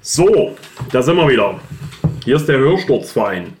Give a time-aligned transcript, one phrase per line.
[0.00, 0.56] So,
[0.92, 1.58] da sind wir wieder.
[2.24, 3.54] Hier ist der Hörsturzverein.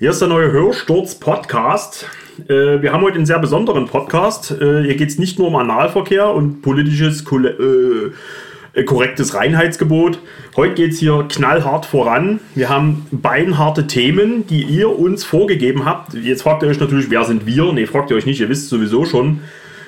[0.00, 2.06] Hier ist der neue Hörsturz-Podcast.
[2.48, 4.50] Äh, wir haben heute einen sehr besonderen Podcast.
[4.50, 10.18] Äh, hier geht es nicht nur um Analverkehr und politisches, äh, äh, korrektes Reinheitsgebot.
[10.56, 12.40] Heute geht es hier knallhart voran.
[12.56, 16.14] Wir haben beinharte Themen, die ihr uns vorgegeben habt.
[16.14, 17.72] Jetzt fragt ihr euch natürlich, wer sind wir?
[17.72, 19.40] Ne, fragt ihr euch nicht, ihr wisst sowieso schon.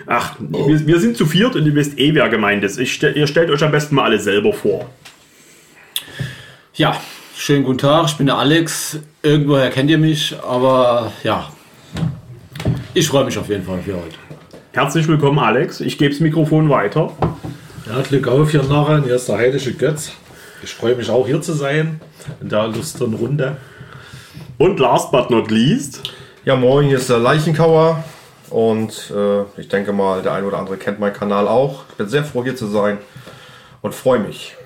[0.06, 2.78] Ach, wir, wir, sind zu viert und ihr wisst eh, wer gemeint ist.
[2.78, 4.88] Ich, ihr stellt euch am besten mal alle selber vor.
[6.74, 6.96] Ja,
[7.36, 8.98] schönen guten Tag, ich bin der Alex.
[9.22, 11.52] Irgendwoher kennt ihr mich, aber ja,
[12.94, 14.16] ich freue mich auf jeden Fall für heute.
[14.72, 15.80] Herzlich willkommen, Alex.
[15.80, 17.12] Ich gebe das Mikrofon weiter.
[17.86, 19.02] Ja, Glück auf hier nachher.
[19.02, 20.12] Hier ist der heilige Götz.
[20.62, 22.00] Ich freue mich auch hier zu sein
[22.40, 23.58] in der lustigen Runde.
[24.56, 26.00] Und last but not least.
[26.46, 28.02] Ja, moin, hier ist der Leichenkauer.
[28.48, 31.84] Und äh, ich denke mal, der ein oder andere kennt meinen Kanal auch.
[31.90, 32.96] Ich bin sehr froh, hier zu sein
[33.82, 34.56] und freue mich.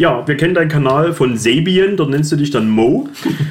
[0.00, 3.06] Ja, wir kennen deinen Kanal von Sabien, dort nennst du dich dann Mo.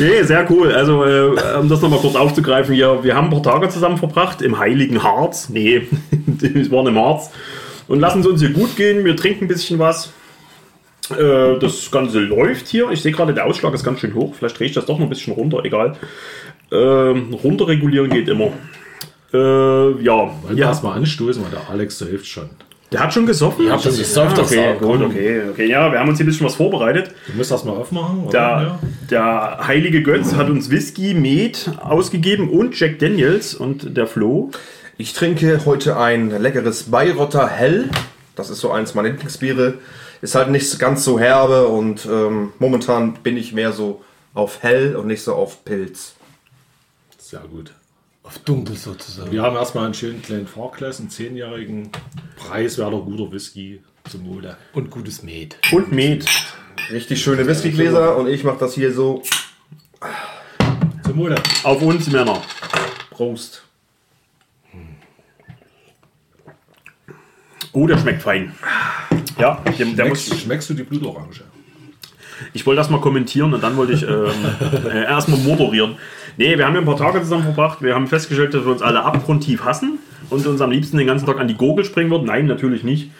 [0.00, 0.72] nee, sehr cool.
[0.72, 1.30] Also, äh,
[1.60, 5.04] um das nochmal kurz aufzugreifen, ja, wir haben ein paar Tage zusammen verbracht im Heiligen
[5.04, 5.48] Harz.
[5.48, 5.86] Nee,
[6.42, 7.30] es war im Harz.
[7.86, 9.04] Und lassen es uns hier gut gehen.
[9.04, 10.12] Wir trinken ein bisschen was.
[11.16, 12.90] Äh, das Ganze läuft hier.
[12.90, 14.34] Ich sehe gerade, der Ausschlag ist ganz schön hoch.
[14.34, 15.94] Vielleicht drehe ich das doch noch ein bisschen runter, egal.
[16.72, 18.50] Äh, runterregulieren geht immer.
[19.32, 20.16] Äh, ja.
[20.16, 20.66] Wollen wir ja.
[20.66, 22.50] erstmal anstoßen, weil der Alex so hilft schon.
[22.92, 23.66] Der hat schon gesoffen.
[23.66, 25.66] Ich hab schon gesoffen, Ja, okay, das war- gut, okay, okay.
[25.68, 27.14] Ja, wir haben uns hier ein bisschen was vorbereitet.
[27.28, 28.24] Du musst erstmal aufmachen.
[28.24, 28.78] Oder?
[29.08, 34.50] Der, der heilige Götz hat uns Whisky, Met ausgegeben und Jack Daniels und der Flo.
[34.98, 37.88] Ich trinke heute ein leckeres Bayreuther Hell.
[38.34, 39.74] Das ist so eins meiner Lieblingsbiere.
[40.20, 44.02] Ist halt nicht ganz so herbe und ähm, momentan bin ich mehr so
[44.34, 46.14] auf Hell und nicht so auf Pilz.
[47.18, 47.72] Sehr gut.
[48.30, 49.32] Auf dunkel sozusagen.
[49.32, 51.90] Wir haben erstmal einen schönen kleinen Fahrklass, einen zehnjährigen
[52.36, 54.56] preiswerter guter Whisky zum Mode.
[54.72, 55.56] Und gutes Met.
[55.72, 56.26] Und Met.
[56.92, 59.24] Richtig schöne Whiskygläser und ich mache das hier so.
[61.04, 61.42] Zum Mode.
[61.64, 62.40] Auf uns Männer.
[63.10, 63.64] Prost.
[67.72, 68.54] Oh, der schmeckt fein.
[69.40, 71.40] Ja, der, der Schmeckst, muss, schmeckst du die Blutorange?
[72.52, 74.30] ich wollte das mal kommentieren und dann wollte ich ähm,
[74.90, 75.96] äh, erstmal moderieren.
[76.36, 77.82] Nee, wir haben ja ein paar Tage zusammen verbracht.
[77.82, 79.98] Wir haben festgestellt, dass wir uns alle abgrundtief hassen
[80.30, 82.26] und uns am liebsten den ganzen Tag an die Gurgel springen würden.
[82.26, 83.10] Nein, natürlich nicht.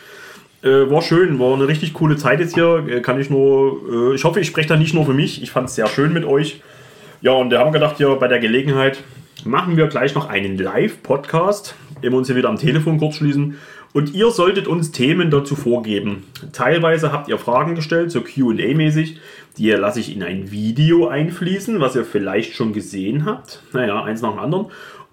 [0.63, 2.85] Äh, war schön, war eine richtig coole Zeit jetzt hier.
[2.89, 5.43] Äh, Kann ich nur, äh, ich hoffe, ich spreche da nicht nur für mich.
[5.43, 6.61] Ich fand es sehr schön mit euch.
[7.23, 9.03] Ja, und wir haben gedacht, hier bei der Gelegenheit
[9.45, 13.59] machen wir gleich noch einen Live-Podcast, den wir uns hier wieder am Telefon kurz schließen.
[13.93, 16.25] Und ihr solltet uns Themen dazu vorgeben.
[16.53, 19.17] Teilweise habt ihr Fragen gestellt, so QA-mäßig.
[19.59, 23.63] Die lasse ich in ein Video einfließen, was ihr vielleicht schon gesehen habt.
[23.73, 24.67] Naja, eins nach dem anderen.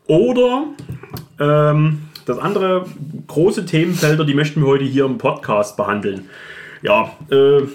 [0.05, 0.65] Oder
[1.39, 2.85] ähm, das andere
[3.27, 6.29] große Themenfelder, die möchten wir heute hier im Podcast behandeln.
[6.83, 7.65] Ja, äh, äh,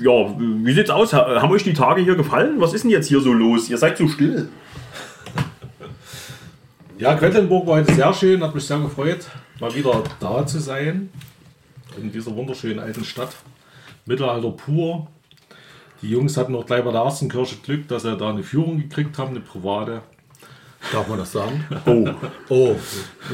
[0.00, 1.12] ja, wie sieht's aus?
[1.12, 2.54] Ha- Haben euch die Tage hier gefallen?
[2.58, 3.68] Was ist denn jetzt hier so los?
[3.68, 4.48] Ihr seid so still.
[6.98, 9.26] Ja, Quedlinburg war heute sehr schön, hat mich sehr gefreut,
[9.60, 11.10] mal wieder da zu sein.
[12.00, 13.36] In dieser wunderschönen alten Stadt.
[14.06, 15.06] Mittelalter pur.
[16.02, 18.78] Die Jungs hatten auch gleich bei der ersten Kirche Glück, dass sie da eine Führung
[18.78, 20.02] gekriegt haben, eine private.
[20.92, 21.64] Darf man das sagen?
[21.86, 22.04] Oh,
[22.50, 22.76] Oh,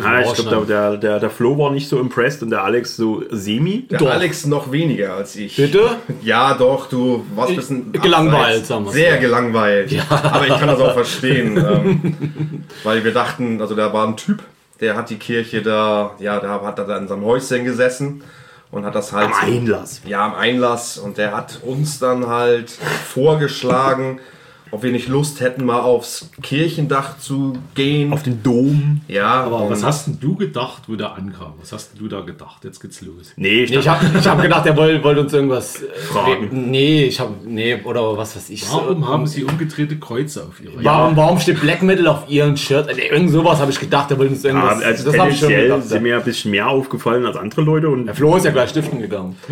[0.04, 3.24] ah, ich glaube, der, der, der Flo war nicht so impressed und der Alex so
[3.30, 3.88] semi.
[3.88, 5.56] Der Alex noch weniger als ich.
[5.56, 5.96] Bitte?
[6.22, 9.92] Ja, doch, du warst ein bisschen Gelangweilt, sagen wir's Sehr gelangweilt.
[10.08, 11.56] Aber ich kann das auch verstehen.
[11.56, 14.44] ähm, weil wir dachten, also da war ein Typ,
[14.80, 18.22] der hat die Kirche da, ja, der hat da in seinem Häuschen gesessen
[18.70, 19.26] und hat das halt.
[19.26, 20.00] Am Einlass.
[20.04, 20.98] Ja, am Einlass.
[20.98, 24.20] Und der hat uns dann halt vorgeschlagen,
[24.70, 28.12] ob wir nicht Lust hätten, mal aufs Kirchendach zu gehen.
[28.12, 29.00] Auf den Dom.
[29.08, 31.54] ja, Aber was hast denn du gedacht, wo der ankam?
[31.60, 32.64] Was hast denn du da gedacht?
[32.64, 33.32] Jetzt geht's los.
[33.36, 36.70] Nee, ich Nee, ich habe ich hab gedacht, er wollte wollt uns irgendwas äh, Fragen.
[36.70, 38.70] Nee, ich habe nee oder was weiß ich.
[38.70, 42.56] Warum so, haben sie umgedrehte Kreuze auf ihre Warum, warum steht Black Metal auf ihrem
[42.56, 42.88] Shirt?
[42.88, 44.82] Also, irgend sowas habe ich gedacht, er wollte uns ja, irgendwas.
[44.82, 45.82] also das habe ich schon gedacht.
[45.84, 47.88] sind mir ein bisschen mehr aufgefallen als andere Leute.
[47.88, 49.36] Und Der Flo ist ja gleich stiften gegangen.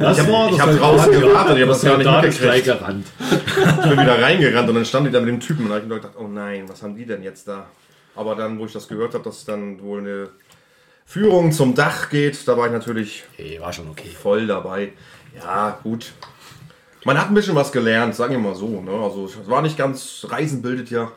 [0.00, 3.06] Das war ich habe draußen gewartet, ich habe das gar nicht gleich gerannt.
[3.82, 5.86] Ich bin wieder reingerannt und dann stand ich da mit dem Typen und habe ich
[5.86, 7.66] mir gedacht, oh nein, was haben die denn jetzt da?
[8.16, 10.28] Aber dann, wo ich das gehört habe, dass es dann wohl eine
[11.06, 14.08] Führung zum Dach geht, da war ich natürlich Okay, war schon okay.
[14.08, 14.92] voll dabei.
[15.36, 16.12] Ja, gut.
[17.04, 18.80] Man hat ein bisschen was gelernt, sagen wir mal so.
[18.80, 18.90] Ne?
[18.90, 21.12] Also es war nicht ganz, Reisen bildet ja.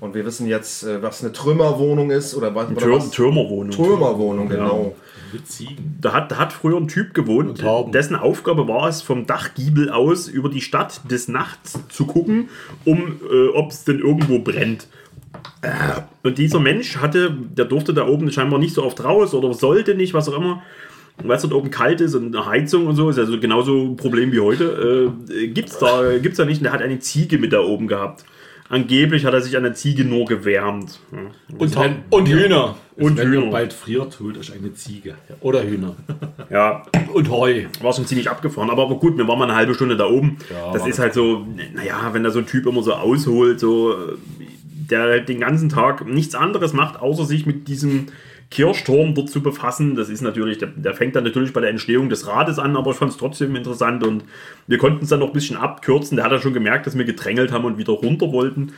[0.00, 2.68] Und wir wissen jetzt, äh, was eine Trümmerwohnung ist oder was.
[2.74, 3.10] Tür, was?
[3.10, 3.70] Türmerwohnung.
[3.70, 4.96] Trümmerwohnung, genau.
[5.32, 5.98] Mit Ziegen.
[6.00, 10.28] Da hat, da hat früher ein Typ gewohnt, dessen Aufgabe war es, vom Dachgiebel aus
[10.28, 12.48] über die Stadt des Nachts zu gucken,
[12.84, 14.86] um äh, ob es denn irgendwo brennt.
[15.62, 15.68] Äh,
[16.22, 19.94] Und dieser Mensch hatte, der durfte da oben scheinbar nicht so oft raus oder sollte
[19.94, 20.62] nicht, was auch immer.
[21.22, 23.96] weil es dort oben kalt ist und eine Heizung und so, ist also genauso ein
[23.96, 25.12] Problem wie heute.
[25.30, 26.58] Äh, gibt's da, gibt's da nicht.
[26.58, 28.24] Und der hat eine Ziege mit da oben gehabt.
[28.70, 31.00] Angeblich hat er sich an der Ziege nur gewärmt.
[31.10, 31.18] Ja.
[31.58, 31.76] Und,
[32.10, 32.76] und Hühner.
[32.96, 33.50] Und Wenn ihr Hühner.
[33.50, 35.14] bald friert, holt euch eine Ziege.
[35.40, 35.96] Oder Hühner.
[36.50, 37.64] Ja, Und Heu.
[37.82, 38.70] war schon ziemlich abgefahren.
[38.70, 40.38] Aber, aber gut, wir waren mal eine halbe Stunde da oben.
[40.50, 43.94] Ja, das ist halt so, naja, wenn da so ein Typ immer so ausholt, so,
[44.90, 48.06] der halt den ganzen Tag nichts anderes macht, außer sich mit diesem
[48.50, 49.94] Kirchturm dort zu befassen.
[49.94, 52.92] Das ist natürlich, der, der fängt dann natürlich bei der Entstehung des Rades an, aber
[52.92, 54.24] ich fand es trotzdem interessant und
[54.66, 56.16] wir konnten es dann noch ein bisschen abkürzen.
[56.16, 58.72] Der hat ja schon gemerkt, dass wir gedrängelt haben und wieder runter wollten.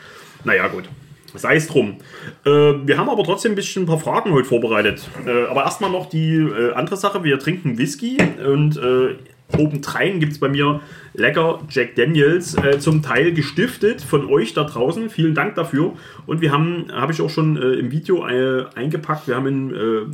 [0.44, 0.88] Naja, gut.
[1.34, 1.98] Sei es drum.
[2.44, 5.08] Äh, wir haben aber trotzdem ein bisschen ein paar Fragen heute vorbereitet.
[5.24, 7.22] Äh, aber erstmal noch die äh, andere Sache.
[7.22, 9.14] Wir trinken Whisky und äh,
[9.58, 10.80] obendrein gibt es bei mir
[11.14, 15.10] lecker Jack Daniels, äh, zum Teil gestiftet von euch da draußen.
[15.10, 15.94] Vielen Dank dafür.
[16.26, 19.70] Und wir haben, habe ich auch schon äh, im Video äh, eingepackt, wir, haben in,
[19.70, 20.06] äh,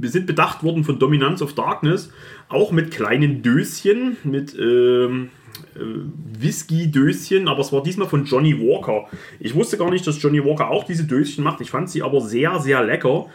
[0.00, 2.12] wir sind bedacht worden von Dominance of Darkness,
[2.48, 4.58] auch mit kleinen Döschen, mit...
[4.58, 5.30] ähm,
[6.38, 9.06] Whisky-Döschen, aber es war diesmal von Johnny Walker.
[9.38, 11.60] Ich wusste gar nicht, dass Johnny Walker auch diese Döschen macht.
[11.60, 13.26] Ich fand sie aber sehr, sehr lecker.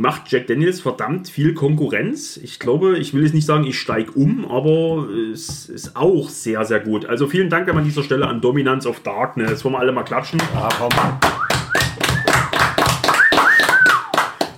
[0.00, 2.36] Macht Jack Daniels verdammt viel Konkurrenz.
[2.36, 6.64] Ich glaube, ich will jetzt nicht sagen, ich steige um, aber es ist auch sehr,
[6.64, 7.04] sehr gut.
[7.06, 9.64] Also vielen Dank an dieser Stelle an Dominance of Darkness.
[9.64, 10.40] Wollen wir alle mal klatschen?
[10.54, 10.90] Ja, komm.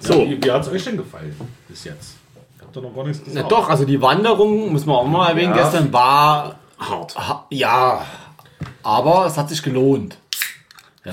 [0.01, 1.35] So, Wie, wie hat es euch denn gefallen
[1.69, 2.17] bis jetzt?
[2.61, 3.51] Habt ihr noch gar nichts Na gesagt?
[3.53, 5.63] doch, also die Wanderung, muss man auch mal erwähnen, Ja.
[5.63, 7.17] gestern war, hart.
[7.17, 8.05] ha- ja,
[8.83, 10.19] aber es hat sich gelohnt.
[11.05, 11.13] Ja.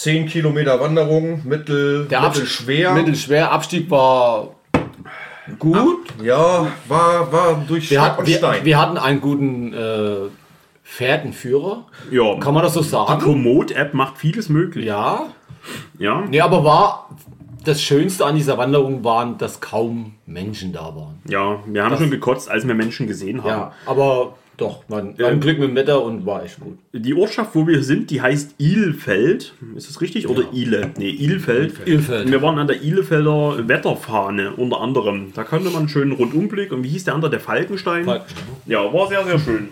[0.00, 2.94] 10 Kilometer Wanderung, mittel, Der Abstieg, mittelschwer.
[2.94, 4.54] mittelschwer, Abstieg war
[5.58, 6.08] gut.
[6.22, 8.64] Ja, war, war durch Wir, Stock hat, und wir, Stein.
[8.64, 10.30] wir hatten einen guten äh,
[10.82, 11.84] Pferdenführer.
[12.10, 13.20] Ja, Kann man das so die sagen?
[13.20, 14.86] Komoot-App macht vieles möglich.
[14.86, 15.26] Ja.
[15.98, 16.22] ja.
[16.30, 17.10] Nee, aber war
[17.66, 21.20] das Schönste an dieser Wanderung waren, dass kaum Menschen da waren.
[21.28, 23.50] Ja, wir haben schon gekotzt, als wir Menschen gesehen haben.
[23.50, 26.78] Ja, aber doch, man ein Glück mit dem Wetter und war echt gut.
[26.92, 29.54] Die Ortschaft, wo wir sind, die heißt Ilfeld.
[29.74, 30.28] Ist das richtig?
[30.28, 30.90] Oder Ile?
[30.98, 31.74] Nee, Ilfeld.
[31.86, 32.30] Ilfeld.
[32.30, 35.32] Wir waren an der Ilefelder Wetterfahne unter anderem.
[35.34, 36.72] Da konnte man einen schönen Rundumblick.
[36.72, 37.30] Und wie hieß der andere?
[37.30, 38.04] Der Falkenstein?
[38.04, 38.44] Falkenstein.
[38.66, 39.68] Ja, war sehr, sehr schön.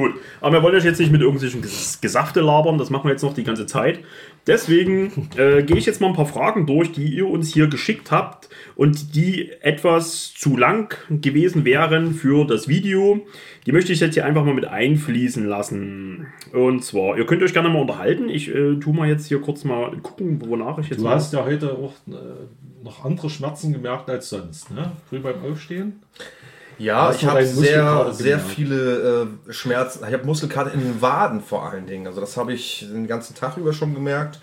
[0.00, 0.14] Gut.
[0.40, 2.78] Aber wir wollen euch jetzt nicht mit irgendwelchen Ges- Gesafte labern.
[2.78, 4.00] Das machen wir jetzt noch die ganze Zeit.
[4.46, 8.10] Deswegen äh, gehe ich jetzt mal ein paar Fragen durch, die ihr uns hier geschickt
[8.10, 13.26] habt und die etwas zu lang gewesen wären für das Video.
[13.66, 16.28] Die möchte ich jetzt hier einfach mal mit einfließen lassen.
[16.52, 18.30] Und zwar, ihr könnt euch gerne mal unterhalten.
[18.30, 21.44] Ich äh, tu mal jetzt hier kurz mal gucken, wonach ich jetzt Du hast ja
[21.44, 22.14] heute auch äh,
[22.82, 24.92] noch andere Schmerzen gemerkt als sonst, ne?
[25.10, 26.00] Früh beim Aufstehen.
[26.80, 28.54] Ja, Hast ich habe sehr, sehr gemerkt?
[28.54, 30.02] viele äh, Schmerzen.
[30.08, 32.06] Ich habe Muskelkater in den Waden vor allen Dingen.
[32.06, 34.40] Also das habe ich den ganzen Tag über schon gemerkt.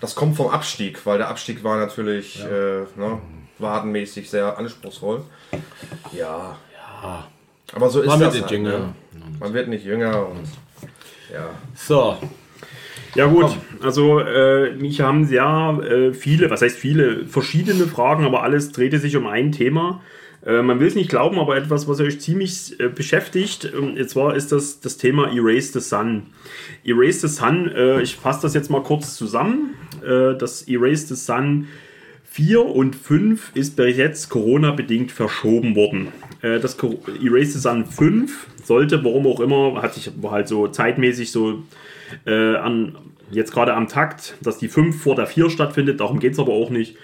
[0.00, 3.20] Das kommt vom Abstieg, weil der Abstieg war natürlich äh, ne,
[3.58, 5.22] wadenmäßig sehr anspruchsvoll.
[6.12, 6.56] Ja.
[7.74, 8.94] Aber so ist War das mit halt, ne?
[9.40, 10.46] Man wird nicht jünger und
[11.32, 11.50] ja.
[11.74, 12.16] So,
[13.16, 18.44] Ja gut, also äh, mich haben sehr äh, viele, was heißt viele, verschiedene Fragen, aber
[18.44, 20.00] alles drehte sich um ein Thema.
[20.44, 23.72] Äh, man will es nicht glauben, aber etwas, was euch ziemlich äh, beschäftigt.
[23.72, 26.24] Und Und zwar ist das das Thema Erase the Sun.
[26.84, 29.74] Erase the Sun, äh, ich fasse das jetzt mal kurz zusammen.
[30.04, 31.68] Äh, das Erase the Sun
[32.24, 36.08] 4 und 5 ist bis jetzt Corona-bedingt verschoben worden.
[36.40, 41.30] Äh, Das Erase the Sun 5 sollte, warum auch immer, hat sich halt so zeitmäßig
[41.30, 41.62] so
[42.26, 42.94] an,
[43.30, 46.52] jetzt gerade am Takt, dass die 5 vor der 4 stattfindet, darum geht es aber
[46.52, 46.96] auch nicht,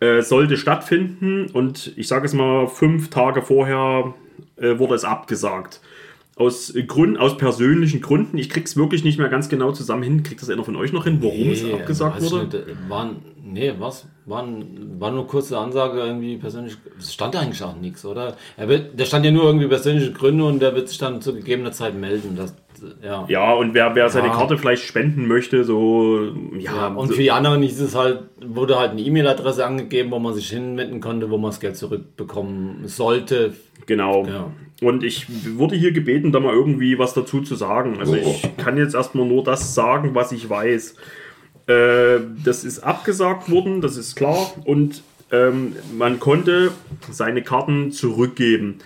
[0.00, 4.14] äh, sollte stattfinden und ich sage es mal, fünf Tage vorher
[4.56, 5.80] äh, wurde es abgesagt.
[6.36, 10.22] Aus, Gründen, aus persönlichen Gründen, ich krieg's wirklich nicht mehr ganz genau zusammen hin.
[10.22, 12.44] Kriegt das einer von euch noch hin, warum es Nee, abgesagt weiß ich wurde?
[12.44, 14.06] Nicht, äh, waren, nee, was?
[14.24, 16.78] Waren, war nur kurze Ansage irgendwie persönlich.
[16.98, 18.38] Es stand eigentlich auch nichts, oder?
[18.56, 21.34] Er wird, da stand ja nur irgendwie persönliche Gründe und der wird sich dann zu
[21.34, 22.36] gegebener Zeit melden.
[22.36, 22.54] Das,
[23.02, 23.24] ja.
[23.28, 24.34] Ja, und wer, wer seine Ja.
[24.34, 28.20] Karte vielleicht spenden möchte, so, ja, Ja, und so, für die anderen hieß es halt,
[28.44, 32.86] wurde halt eine E-Mail-Adresse angegeben, wo man sich hinwenden konnte, wo man das Geld zurückbekommen
[32.86, 33.54] sollte.
[33.86, 34.26] genau.
[34.26, 34.50] Ja.
[34.82, 35.26] Und ich
[35.58, 37.98] wurde hier gebeten, da mal irgendwie was dazu zu sagen.
[38.00, 40.94] Also ich kann jetzt erstmal nur das sagen, was ich weiß.
[41.66, 44.52] Äh, das ist abgesagt worden, das ist klar.
[44.64, 46.72] Und ähm, man konnte
[47.10, 48.78] seine Karten zurückgeben.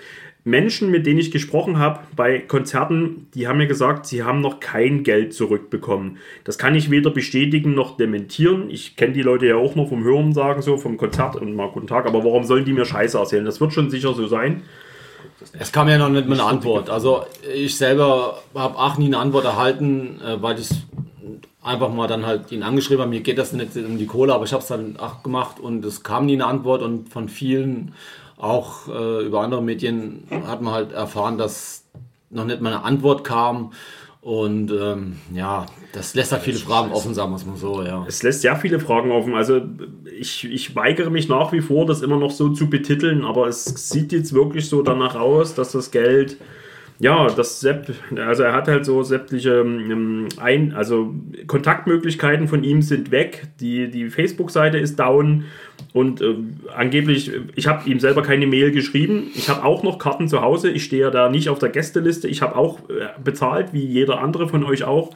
[0.45, 4.61] Menschen, mit denen ich gesprochen habe bei Konzerten, die haben mir gesagt, sie haben noch
[4.61, 6.19] kein Geld zurückbekommen.
[6.45, 8.69] Das kann ich weder bestätigen noch dementieren.
[8.69, 11.71] Ich kenne die Leute ja auch noch vom Hören sagen, so vom Konzert und mal
[11.71, 12.05] guten Tag.
[12.05, 13.47] Aber warum sollen die mir Scheiße erzählen?
[13.47, 14.63] Das wird schon sicher so sein.
[15.59, 16.91] Es kam ja noch nicht mal eine Antwort.
[16.91, 17.25] Also
[17.55, 20.69] ich selber habe auch nie eine Antwort erhalten, äh, weil ich
[21.63, 24.45] einfach mal dann halt ihn angeschrieben habe, mir geht das nicht um die Kohle, aber
[24.45, 27.95] ich habe es dann auch gemacht und es kam nie eine Antwort und von vielen
[28.45, 31.85] auch äh, über andere Medien hat man halt erfahren, dass
[32.31, 33.73] noch nicht mal eine Antwort kam.
[34.21, 38.07] Und ähm, ja, das lässt halt viele Fragen offen, sagen wir es mal so, ja.
[38.09, 39.35] Es lässt sehr viele Fragen offen.
[39.35, 39.61] Also
[40.19, 43.65] ich, ich weigere mich nach wie vor, das immer noch so zu betiteln, aber es
[43.91, 46.39] sieht jetzt wirklich so danach aus, dass das Geld,
[47.01, 51.13] ja, das Sepp, also er hat halt so sämtliche ähm, ein, also
[51.47, 53.49] Kontaktmöglichkeiten von ihm sind weg.
[53.61, 55.45] Die, die Facebook-Seite ist down
[55.95, 56.35] und äh,
[56.75, 59.31] angeblich, ich habe ihm selber keine Mail geschrieben.
[59.37, 60.69] Ich habe auch noch Karten zu Hause.
[60.69, 62.27] Ich stehe ja da nicht auf der Gästeliste.
[62.27, 65.15] Ich habe auch äh, bezahlt, wie jeder andere von euch auch.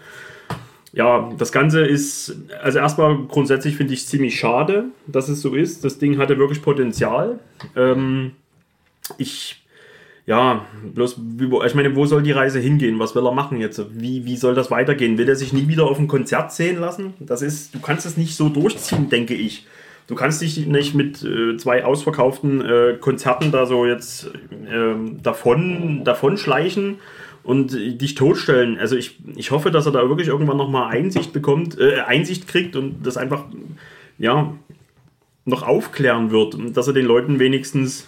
[0.92, 5.84] Ja, das Ganze ist, also erstmal grundsätzlich finde ich ziemlich schade, dass es so ist.
[5.84, 7.40] Das Ding hatte wirklich Potenzial.
[7.74, 8.30] Ähm,
[9.16, 9.64] ich,
[10.26, 11.18] ja, bloß,
[11.66, 13.00] ich meine, wo soll die Reise hingehen?
[13.00, 13.84] Was will er machen jetzt?
[14.00, 15.18] Wie, wie soll das weitergehen?
[15.18, 17.14] Will er sich nie wieder auf ein Konzert sehen lassen?
[17.18, 19.66] Das ist, du kannst es nicht so durchziehen, denke ich.
[20.08, 24.30] Du kannst dich nicht mit äh, zwei ausverkauften äh, Konzerten da so jetzt
[24.66, 26.96] ähm, davon, davon schleichen
[27.44, 28.78] und dich totstellen.
[28.78, 32.74] Also ich, ich hoffe, dass er da wirklich irgendwann nochmal Einsicht bekommt, äh, Einsicht kriegt
[32.74, 33.44] und das einfach,
[34.18, 34.54] ja,
[35.44, 38.06] noch aufklären wird und dass er den Leuten wenigstens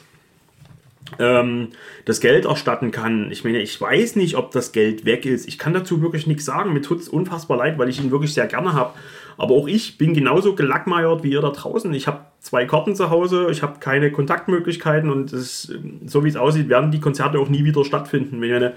[1.19, 1.69] ähm,
[2.05, 3.31] das Geld erstatten kann.
[3.31, 5.49] Ich meine, ich weiß nicht, ob das Geld weg ist.
[5.49, 6.73] Ich kann dazu wirklich nichts sagen.
[6.73, 8.95] Mir tut es unfassbar leid, weil ich ihn wirklich sehr gerne habe.
[9.37, 11.93] Aber auch ich bin genauso gelackmeiert wie ihr da draußen.
[11.95, 15.73] Ich habe zwei Karten zu Hause, ich habe keine Kontaktmöglichkeiten und es,
[16.05, 18.41] so wie es aussieht, werden die Konzerte auch nie wieder stattfinden.
[18.41, 18.75] Meine,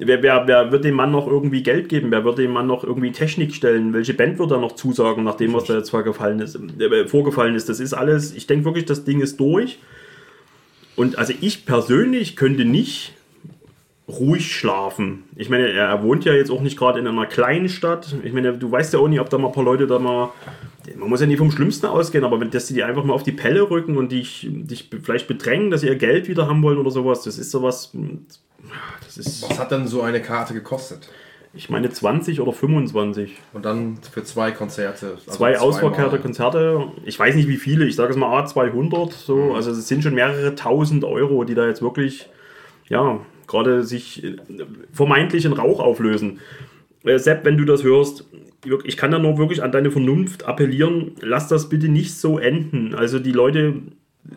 [0.00, 2.12] Wer, wer, wer wird dem Mann noch irgendwie Geld geben?
[2.12, 3.92] Wer wird dem Mann noch irgendwie Technik stellen?
[3.92, 5.92] Welche Band wird er noch zusagen, nachdem was da jetzt?
[6.80, 7.68] Äh, vorgefallen ist?
[7.68, 9.80] Das ist alles, ich denke wirklich, das Ding ist durch.
[10.98, 13.12] Und also ich persönlich könnte nicht
[14.08, 15.22] ruhig schlafen.
[15.36, 18.16] Ich meine, er wohnt ja jetzt auch nicht gerade in einer kleinen Stadt.
[18.24, 20.32] Ich meine, du weißt ja auch nicht, ob da mal ein paar Leute da mal.
[20.96, 23.30] Man muss ja nicht vom Schlimmsten ausgehen, aber wenn dass die einfach mal auf die
[23.30, 26.90] Pelle rücken und dich, dich vielleicht bedrängen, dass sie ihr Geld wieder haben wollen oder
[26.90, 27.92] sowas, das ist sowas.
[29.04, 29.48] Das ist.
[29.48, 31.08] Was hat denn so eine Karte gekostet?
[31.54, 33.36] Ich meine 20 oder 25.
[33.52, 35.12] Und dann für zwei Konzerte.
[35.12, 36.84] also Zwei ausverkehrte Konzerte.
[37.04, 39.12] Ich weiß nicht wie viele, ich sage es mal A200.
[39.12, 39.54] So.
[39.54, 42.28] Also es sind schon mehrere tausend Euro, die da jetzt wirklich,
[42.88, 44.36] ja, gerade sich äh,
[44.92, 46.40] vermeintlich in Rauch auflösen.
[47.04, 48.24] Äh, Sepp, wenn du das hörst,
[48.84, 52.94] ich kann da nur wirklich an deine Vernunft appellieren, lass das bitte nicht so enden.
[52.94, 53.74] Also die Leute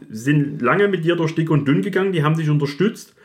[0.09, 3.15] sind lange mit dir durch dick und dünn gegangen, die haben dich unterstützt.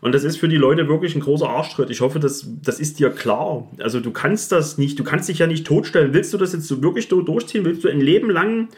[0.00, 1.90] Und das ist für die Leute wirklich ein großer Arschtritt.
[1.90, 3.68] Ich hoffe, das, das ist dir klar.
[3.78, 6.12] Also du kannst das nicht, du kannst dich ja nicht totstellen.
[6.12, 7.64] Willst du das jetzt so wirklich so durchziehen?
[7.64, 8.68] Willst du ein Leben lang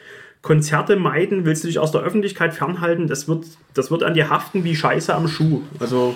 [0.43, 1.45] Konzerte meiden?
[1.45, 3.09] Willst du dich aus der Öffentlichkeit fernhalten?
[3.09, 3.45] Das wird,
[3.75, 5.63] das wird an dir haften wie Scheiße am Schuh.
[5.81, 6.15] Also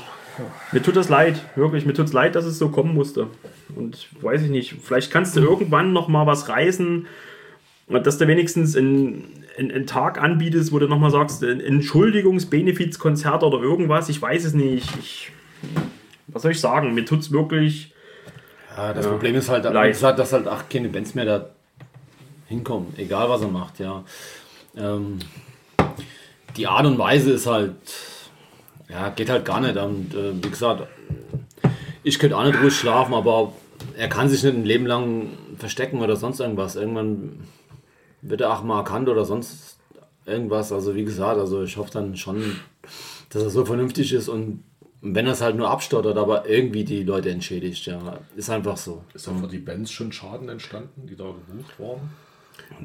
[0.70, 1.84] mir tut das leid, wirklich.
[1.84, 3.26] Mir tut es leid, dass es so kommen musste.
[3.74, 7.06] Und weiß ich nicht, vielleicht kannst du irgendwann noch mal was reißen,
[7.88, 14.08] dass du wenigstens einen, einen, Tag anbietest, wo du nochmal sagst, ein Entschuldigungs-Benefizkonzert oder irgendwas.
[14.08, 14.88] Ich weiß es nicht.
[14.98, 15.32] Ich,
[16.28, 16.94] was soll ich sagen?
[16.94, 17.92] Mir tut es wirklich.
[18.76, 20.00] Ja, das Problem ist halt, Leid.
[20.02, 21.50] dass halt auch keine Bands mehr da
[22.48, 24.04] hinkommen, egal was er macht, ja.
[24.76, 25.18] Ähm,
[26.56, 27.74] die Art und Weise ist halt,
[28.88, 29.76] ja, geht halt gar nicht.
[29.76, 30.86] Und äh, wie gesagt,
[32.02, 33.52] ich könnte auch nicht ruhig schlafen, aber
[33.96, 35.28] er kann sich nicht ein Leben lang
[35.58, 36.76] verstecken oder sonst irgendwas.
[36.76, 37.40] Irgendwann
[38.22, 39.78] wird er auch mal erkannt oder sonst
[40.24, 40.72] irgendwas.
[40.72, 42.56] Also wie gesagt, also ich hoffe dann schon,
[43.30, 44.62] dass er so vernünftig ist und
[45.04, 48.20] wenn er es halt nur abstottert, aber irgendwie die Leute entschädigt, ja.
[48.36, 49.04] Ist einfach so.
[49.14, 52.10] Ist da für die Bands schon Schaden entstanden, die da gebucht waren?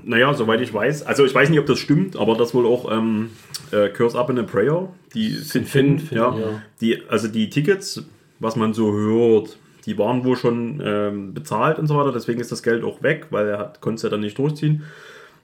[0.04, 1.04] Naja, soweit ich weiß.
[1.04, 3.30] Also ich weiß nicht, ob das stimmt, aber das wohl auch ähm,
[3.72, 4.90] äh, Curse Up in a Prayer.
[5.14, 6.36] Die sind Finn, Finn, Finn, ja.
[6.36, 6.62] ja.
[6.82, 8.04] Die, also die Tickets,
[8.40, 12.12] was man so hört, die waren wohl schon ähm, bezahlt und so weiter.
[12.12, 14.84] Deswegen ist das Geld auch weg, weil er hat, konnte es ja dann nicht durchziehen.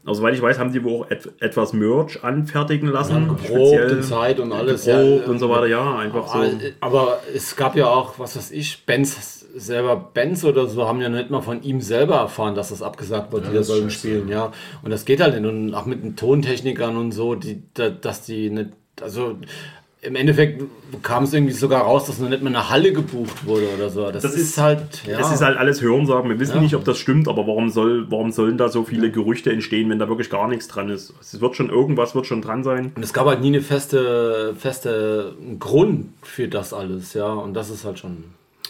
[0.05, 3.29] Aber soweit ich weiß, haben die wohl auch et etwas Merch anfertigen lassen.
[3.29, 4.85] Geprobt in Zeit und alles.
[4.85, 5.67] Geprobt ja, und so weiter.
[5.67, 6.39] Ja, einfach so.
[6.39, 10.99] Aber, aber es gab ja auch, was weiß ich, Bands selber, Bands oder so, haben
[10.99, 14.27] ja nicht mal von ihm selber erfahren, dass das abgesagt wird, die da sollen spielen,
[14.27, 14.51] ja.
[14.81, 15.49] Und das geht halt nicht.
[15.49, 19.37] Und auch mit den Tontechnikern und so, die, da, dass die nicht, also
[20.05, 20.63] im Endeffekt
[21.01, 24.11] kam es irgendwie sogar raus, dass noch nicht mal eine Halle gebucht wurde oder so.
[24.11, 25.19] Das, Das ist, ist- halt, ja.
[25.19, 26.29] Es ist halt alles Hörensagen.
[26.29, 26.61] Wir wissen Ja.
[26.61, 29.99] nicht, ob das stimmt, aber warum, soll, warum sollen da so viele Gerüchte entstehen, wenn
[29.99, 31.13] da wirklich gar nichts dran ist?
[31.21, 32.91] Es wird schon irgendwas wird schon dran sein.
[32.95, 37.31] und es gab halt nie eine feste, feste Grund für das alles, ja.
[37.33, 38.23] Und das ist halt schon.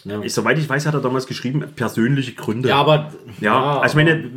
[0.05, 2.67] Ja, Ich, soweit ich weiß, hat er damals geschrieben, persönliche Gründe.
[2.67, 3.13] ja aber.
[3.39, 4.29] Ja, also ich meine,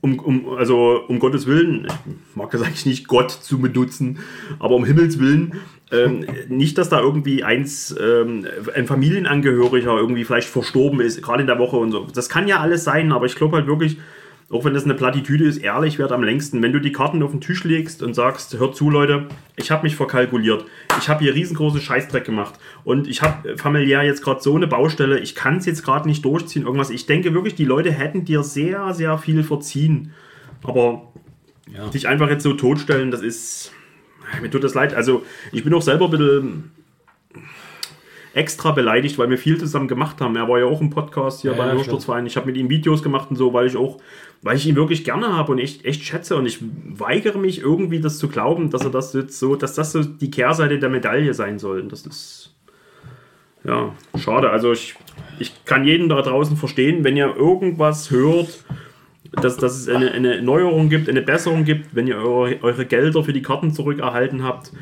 [0.00, 4.18] um, um, also um Gottes Willen, ich mag das eigentlich nicht Gott zu benutzen,
[4.58, 5.60] aber um Himmels Willen,
[5.92, 11.46] ähm, nicht, dass da irgendwie eins, ähm, ein Familienangehöriger irgendwie vielleicht verstorben ist, gerade in
[11.46, 12.06] der Woche und so.
[12.14, 13.98] Das kann ja alles sein, aber ich glaube halt wirklich,
[14.50, 16.60] auch wenn das eine Plattitüde ist, ehrlich wird am längsten.
[16.60, 19.84] Wenn du die Karten auf den Tisch legst und sagst, hört zu, Leute, ich habe
[19.84, 20.66] mich verkalkuliert.
[20.98, 22.54] Ich habe hier riesengroße Scheißdreck gemacht.
[22.84, 26.24] Und ich habe familiär jetzt gerade so eine Baustelle, ich kann es jetzt gerade nicht
[26.24, 26.90] durchziehen, irgendwas.
[26.90, 30.12] Ich denke wirklich, die Leute hätten dir sehr, sehr viel verziehen.
[30.62, 31.12] Aber
[31.74, 31.88] Ja.
[31.88, 33.72] dich einfach jetzt so totstellen, das ist.
[34.40, 34.94] Mir tut das leid.
[34.94, 36.72] Also, ich bin auch selber ein bisschen
[38.34, 40.36] extra beleidigt, weil wir viel zusammen gemacht haben.
[40.36, 42.26] Er war ja auch im Podcast hier Ja, bei ja, Hörsturzverein.
[42.26, 43.98] Ich habe mit ihm Videos gemacht und so, weil ich auch,
[44.40, 46.36] weil ich ihn wirklich gerne habe und echt, echt schätze.
[46.36, 49.92] Und ich weigere mich irgendwie, das zu glauben, dass er das jetzt so, dass das
[49.92, 51.80] so die Kehrseite der Medaille sein soll.
[51.80, 52.54] Und das ist
[53.64, 54.50] ja schade.
[54.50, 54.94] Also ich,
[55.38, 58.64] ich kann jeden da draußen verstehen, wenn ihr irgendwas hört,
[59.32, 63.24] dass, dass es eine, eine Neuerung gibt, eine Besserung gibt, wenn ihr eure, eure Gelder
[63.24, 64.72] für die Karten zurückerhalten habt.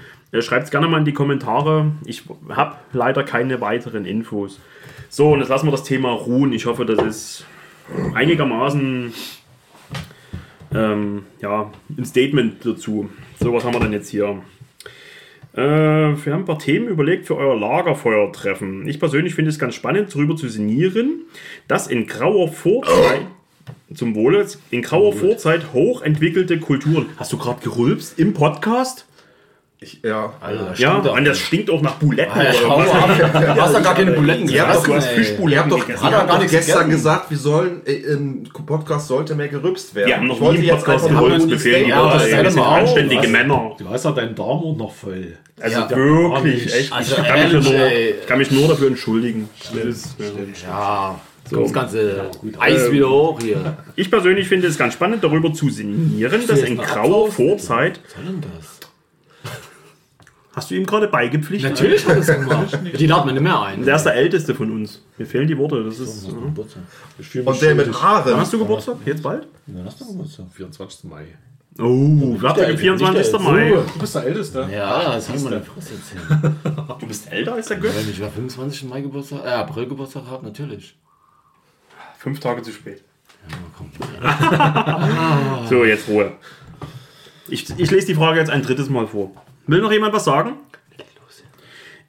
[0.40, 1.92] Schreibt es gerne mal in die Kommentare.
[2.04, 4.60] Ich habe leider keine weiteren Infos.
[5.08, 6.52] So, und jetzt lassen wir das Thema ruhen.
[6.52, 7.46] Ich hoffe, das ist
[8.14, 9.12] einigermaßen
[10.72, 13.10] ähm, ja, ein Statement dazu.
[13.40, 14.40] So, was haben wir denn jetzt hier?
[15.52, 18.86] Äh, wir haben ein paar Themen überlegt für euer Lagerfeuertreffen.
[18.86, 21.22] Ich persönlich finde es ganz spannend, darüber zu sinnieren,
[21.66, 23.26] dass in grauer Vorzeit,
[23.94, 27.06] zum Wohle, in grauer Vorzeit hochentwickelte Kulturen.
[27.16, 29.06] Hast du gerade gerülpst im Podcast?
[29.82, 30.34] Ich, ja.
[30.42, 31.16] Alter, Ja, stimmt doch.
[31.16, 32.38] und das stinkt auch nach Buletten.
[32.38, 33.54] Alter, oder ab.
[33.56, 35.16] Du hast doch gar keine Buletten Ihr habt doch, Du hast ey.
[35.16, 38.42] ihr Fischbuletten habt doch, ihr habt gar doch nichts gestern gesagt, wir sollen äh, im
[38.66, 40.08] Podcast sollte mehr gerübst werden.
[40.08, 41.46] Wir haben noch Ich nie im Podcast einfach mal gerülpst.
[41.46, 42.72] ein Wir fehlen Ja, ja, das sind auf.
[42.74, 43.28] anständige Was?
[43.30, 43.72] Männer.
[43.78, 45.38] Du hast ja deinen Darm noch voll.
[45.58, 45.90] Also Ja.
[45.90, 46.92] wirklich, Ja, echt.
[46.92, 48.14] Also ich, kann mich ehrlich, nur, ey.
[48.20, 49.48] ich kann mich nur dafür entschuldigen.
[49.72, 50.16] Das ist,
[50.66, 51.18] ja.
[51.48, 51.62] So.
[51.62, 53.76] das ganze Eis wieder hoch hier.
[53.96, 58.00] Ich persönlich finde es ganz spannend, darüber zu sinnieren, dass in grauer Vorzeit.
[58.04, 58.80] Was soll denn das?
[60.52, 61.70] Hast du ihm gerade beigepflichtet?
[61.70, 62.78] Natürlich hat es gemacht.
[62.98, 63.84] Die laden mir nicht mehr ein.
[63.84, 65.02] Der ist der Älteste von uns.
[65.16, 65.84] Mir fehlen die Worte.
[65.84, 66.28] Das ist.
[66.28, 68.02] Und der mit.
[68.02, 68.36] Haaren.
[68.36, 68.96] Hast du Geburtstag?
[69.06, 69.46] Jetzt bald?
[69.68, 70.46] Ja, hast du Geburtstag?
[70.52, 71.04] 24.
[71.04, 71.24] Mai.
[71.78, 73.38] Oh, am 24.
[73.40, 73.70] Mai.
[73.70, 74.68] Du bist der Älteste.
[74.72, 76.56] Ja, das haben wir eine Fresse erzählen.
[76.98, 77.94] Du bist älter als der Götz?
[77.96, 78.84] Wenn ich ja 25.
[78.88, 80.96] Mai Geburtstag, äh, April Geburtstag habe, natürlich.
[82.20, 83.02] Fünf Tage zu spät.
[85.70, 86.32] So, jetzt Ruhe.
[87.48, 89.30] Ich, ich lese die Frage jetzt ein drittes Mal vor.
[89.66, 90.54] Will noch jemand was sagen?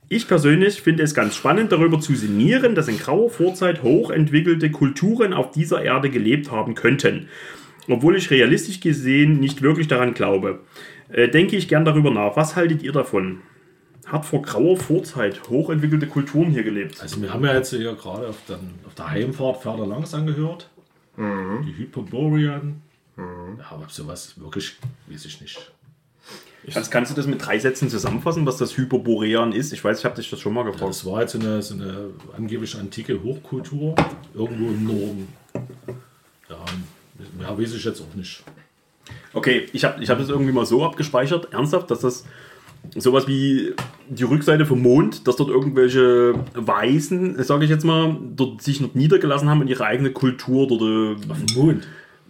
[0.10, 5.32] Ich persönlich finde es ganz spannend, darüber zu sinnieren, dass in grauer Vorzeit hochentwickelte Kulturen
[5.32, 7.30] auf dieser Erde gelebt haben könnten.
[7.88, 10.60] Obwohl ich realistisch gesehen nicht wirklich daran glaube.
[11.10, 12.36] Äh, denke ich gern darüber nach.
[12.36, 13.40] Was haltet ihr davon?
[14.12, 17.02] Hat vor grauer Vorzeit hochentwickelte Kulturen hier gelebt?
[17.02, 20.70] Also wir haben ja jetzt hier gerade auf, den, auf der Heimfahrt Pferde langs angehört.
[21.18, 22.82] Die Hyperborean.
[23.18, 25.72] Ja, aber sowas wirklich, weiß ich nicht.
[26.74, 29.72] Kannst, kannst du das mit drei Sätzen zusammenfassen, was das Hyperborean ist?
[29.72, 30.90] Ich weiß, ich habe dich das schon mal gefragt.
[30.90, 33.96] Das war jetzt so eine, so eine angeblich antike Hochkultur
[34.34, 35.28] irgendwo im Norden.
[36.50, 36.66] Ja,
[37.38, 38.44] mehr weiß ich jetzt auch nicht.
[39.34, 42.26] Okay, ich habe ich hab das irgendwie mal so abgespeichert, ernsthaft, dass das
[42.96, 43.74] sowas wie
[44.10, 48.94] die Rückseite vom Mond, dass dort irgendwelche Weisen, sage ich jetzt mal, dort sich noch
[48.94, 50.82] niedergelassen haben und ihre eigene Kultur dort.
[50.82, 51.88] Äh, Mond.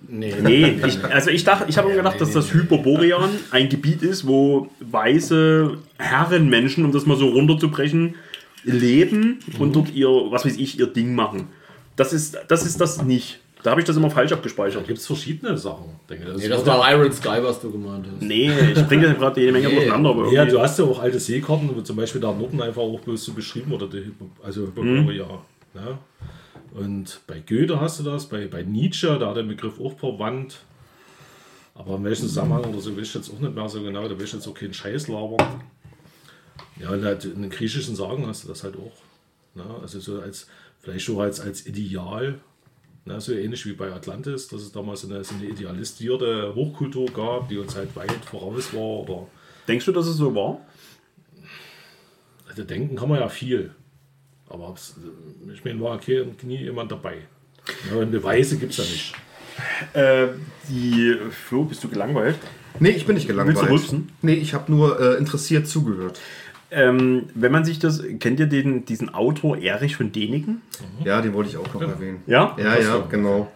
[0.08, 3.30] Nee, nee, ich, also ich dachte, ich habe mir gedacht, nee, dass nee, das Hyperborean
[3.52, 8.16] ein Gebiet ist, wo weiße Herrenmenschen, um das mal so runterzubrechen,
[8.64, 11.48] leben und dort ihr, was weiß ich, ihr Ding machen.
[11.96, 13.41] Das ist das, ist das nicht.
[13.64, 14.88] Da habe ich das immer falsch Da abgespeichert.
[14.88, 15.86] gibt es verschiedene Sachen.
[16.10, 18.22] Denke, das nee, ist das war Iron Sky, was du gemeint hast.
[18.22, 19.76] Nee, ich bringe das gerade jede Menge Nee.
[19.76, 20.10] durcheinander.
[20.10, 23.00] Aber Ja, du hast ja auch alte Seekarten, wo zum Beispiel da Norden einfach auch
[23.02, 25.28] bloß so beschrieben oder die Hypo, also Hyperborea.
[25.76, 25.98] Ne?
[26.74, 30.60] Und bei Goethe hast du das, bei, bei Nietzsche, da hat der Begriff auch verwandt.
[31.76, 34.18] Aber in welchem Zusammenhang oder so weiß ich jetzt auch nicht mehr so genau, da
[34.18, 35.62] will ich jetzt auch keinen Scheiß labern.
[36.80, 38.92] Ja, und halt in den griechischen Sagen hast du das halt auch.
[39.56, 39.64] Ne?
[39.82, 40.48] Also so als,
[40.80, 42.40] vielleicht auch als, als Ideal,
[43.06, 43.22] ne?
[43.22, 47.58] so ähnlich wie bei Atlantis, dass es damals eine, so eine idealisierte Hochkultur gab, die
[47.58, 49.28] uns halt weit voraus war oder
[49.68, 50.60] Denkst du, dass es so war?
[52.48, 53.74] Also denken kann man ja viel.
[54.50, 54.76] Aber
[55.54, 57.20] ich meine, war okay, nie jemand dabei.
[57.90, 59.14] Ja, und Beweise gibt es ja nicht.
[59.94, 60.28] Äh,
[60.68, 62.38] die Flo, bist du gelangweilt?
[62.80, 63.58] Nee, ich bin nicht gelangweilt.
[63.58, 64.12] Willst du rülpsen?
[64.22, 66.20] Nee, ich habe nur äh, interessiert zugehört.
[66.74, 70.62] Ähm, wenn man sich das, kennt ihr den, diesen Autor Erich von Däniken?
[71.04, 72.22] Ja, den wollte ich auch noch erwähnen.
[72.28, 72.56] Ja?
[72.58, 73.52] Ja, ja, genau.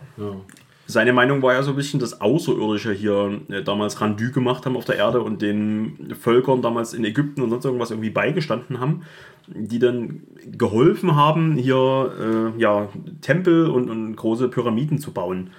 [0.87, 4.77] Seine Meinung war ja so ein bisschen, dass Außerirdische hier äh, damals Rendu gemacht haben
[4.77, 9.01] auf der Erde und den Völkern damals in Ägypten und sonst irgendwas irgendwie beigestanden haben,
[9.47, 12.89] die dann geholfen haben, hier äh, ja,
[13.21, 15.51] Tempel und, und große Pyramiden zu bauen.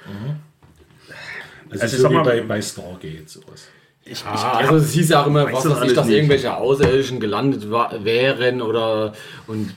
[1.71, 3.69] Also, Also, so sag wie mal- bei, bei Stargate sowas.
[4.09, 6.17] Ich, Ah, also es hieß ja auch immer, was das ich, alles dass nicht.
[6.17, 9.13] irgendwelche Außerirdischen gelandet wären oder
[9.47, 9.75] und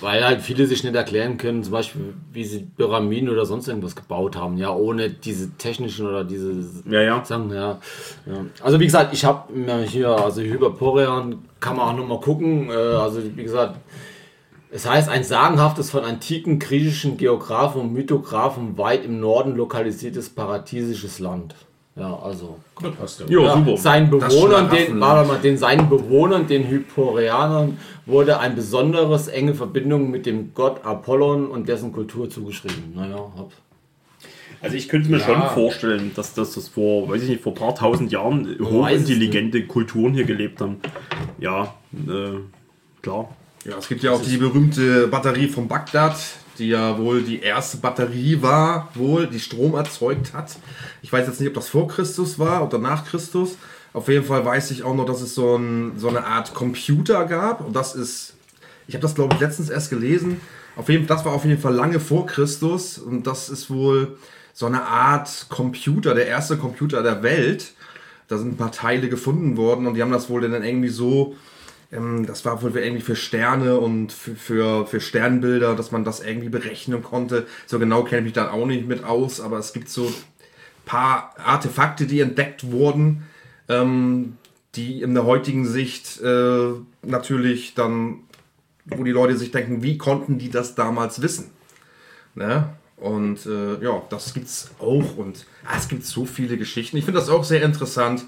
[0.00, 3.94] weil halt viele sich nicht erklären können, zum Beispiel, wie sie Pyramiden oder sonst irgendwas
[3.94, 6.54] gebaut haben, ja, ohne diese technischen oder diese
[6.90, 7.24] Ja, ja.
[7.24, 7.78] Sachen, ja.
[8.26, 8.44] ja.
[8.62, 9.52] Also wie gesagt, ich habe
[9.86, 13.76] hier, also Hyperborean kann man auch nochmal gucken, äh, also wie gesagt,
[14.72, 21.18] es heißt ein sagenhaftes von antiken griechischen Geographen und Mythographen weit im Norden lokalisiertes paradiesisches
[21.20, 21.54] Land.
[21.94, 23.26] Ja, also Das passt ja.
[23.26, 23.76] Jo, ja, super.
[23.76, 27.76] seinen Das Bewohnern, den, warte mal, den seinen Bewohnern, den Hyporeanern,
[28.06, 32.92] wurde ein besonderes enge Verbindung mit dem Gott Apollon und dessen Kultur zugeschrieben.
[32.94, 33.52] Naja, hab.
[34.62, 35.24] Also ich könnte mir Ja.
[35.26, 39.66] schon vorstellen, dass, dass das vor, weiß ich nicht, vor ein paar tausend Jahren hochintelligente
[39.66, 40.76] Kulturen hier gelebt haben.
[41.40, 41.74] Ja,
[42.08, 42.38] äh,
[43.02, 43.28] klar.
[43.64, 46.16] Ja, es gibt ja auch die berühmte Batterie von Bagdad,
[46.62, 50.56] die ja wohl die erste Batterie war, wohl, die Strom erzeugt hat.
[51.02, 53.56] Ich weiß jetzt nicht, ob das vor Christus war oder nach Christus.
[53.92, 57.24] Auf jeden Fall weiß ich auch noch, dass es so, ein, so eine Art Computer
[57.24, 57.60] gab.
[57.60, 58.34] Und das ist,
[58.86, 60.40] ich habe das glaube ich letztens erst gelesen.
[60.76, 62.96] Auf jeden, das war auf jeden Fall lange vor Christus.
[62.96, 64.16] Und das ist wohl
[64.54, 67.72] so eine Art Computer, der erste Computer der Welt.
[68.28, 71.34] Da sind ein paar Teile gefunden worden und die haben das wohl dann irgendwie so
[71.92, 76.20] ähm, das war wohl irgendwie für Sterne und für, für, für Sternbilder, dass man das
[76.20, 77.46] irgendwie berechnen konnte.
[77.66, 80.14] So genau kenne ich mich dann auch nicht mit aus, aber es gibt so ein
[80.86, 83.24] paar Artefakte, die entdeckt wurden,
[83.68, 84.38] ähm,
[84.74, 86.70] die in der heutigen Sicht äh,
[87.02, 88.20] natürlich dann,
[88.86, 91.50] wo die Leute sich denken, wie konnten die das damals wissen?
[92.34, 92.70] Ne?
[92.96, 96.96] Und äh, ja, das gibt's auch und ah, es gibt so viele Geschichten.
[96.96, 98.24] Ich finde das auch sehr interessant,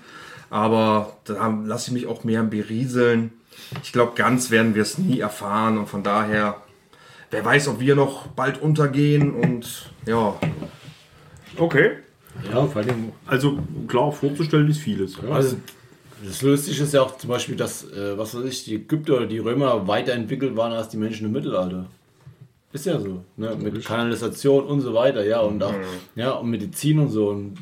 [0.51, 3.33] aber da lasse ich mich auch mehr berieseln.
[3.83, 6.63] Ich glaube, ganz werden wir es nie erfahren und von daher,
[7.31, 10.35] wer weiß, ob wir noch bald untergehen und ja,
[11.59, 11.99] Okay.
[12.51, 15.17] Ja, vor allem, Also klar, vorzustellen ist vieles.
[15.31, 15.57] Also,
[16.25, 19.27] das Lustige ist ja auch zum Beispiel, dass, äh, was weiß ich, die Ägypter oder
[19.27, 21.87] die Römer weiterentwickelt waren als die Menschen im Mittelalter.
[22.73, 23.57] Ist ja so, ne?
[23.57, 25.75] Mit Kanalisation und so weiter, ja, und auch,
[26.17, 27.29] ja, und Medizin und so.
[27.29, 27.59] Und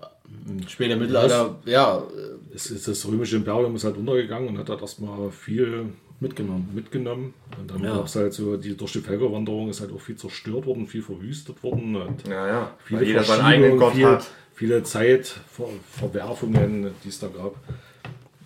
[0.00, 4.58] äh, später im Mittelalter, ja, äh, es ist das römische Imperium ist halt untergegangen und
[4.58, 5.90] hat halt erstmal viel
[6.20, 6.68] mitgenommen.
[6.74, 7.34] mitgenommen.
[7.60, 7.96] Und dann Ja.
[7.96, 11.02] gab es halt so, die, durch die Völkerwanderung ist halt auch viel zerstört worden, viel
[11.02, 11.94] verwüstet worden.
[11.96, 12.74] Und ja, ja.
[12.84, 14.26] viele Weil jeder seinen eigenen Gott viel, hat.
[14.54, 17.54] viele Zeitverwerfungen, die es da gab.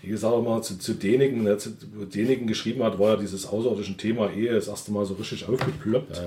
[0.03, 3.47] Wie gesagt, immer zu, zu Deniken, der zu, wo Deniken geschrieben hat, war ja dieses
[3.47, 6.21] außerirdische Thema Ehe das erste Mal so richtig aufgeploppt.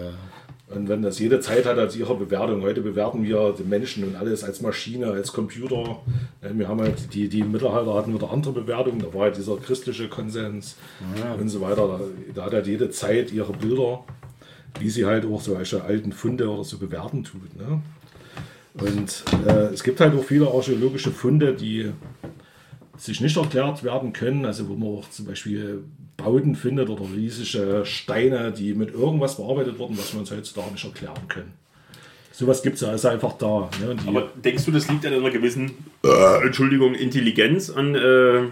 [0.75, 4.15] Und wenn das jede Zeit hat als ihre Bewertung, heute bewerten wir den Menschen und
[4.15, 5.99] alles als Maschine, als Computer.
[6.41, 9.57] Ja, Wir haben halt die, die Mittelalter hatten wieder andere Bewertungen, da war halt dieser
[9.57, 10.75] christliche Konsens
[11.39, 11.88] und so weiter.
[11.88, 11.99] Da,
[12.33, 14.03] da hat halt jede Zeit ihre Bilder,
[14.79, 17.55] wie sie halt auch solche alten Funde oder so bewerten tut.
[17.55, 17.81] Ne?
[18.73, 21.91] Und äh, es gibt halt auch viele archäologische Funde, die
[22.97, 25.83] sich nicht erklärt werden können, also wo man auch zum Beispiel
[26.17, 30.86] Bauten findet oder riesige Steine, die mit irgendwas bearbeitet wurden, was wir uns heutzutage nicht
[30.86, 31.54] erklären können.
[32.36, 33.69] Sowas gibt es ja, ist einfach da.
[33.80, 33.91] Ne?
[33.91, 35.71] Und Aber denkst du, das liegt an einer gewissen,
[36.04, 38.45] äh, Entschuldigung, Intelligenz an, äh,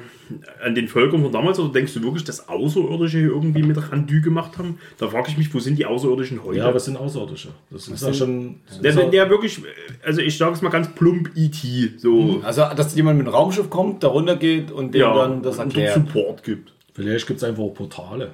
[0.64, 1.58] an den Völkern von damals?
[1.58, 4.78] Oder denkst du wirklich, dass Außerirdische hier irgendwie mit Randü gemacht haben?
[5.00, 6.60] Da frage ich mich, wo sind die Außerirdischen heute?
[6.60, 7.50] ja, was sind Außerirdische?
[7.72, 8.58] Das ist ja schon.
[8.84, 9.60] der, der, der wirklich,
[10.06, 11.94] also ich sage es mal ganz plump, E.T.
[11.98, 15.42] So, Also, dass jemand mit einem Raumschiff kommt, da runter geht und dem ja, dann
[15.42, 15.96] das und erklärt.
[15.96, 16.72] Support gibt.
[16.94, 18.32] Vielleicht gibt es einfach auch Portale,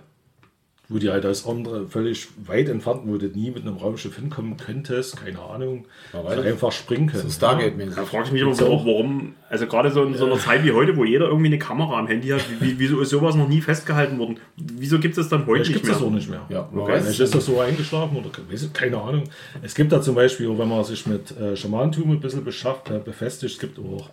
[0.90, 4.56] wo die halt als andere völlig weit entfernt, wo du nie mit einem Raumschiff hinkommen
[4.56, 6.48] könntest, keine Ahnung, so ich.
[6.48, 7.24] einfach springen können.
[7.24, 7.96] So Stargate-mäßig.
[7.96, 10.72] Da frage ich mich immer, warum, warum, also gerade so in so einer Zeit wie
[10.72, 13.60] heute, wo jeder irgendwie eine Kamera am Handy hat, wie, wieso ist sowas noch nie
[13.60, 14.40] festgehalten worden?
[14.56, 16.00] Wieso gibt es das dann heute Vielleicht nicht gibt es mehr?
[16.00, 16.46] das auch nicht mehr.
[16.50, 16.94] Ja, man okay.
[16.94, 18.30] weiß Vielleicht ist das so eingeschlafen oder
[18.72, 19.24] keine Ahnung.
[19.62, 22.90] Es gibt da zum Beispiel, auch wenn man sich mit äh, Schamantum ein bisschen beschafft,
[22.90, 24.10] äh, befestigt, es gibt auch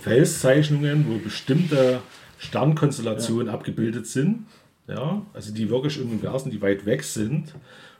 [0.00, 2.00] Felszeichnungen, wo bestimmte
[2.38, 4.46] Sternkonstellationen abgebildet sind.
[4.88, 7.54] Ja, also die wirklich im Universum, die weit weg sind.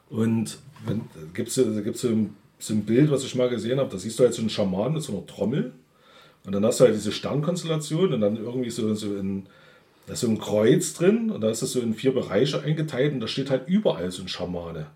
[0.08, 1.02] Und wenn,
[1.34, 3.98] gibt es da gibt's so, ein, so ein Bild, was ich mal gesehen habe, da
[3.98, 5.72] siehst du halt so einen Schaman mit so einer Trommel.
[6.44, 9.46] Und dann hast du halt diese Sternkonstellation und dann irgendwie so, so ein,
[10.06, 13.12] da ist so ein Kreuz drin und da ist das so in vier Bereiche eingeteilt
[13.12, 14.86] und da steht halt überall so ein Schamane.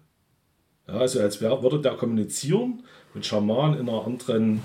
[0.87, 4.63] Ja, also als wär, würde der kommunizieren mit Schaman in einer anderen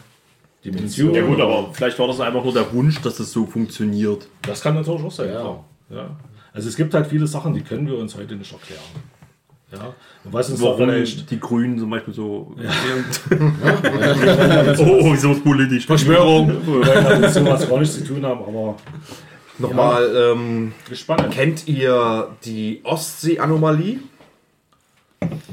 [0.66, 1.14] Dimension.
[1.14, 4.28] Ja gut, aber vielleicht war das einfach nur der Wunsch, dass das so funktioniert.
[4.42, 5.64] Das kann natürlich auch sein, Ja.
[5.90, 6.10] Ja.
[6.54, 8.82] Also es gibt halt viele Sachen, die können wir uns heute nicht erklären.
[9.72, 9.94] Ja.
[10.24, 12.56] Und was da Warum vielleicht die Grünen zum Beispiel so...
[13.32, 15.86] oh, wieso ist politisch?
[15.86, 16.48] Verschwörung.
[16.48, 18.78] mit sowas gar nichts zu tun haben, aber
[19.58, 21.30] Nochmal, ähm, gespannt.
[21.32, 24.00] kennt ihr die Ostsee-Anomalie?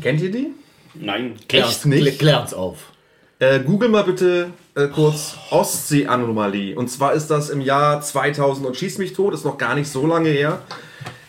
[0.00, 0.50] Kennt ihr die?
[0.94, 1.34] Nein.
[1.48, 2.18] Echt nicht?
[2.18, 2.92] Klärt's auf.
[3.38, 6.74] Äh, Google mal bitte äh, kurz Ostsee-Anomalie.
[6.76, 9.88] Und zwar ist das im Jahr 2000 und schieß mich tot, ist noch gar nicht
[9.88, 10.62] so lange her.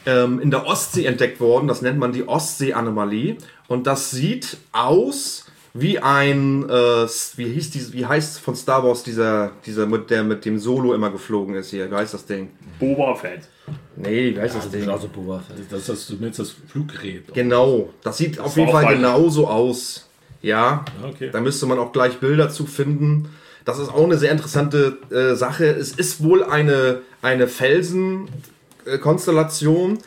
[0.05, 1.67] ähm, in der Ostsee entdeckt worden.
[1.67, 3.37] Das nennt man die Ostsee-Anomalie.
[3.67, 9.03] Und das sieht aus wie ein, äh, wie, hieß dieses, wie heißt von Star Wars
[9.03, 11.89] dieser, dieser mit, der mit dem Solo immer geflogen ist hier?
[11.89, 12.49] Wie heißt das Ding?
[12.79, 13.47] Boba Fett.
[13.95, 14.87] Nee, wie heißt das Ding?
[14.89, 15.65] Also Boba Fett.
[15.71, 17.33] Das ist das, das Fluggerät.
[17.33, 20.07] Genau, das sieht auf jeden Fall genauso aus.
[20.43, 21.29] Ja, Okay.
[21.31, 23.29] da müsste man auch gleich Bilder zu finden.
[23.65, 25.65] Das ist auch eine sehr interessante äh, Sache.
[25.65, 29.99] Es ist wohl eine, eine Felsenkonstellation,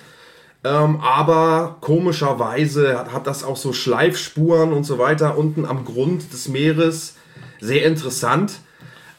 [0.63, 6.33] ähm, aber komischerweise hat, hat das auch so Schleifspuren und so weiter unten am Grund
[6.33, 7.15] des Meeres.
[7.61, 8.61] Sehr interessant.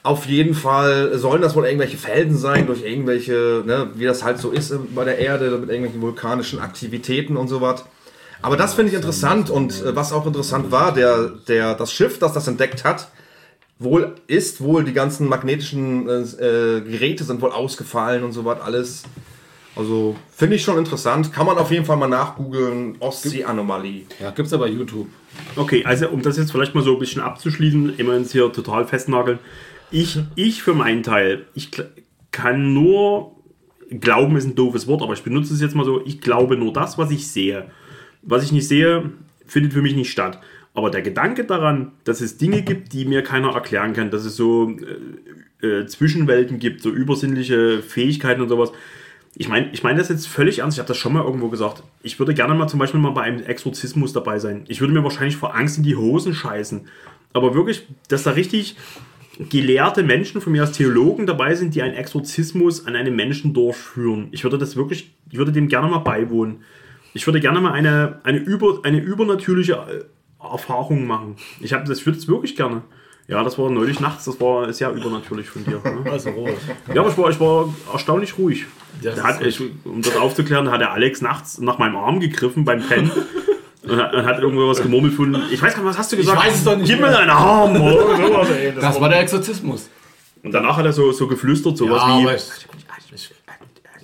[0.04, 4.38] Auf jeden Fall sollen das wohl irgendwelche Felsen sein, durch irgendwelche, ne, wie das halt
[4.38, 7.84] so ist bei der Erde, mit irgendwelchen vulkanischen Aktivitäten und so was.
[8.42, 12.20] Aber das finde ich interessant und äh, was auch interessant war, der, der, das Schiff,
[12.20, 13.10] das das entdeckt hat,
[13.80, 18.62] wohl ist wohl die ganzen magnetischen äh, äh, Geräte sind wohl ausgefallen und so was
[18.62, 19.04] alles.
[19.76, 21.32] Also finde ich schon interessant.
[21.32, 22.96] Kann man auf jeden Fall mal nachgoogeln.
[23.00, 24.06] Ostsee-Anomalie.
[24.20, 25.08] Ja, gibt's aber YouTube.
[25.56, 28.86] Okay, also um das jetzt vielleicht mal so ein bisschen abzuschließen, immer uns hier total
[28.86, 29.38] festnageln.
[29.92, 31.70] Ich, ich für meinen Teil, ich
[32.32, 33.36] kann nur,
[34.00, 36.74] glauben ist ein doofes Wort, aber ich benutze es jetzt mal so, ich glaube nur
[36.74, 37.70] das, was ich sehe.
[38.22, 39.12] Was ich nicht sehe,
[39.46, 40.40] findet für mich nicht statt.
[40.74, 44.36] Aber der Gedanke daran, dass es Dinge gibt, die mir keiner erklären kann, dass es
[44.36, 44.76] so
[45.62, 48.72] äh, äh, Zwischenwelten gibt, so übersinnliche Fähigkeiten und sowas.
[49.36, 50.78] Ich meine ich mein das jetzt völlig ernst.
[50.78, 51.84] Ich habe das schon mal irgendwo gesagt.
[52.04, 54.66] Ich würde gerne mal zum Beispiel mal bei einem Exorzismus dabei sein.
[54.68, 56.88] Ich würde mir wahrscheinlich vor Angst in die Hosen scheißen.
[57.34, 58.76] Aber wirklich, dass da richtig
[59.50, 64.30] gelehrte Menschen, von mir als Theologen dabei sind, die einen Exorzismus an einem Menschen durchführen.
[64.32, 66.58] Ich würde das wirklich, ich würde dem gerne mal beiwohnen.
[67.14, 71.36] Ich würde gerne mal eine, eine, über, eine übernatürliche äh, Erfahrung machen.
[71.60, 72.84] Ich das, ich würde es wirklich gerne.
[73.28, 75.82] Ja, das war neulich nachts, das war sehr übernatürlich von dir.
[75.84, 76.10] Ne?
[76.10, 76.30] Also.
[76.94, 78.66] Ja, aber ich war, ich war erstaunlich ruhig.
[79.04, 82.22] Das Da hat, ich, um das aufzuklären, da hat der Alex nachts nach meinem Arm
[82.22, 83.12] gegriffen beim Pennen.
[83.84, 85.34] Und hat, hat irgendwo was gemurmelt von.
[85.50, 86.38] Ich weiß gar nicht, was hast du gesagt?
[86.38, 87.80] weiß es doch nicht Gib mir deinen Arm!
[87.80, 89.90] Oder Das war der Exorzismus.
[90.44, 92.38] und danach hat er so, so geflüstert, sowas Ja, wie.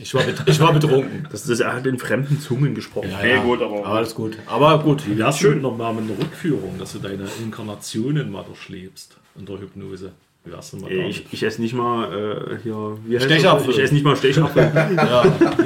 [0.04, 1.28] Ich, war, ich war betrunken.
[1.32, 3.10] Das, das, er hat in fremden Zungen gesprochen.
[3.12, 3.44] Ja, Hey, ja.
[3.44, 3.78] gut, aber.
[3.80, 4.38] aber alles gut.
[4.46, 5.08] Aber gut.
[5.08, 9.46] Wie wär's schön noch mal mit einer Rückführung, dass du deine Inkarnationen mal durchlebst in
[9.46, 10.12] der Hypnose?
[10.46, 12.98] Wie wär's denn mal Ey, ich, ich esse nicht mal äh, hier.
[13.06, 13.68] Wie Stechapfel.
[13.68, 13.78] das?
[13.78, 14.72] Ich esse nicht mal Stechapfel.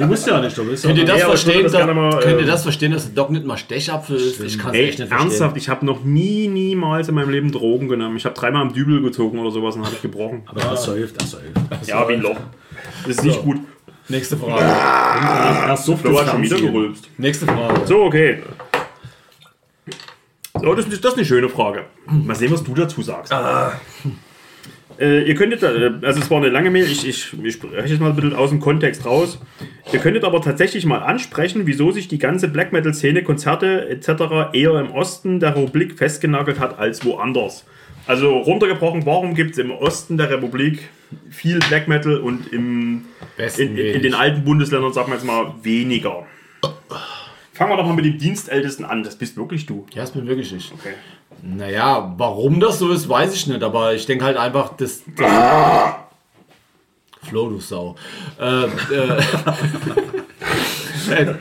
[0.06, 1.62] Musst du ja nicht, du Könnt ihr ja das Ja, aber ich verstehen?
[1.64, 4.40] das dass- mal, könnt ihr äh, das verstehen, dass der Doc nicht mal Stechapfel ist?
[4.40, 5.18] Ich kann echt nicht verstehen.
[5.30, 8.16] ernsthaft, ich habe noch nie, niemals in meinem Leben Drogen genommen.
[8.16, 10.42] Ich habe dreimal am Dübel gezogen oder sowas und habe ich gebrochen.
[10.46, 11.44] Aber das säuft, das säuft.
[11.86, 12.36] Ja, wie ein Loch.
[13.04, 13.56] Das ist nicht gut.
[14.08, 14.62] Nächste Frage.
[14.62, 17.10] Er sucht Flo hat schon wieder gerülpst.
[17.18, 17.86] Nächste Frage.
[17.86, 18.38] So, okay.
[20.54, 21.84] So, das, ist, das ist eine schöne Frage.
[22.06, 23.32] Mal sehen, was du dazu sagst.
[24.98, 28.00] Äh, ihr könntet, äh, also es war eine lange Mail, ich, ich, ich spreche jetzt
[28.00, 29.38] mal ein bisschen aus dem Kontext raus.
[29.92, 34.52] Ihr könntet aber tatsächlich mal ansprechen, wieso sich die ganze Black Metal-Szene, Konzerte etc.
[34.54, 37.64] eher im Osten der Republik festgenagelt hat als woanders.
[38.08, 40.88] Also runtergebrochen, warum gibt es im Osten der Republik
[41.30, 43.06] viel Black Metal und im,
[43.56, 46.26] in, in, den alten Bundesländern, sagen wir jetzt mal, weniger?
[47.52, 49.02] Fangen wir doch mal mit dem Dienstältesten an.
[49.02, 49.86] Das bist wirklich du.
[49.92, 50.72] Ja, das bin wirklich ich.
[50.72, 50.94] Okay.
[51.42, 55.02] Naja, warum das so ist, weiß ich nicht, aber ich denke halt einfach, das.
[55.16, 55.94] das
[57.22, 57.96] Flo, du Sau.
[58.40, 58.68] Äh, äh,
[61.10, 61.34] äh,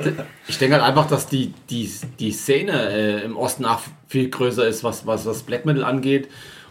[0.47, 4.67] ich denke halt einfach, dass die, die, die Szene äh, im Osten auch viel größer
[4.67, 6.29] ist, was, was, was Black Metal angeht.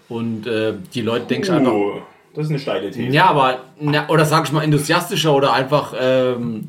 [0.08, 1.72] Und äh, die Leute denken einfach.
[1.72, 2.02] Oh,
[2.36, 3.14] das ist eine steile These.
[3.14, 6.68] Ja, aber, na, oder sag ich mal, enthusiastischer oder einfach, ähm,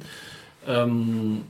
[0.66, 1.42] ähm,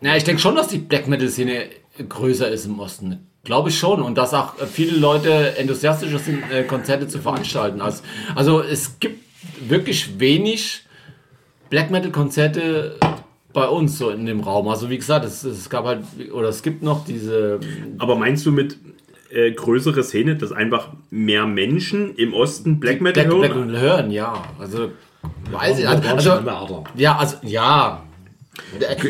[0.00, 1.66] na, ich denke schon, dass die Black Metal-Szene
[2.08, 3.26] größer ist im Osten.
[3.44, 4.00] Glaube ich schon.
[4.00, 7.82] Und dass auch viele Leute enthusiastischer sind, äh, Konzerte zu veranstalten.
[7.82, 8.02] Also,
[8.34, 9.22] also es gibt
[9.68, 10.80] wirklich wenig
[11.68, 12.96] Black Metal-Konzerte
[13.52, 14.68] bei uns so in dem Raum.
[14.68, 16.02] Also wie gesagt, es, es gab halt,
[16.32, 17.60] oder es gibt noch diese,
[17.98, 18.78] Aber meinst du mit
[19.34, 23.40] äh, größere Szene, dass einfach mehr Menschen im Osten Black Metal Black, hören?
[23.40, 24.42] Black Metal hören, ja.
[24.58, 24.90] Also,
[25.50, 26.84] weiß ich, also, immer Adler.
[26.94, 28.02] Ja, also ja.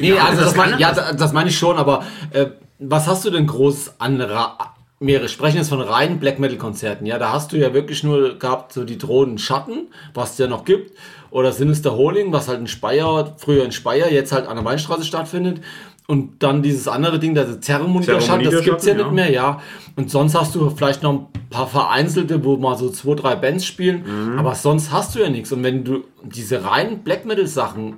[0.00, 2.46] Nee, also das, das meine, ja, da- das meine ich schon, aber äh,
[2.78, 7.04] was hast du denn groß an Ra Wir sprechen jetzt von reinen Black Metal Konzerten,
[7.04, 10.46] ja, da hast du ja wirklich nur gehabt, so die drohenden Schatten, was es ja
[10.46, 10.92] noch gibt,
[11.30, 15.04] oder Sinister Holding, was halt in Speyer, früher in Speyer, jetzt halt an der Weinstraße
[15.04, 15.60] stattfindet.
[16.06, 19.60] Und dann dieses andere Ding, der Zeremoniker Schatten, das gibt's ja Zeremoniker-Schatten, nicht mehr, ja.
[19.96, 23.64] Und sonst hast du vielleicht noch ein paar vereinzelte, wo mal so zwei, drei Bands
[23.64, 24.38] spielen, Mhm.
[24.38, 25.50] aber sonst hast du ja nichts.
[25.52, 27.96] Und wenn du diese reinen Black Metal Sachen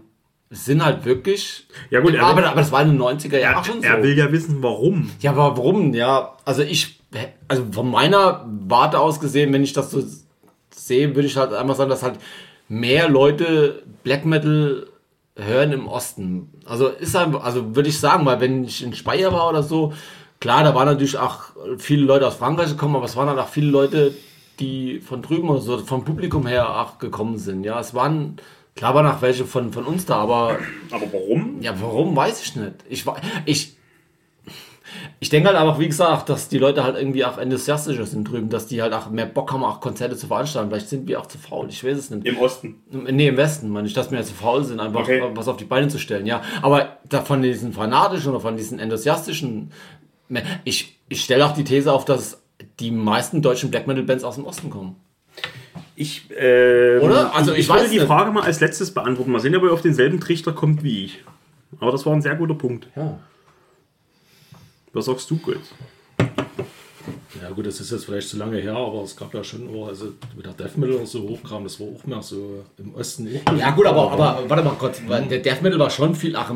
[0.50, 1.66] sind halt wirklich.
[1.90, 3.88] Ja, gut, er aber, will- aber das war in den 90er Jahren Er, schon so.
[3.88, 5.10] er will ja wissen, warum.
[5.20, 5.92] Ja, aber warum?
[5.92, 7.00] Ja, also ich,
[7.48, 10.04] also von meiner Warte aus gesehen, wenn ich das so
[10.70, 12.20] sehe, würde ich halt einfach sagen, dass halt
[12.68, 14.86] mehr Leute Black Metal
[15.36, 16.50] hören im Osten.
[16.64, 19.92] Also ist einfach, also würde ich sagen, weil wenn ich in Speyer war oder so,
[20.40, 21.40] klar, da waren natürlich auch
[21.78, 24.14] viele Leute aus Frankreich gekommen, aber es waren halt auch viele Leute,
[24.60, 27.64] die von drüben oder so, vom Publikum her auch gekommen sind.
[27.64, 28.36] Ja, es waren,
[28.74, 30.58] klar waren auch welche von, von uns da, aber
[30.90, 31.60] Aber warum?
[31.60, 32.74] ja, warum, weiß ich nicht.
[32.88, 33.04] Ich,
[33.44, 33.75] ich,
[35.18, 38.50] ich denke halt einfach, wie gesagt, dass die Leute halt irgendwie auch enthusiastischer sind drüben,
[38.50, 40.68] dass die halt auch mehr Bock haben, auch Konzerte zu veranstalten.
[40.70, 42.26] Vielleicht sind wir auch zu faul, ich weiß es nicht.
[42.26, 42.82] Im Osten.
[42.90, 45.22] Nee, im Westen, meine ich, dass wir zu faul sind, einfach Okay.
[45.34, 46.26] was auf die Beine zu stellen.
[46.26, 49.70] Ja, aber da von diesen fanatischen oder von diesen enthusiastischen,
[50.64, 52.42] ich, ich stelle auch die These auf, dass
[52.80, 54.96] die meisten deutschen Black Metal Bands aus dem Osten kommen.
[55.94, 57.34] Ich, ähm, Oder?
[57.34, 58.00] Also, ich, ich wollte die.
[58.00, 59.32] Frage mal als letztes beantworten.
[59.32, 61.24] Mal sehen, ob er auf denselben Trichter kommt wie ich.
[61.80, 62.88] Aber das war ein sehr guter Punkt.
[62.94, 63.18] Ja.
[64.96, 65.74] Was sagst du, Götz?
[67.42, 69.88] Ja gut, das ist jetzt vielleicht zu lange her, aber es gab ja schon, auch,
[69.88, 73.28] also mit der Death Metal so hochkam, das war auch mehr so im Osten.
[73.58, 76.50] Ja gut, aber, aber warte mal Gott, weil der Death Metal war schon viel, ach,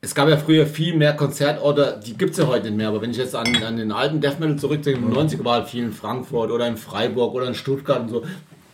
[0.00, 3.00] es gab ja früher viel mehr Konzertorte, die gibt es ja heute nicht mehr, aber
[3.00, 5.68] wenn ich jetzt an, an den alten Death Metal zurückdenke, in den 90er war halt
[5.68, 8.24] viel in Frankfurt oder in Freiburg oder in Stuttgart und so,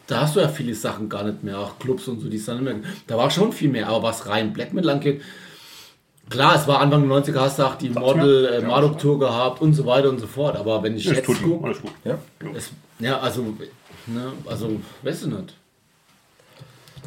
[0.06, 2.46] da hast du ja viele Sachen gar nicht mehr, auch Clubs und so, die es
[2.46, 5.20] dann nicht mehr, da war schon viel mehr, aber was rein Black Metal angeht,
[6.32, 9.86] klar, es war Anfang der 90er, hast du auch die Model äh, gehabt und so
[9.86, 11.92] weiter und so fort, aber wenn ich Das jetzt tut Alles gut.
[12.04, 12.18] Ja.
[12.54, 13.42] es, ja, also,
[14.06, 15.54] ne, also, weißt du nicht.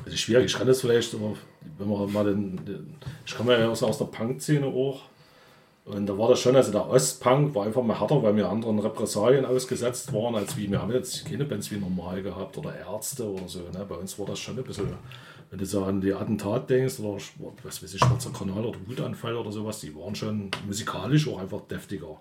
[0.03, 1.33] Das ist schwierig, ich kann das vielleicht, aber
[1.77, 5.01] wenn man mal den, den ich komme ja aus, aus der Punk-Szene auch.
[5.85, 8.79] Und da war das schon, also der Ostpunk war einfach mal härter, weil wir anderen
[8.79, 13.23] Repressalien ausgesetzt waren, als wie wir haben jetzt keine Bands wie normal gehabt oder Ärzte
[13.29, 13.59] oder so.
[13.59, 13.85] Ne?
[13.87, 14.87] Bei uns war das schon ein bisschen,
[15.49, 17.17] wenn du so an die Attentat denkst oder
[17.63, 21.61] was weiß ich, Schwarzer Kanal oder Wutanfall oder sowas, die waren schon musikalisch auch einfach
[21.61, 22.19] deftiger.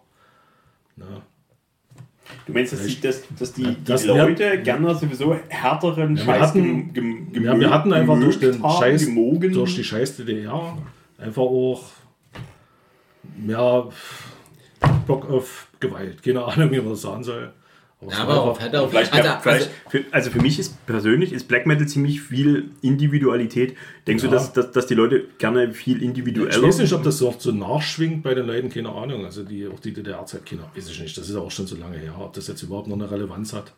[0.97, 1.07] Ne?
[2.47, 6.41] Du meinst, dass die, dass, dass die, die Das- Leute gerne sowieso härteren wir Scheiß
[6.49, 9.53] hatten- gem, gem, Ja, wir hatten einfach durch den haben, Scheiß, gemogen.
[9.53, 10.79] durch die Scheiß DDR
[11.19, 11.83] einfach auch
[13.37, 13.89] mehr
[15.07, 16.23] Bock auf Gewalt.
[16.23, 17.53] Keine Ahnung, wie man das sagen soll.
[18.05, 20.87] Aber Ja, aber auf, hat er auf, Vielleicht, also, vielleicht für, also für mich ist
[20.87, 23.77] persönlich ist Black Metal ziemlich viel Individualität.
[24.07, 24.31] Denkst Ja.
[24.31, 27.35] du, dass, dass, dass die Leute gerne viel ich individueller weiß nicht, ob das so,
[27.39, 29.25] so nachschwingt bei den Leuten, keine Ahnung.
[29.25, 31.17] Also die, auch die DDR-Zeit, keine weiß ich nicht.
[31.17, 33.73] Das ist auch schon so lange her, ob das jetzt überhaupt noch eine Relevanz hat.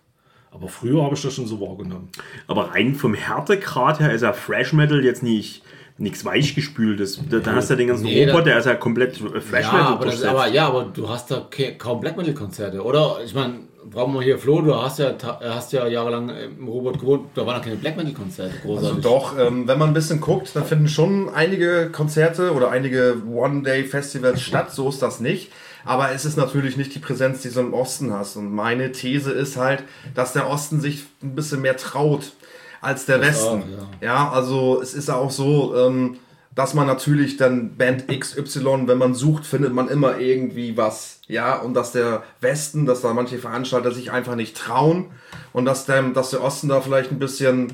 [0.50, 2.08] Aber früher habe ich das schon so wahrgenommen.
[2.46, 5.62] Aber rein vom Härtegrad her ist ja Fresh Metal jetzt nicht
[5.98, 7.20] nichts weichgespültes.
[7.30, 9.64] Da, da hast du ja den ganzen Nee, Robot, da- der ist ja komplett Fresh
[9.66, 10.26] ja, Metal aber, das, durchsetzt.
[10.26, 13.16] aber, ja, aber du hast da kaum Black Metal Konzerte, oder?
[13.24, 17.30] Ich meine, brauchen wir hier Flo, du hast ja, hast ja jahrelang im Robot gewohnt,
[17.34, 19.02] da waren noch keine Black Metal Konzerte, Also großartig.
[19.02, 24.42] doch, ähm, wenn man ein bisschen guckt, dann finden schon einige Konzerte oder einige One-Day-Festivals
[24.42, 25.50] statt, so ist das nicht.
[25.84, 28.34] Aber es ist natürlich nicht die Präsenz, die du im Osten hast.
[28.36, 32.32] Und meine These ist halt, dass der Osten sich ein bisschen mehr traut
[32.80, 33.62] als der Westen.
[33.62, 34.30] auch, ja.
[34.30, 36.18] also es ist auch so, ähm,
[36.56, 41.20] dass man natürlich dann Band XY, wenn man sucht, findet man immer irgendwie was.
[41.28, 45.06] Ja, und dass der Westen, dass da manche Veranstalter sich einfach nicht trauen
[45.52, 47.72] und dass der, dass der Osten da vielleicht ein bisschen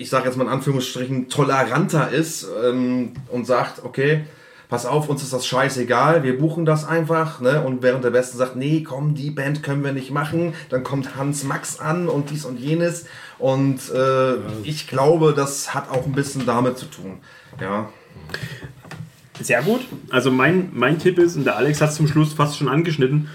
[0.00, 4.24] ich sage jetzt mal in Anführungsstrichen, toleranter ist ähm, und sagt, okay,
[4.70, 7.40] pass auf, uns ist das scheißegal, wir buchen das einfach.
[7.40, 7.62] Ne?
[7.62, 11.16] Und während der Westen sagt, nee, komm, die Band können wir nicht machen, dann kommt
[11.16, 13.06] Hans Max an und dies und jenes.
[13.38, 17.18] Und äh, ich glaube, das hat auch ein bisschen damit zu tun.
[17.60, 17.90] Ja.
[19.40, 19.80] Sehr gut.
[20.10, 23.28] Also mein, mein Tipp ist, und der Alex hat es zum Schluss fast schon angeschnitten,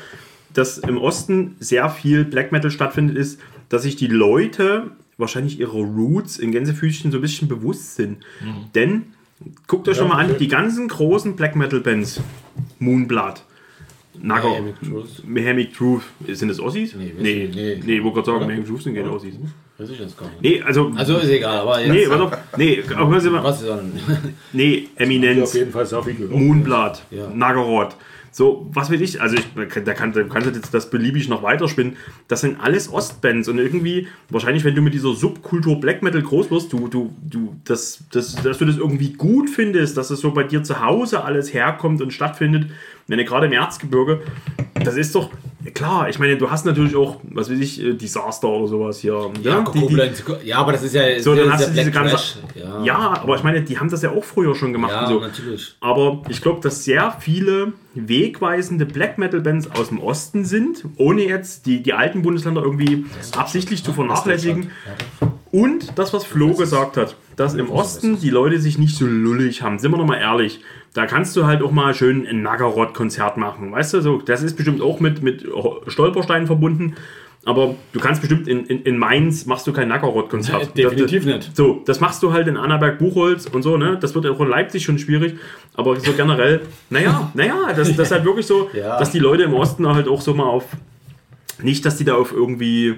[0.54, 5.80] dass im Osten sehr viel Black Metal stattfindet, ist, dass sich die Leute wahrscheinlich ihre
[5.80, 8.18] Roots in Gänsefüßchen so ein bisschen bewusst sind.
[8.76, 9.15] Denn,
[9.68, 12.22] guckt euch Ja, schon mal an, die ganzen großen Black Metal Bands,
[12.80, 13.44] Moonblood,
[14.22, 14.54] Nagar,
[15.26, 16.04] Mayhemic Truth.
[16.28, 16.96] Sind das Ossis?
[16.96, 17.98] Nee, nee, nee, nee.
[17.98, 19.36] ich wollte gerade sagen, Mayhemic Truth sind keine Ossis.
[19.78, 20.42] Weiß ich jetzt gar nicht.
[20.42, 21.92] Nee, also, Also ist egal, aber jetzt.
[21.92, 22.82] nee, warte auf, nee,
[23.30, 23.92] mal, Was ist dann?
[24.54, 25.54] nee, Die auf Eminenz.
[25.54, 25.86] jeden Fall.
[26.30, 27.28] Moonblood, Ja.
[27.34, 27.96] Nagaroth.
[28.38, 29.22] So, was will ich?
[29.22, 29.46] Also, ich,
[29.86, 31.96] da kann, da du jetzt das beliebig noch weiterspinnen.
[32.28, 36.52] Das sind alles Ostbands und irgendwie, wahrscheinlich, wenn du mit dieser Subkultur Black Metal groß
[36.52, 40.32] wirst, du, du, du, das, das, dass du das irgendwie gut findest, dass es so
[40.32, 42.72] bei dir zu Hause alles herkommt und stattfindet.
[43.08, 44.22] Wenn gerade im Erzgebirge,
[44.74, 45.30] das ist doch
[45.74, 46.10] klar.
[46.10, 49.32] Ich meine, du hast natürlich auch, was weiß ich, äh, Disaster oder sowas hier.
[49.42, 51.20] Ja, die, die, Koblenz, ja, aber das ist ja.
[51.20, 52.40] so, dann hast du ja diese Black ganze.
[52.56, 54.92] Ja, Ja, aber ich meine, die haben das ja auch früher schon gemacht.
[54.92, 55.20] Ja, so.
[55.20, 55.76] natürlich.
[55.82, 61.24] Aber ich glaube, dass sehr viele wegweisende Black Metal Bands aus dem Osten sind, ohne
[61.24, 64.72] jetzt die, die alten Bundesländer irgendwie absichtlich zu vernachlässigen.
[65.56, 69.62] Und das, was Flo gesagt hat, dass im Osten die Leute sich nicht so lullig
[69.62, 69.80] haben.
[69.80, 70.60] Sind wir doch mal ehrlich.
[70.94, 73.72] Da kannst du halt auch mal schön ein Nagarot-Konzert machen.
[73.72, 75.46] Weißt du, so, das ist bestimmt auch mit, mit
[75.88, 76.96] Stolpersteinen verbunden.
[77.46, 80.76] Aber du kannst bestimmt in, in, in Mainz machst du kein Nackerrott-Konzert.
[80.76, 81.56] Nee, definitiv das, nicht.
[81.56, 83.98] So, das machst du halt in Annaberg-Buchholz und so, ne?
[84.02, 85.36] Das wird auch in Leipzig schon schwierig.
[85.76, 89.00] Aber so generell, naja, naja, das, das ist halt wirklich so, Ja.
[89.00, 90.66] dass die Leute im Osten halt auch so mal auf.
[91.62, 92.96] Nicht, dass die da auf irgendwie.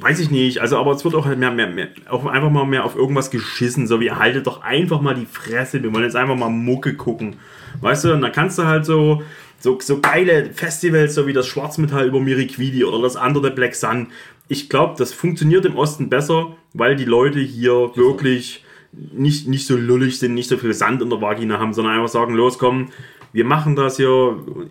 [0.00, 2.64] Weiß ich nicht, also aber es wird auch halt mehr, mehr, mehr, auch einfach mal
[2.64, 6.16] mehr auf irgendwas geschissen, so wie haltet doch einfach mal die Fresse, wir wollen jetzt
[6.16, 7.36] einfach mal Mucke gucken.
[7.80, 9.22] Weißt du, und dann kannst du halt so,
[9.58, 14.08] so, so geile Festivals, so wie das Schwarzmetall über Miriquidi oder das andere Black Sun.
[14.48, 19.76] Ich glaube, das funktioniert im Osten besser, weil die Leute hier wirklich nicht, nicht so
[19.76, 22.90] lullig sind, nicht so viel Sand in der Vagina haben, sondern einfach sagen, los komm,
[23.34, 24.08] wir machen das hier,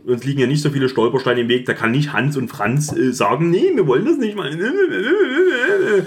[0.06, 2.96] uns liegen ja nicht so viele Stolpersteine im Weg, da kann nicht Hans und Franz
[2.96, 4.50] äh, sagen, nee, wir wollen das nicht mal.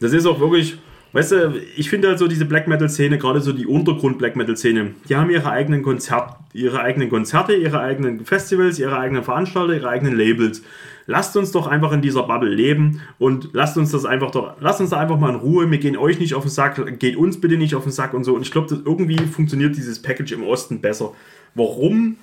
[0.00, 0.76] Das ist auch wirklich,
[1.12, 4.36] weißt du, ich finde halt so diese Black Metal Szene, gerade so die Untergrund Black
[4.36, 9.22] Metal Szene, die haben ihre eigenen Konzert, ihre eigenen Konzerte, ihre eigenen Festivals, ihre eigenen
[9.22, 10.62] Veranstalter, ihre eigenen Labels.
[11.06, 14.80] Lasst uns doch einfach in dieser Bubble leben und lasst uns das einfach doch, lasst
[14.80, 15.70] uns da einfach mal in Ruhe.
[15.70, 18.24] Wir gehen euch nicht auf den Sack, geht uns bitte nicht auf den Sack und
[18.24, 18.34] so.
[18.34, 21.12] Und ich glaube, irgendwie funktioniert dieses Package im Osten besser.
[21.54, 22.16] Warum?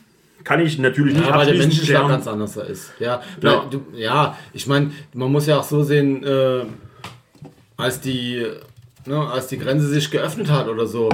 [0.44, 2.94] Kann ich natürlich nicht Ja, weil der Menschenschlag ganz anders ist.
[3.00, 3.66] Ja, Ja.
[3.70, 6.64] Du, ja ich meine, man muss ja auch so sehen, äh,
[7.78, 8.46] als, die,
[9.06, 11.10] ne, als die Grenze sich geöffnet hat oder so.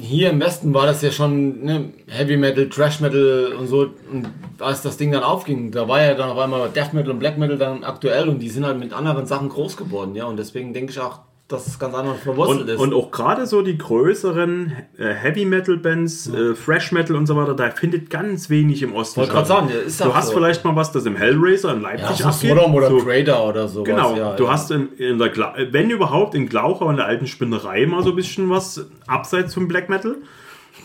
[0.00, 3.90] Hier im Westen war das ja schon ne, Heavy Metal, Trash Metal und so.
[4.10, 7.20] Und als das Ding dann aufging, da war ja dann auf einmal Death Metal und
[7.20, 10.16] Black Metal dann aktuell und die sind halt mit anderen Sachen groß geworden.
[10.16, 12.80] Ja, und deswegen denke ich auch, dass es ganz anders verwurzelt Und, ist.
[12.80, 17.36] und auch gerade so die größeren äh, Heavy Metal Bands, äh, Thrash Metal und so
[17.36, 20.28] weiter, da findet ganz wenig im Osten Wollte gerade sagen, ja, ist Du auch hast
[20.28, 20.34] so.
[20.34, 22.50] vielleicht mal was, das im Hellraiser in ja, Leipzig so abgeht.
[22.50, 23.88] Sodom oder so, Crater oder sowas.
[23.88, 24.50] Genau, ja, du ja.
[24.50, 28.10] hast in, in der, Gla wenn überhaupt in Glauchau in der alten Spinnerei mal so
[28.10, 30.16] ein bisschen was abseits vom Black Metal.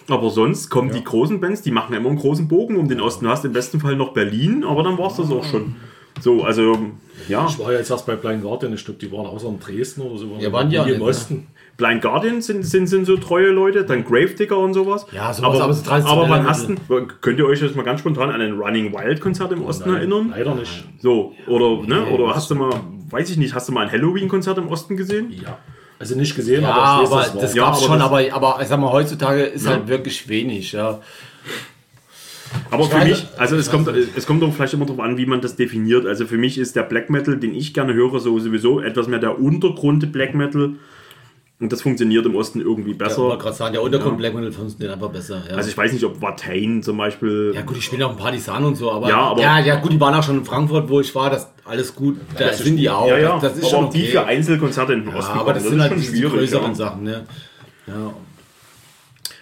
[0.09, 3.25] Aber sonst kommen die großen Bands, die machen immer einen großen Bogen um den Osten.
[3.25, 5.75] Du hast im besten Fall noch Berlin, aber dann war es das auch schon.
[6.21, 6.77] So, also,
[7.27, 7.45] ja.
[7.49, 10.01] Ich war ja jetzt erst bei Blind Guardian, ich glaube, die waren außer in Dresden
[10.01, 10.37] oder so.
[10.39, 11.05] Ja, waren die auch hier im ne?
[11.07, 11.47] Osten.
[11.77, 15.07] Blind Guardian sind, sind, sind so treue Leute, dann Gravedigger und sowas.
[15.11, 16.75] Ja, sowas, aber, aber so aber wann hast du,
[17.21, 19.97] könnt ihr euch jetzt mal ganz spontan an ein Running Wild Konzert im Osten Nein,
[19.99, 20.29] erinnern?
[20.29, 20.85] Leider nicht.
[20.99, 22.69] So, oder, ne, Nee, oder hast du mal,
[23.09, 25.31] weiß ich nicht, hast du mal ein Halloween-Konzert im Osten gesehen?
[25.31, 25.57] Ja.
[25.97, 27.41] Also nicht gesehen, Ja, aber aber das war.
[27.41, 30.27] das Ja, gab's aber schon, das- aber, aber ich sag mal, heutzutage ist halt wirklich
[30.27, 30.99] wenig, ja.
[32.69, 35.41] Aber für mich, also es kommt, es kommt auch vielleicht immer darauf an, wie man
[35.41, 36.05] das definiert.
[36.05, 39.19] Also für mich ist der Black Metal, den ich gerne höre, so sowieso etwas mehr
[39.19, 40.73] der Untergrund Black Metal.
[41.59, 43.17] Und das funktioniert im Osten irgendwie Ich besser.
[43.21, 44.17] wollte gerade sagen, der Untergrund Ja.
[44.17, 45.55] Black Metal funktioniert einfach besser, ja.
[45.55, 47.51] also ich weiß nicht, ob Watain zum Beispiel.
[47.53, 49.93] ja gut, ich spiele auch ein Partisan und so, aber Ja, aber- ja, ja gut,
[49.93, 52.65] die waren auch schon in Frankfurt, wo ich war, das alles gut, da das ist
[52.65, 53.39] sind die auch, ja, ja.
[53.39, 54.11] das ist aber schon auch die okay.
[54.11, 55.37] für Einzelkonzerte in den ja, Osten.
[55.37, 56.73] aber das kommen, sind halt schon schwierig, größeren ja.
[56.75, 57.25] Sachen, ne.
[57.85, 58.13] Ja.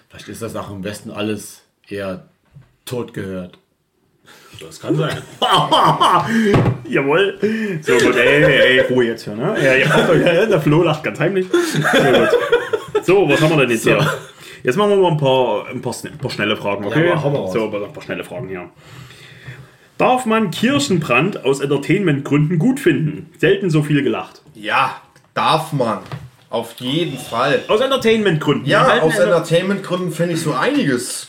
[0.10, 2.26] Vielleicht ist das auch im Westen alles eher
[2.90, 3.58] tot gehört.
[4.60, 5.18] Das kann sein.
[6.90, 7.38] Jawohl.
[7.82, 9.56] So gut, ey, ey, ey, Ruhe jetzt hier, ne?
[9.64, 11.48] Ja, ja, ja, der Flo lacht ganz heimlich.
[11.52, 14.06] So, so was haben wir denn jetzt hier?
[14.64, 17.08] Jetzt machen wir mal ein paar, ein paar, ein paar schnelle Fragen, okay?
[17.08, 18.70] Ja, so, ein paar schnelle Fragen hier.
[19.98, 23.32] Darf man Kirchenbrand aus Entertainmentgründen gut finden?
[23.38, 24.42] Selten so viel gelacht.
[24.56, 25.02] Ja,
[25.34, 26.00] darf man.
[26.50, 27.64] Auf jeden Fall.
[27.68, 28.66] Aus Entertainmentgründen.
[28.66, 31.28] Ja, aus Enter- Entertainment-Gründen finde ich so einiges.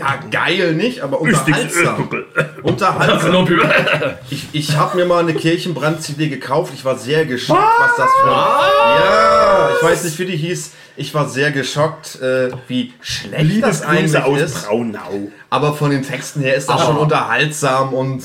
[0.00, 2.08] Ja, geil nicht, aber unterhaltsam.
[2.62, 3.46] Unterhaltsam.
[4.30, 6.72] Ich, ich habe mir mal eine Kirchenbrand-CD gekauft.
[6.74, 8.30] Ich war sehr geschockt, was das für.
[8.30, 10.72] Ja, ich weiß nicht, wie die hieß.
[10.96, 14.66] Ich war sehr geschockt, äh, wie schlecht das eigentlich aus ist.
[14.66, 15.30] Braunau.
[15.50, 18.22] Aber von den Texten her ist das schon unterhaltsam und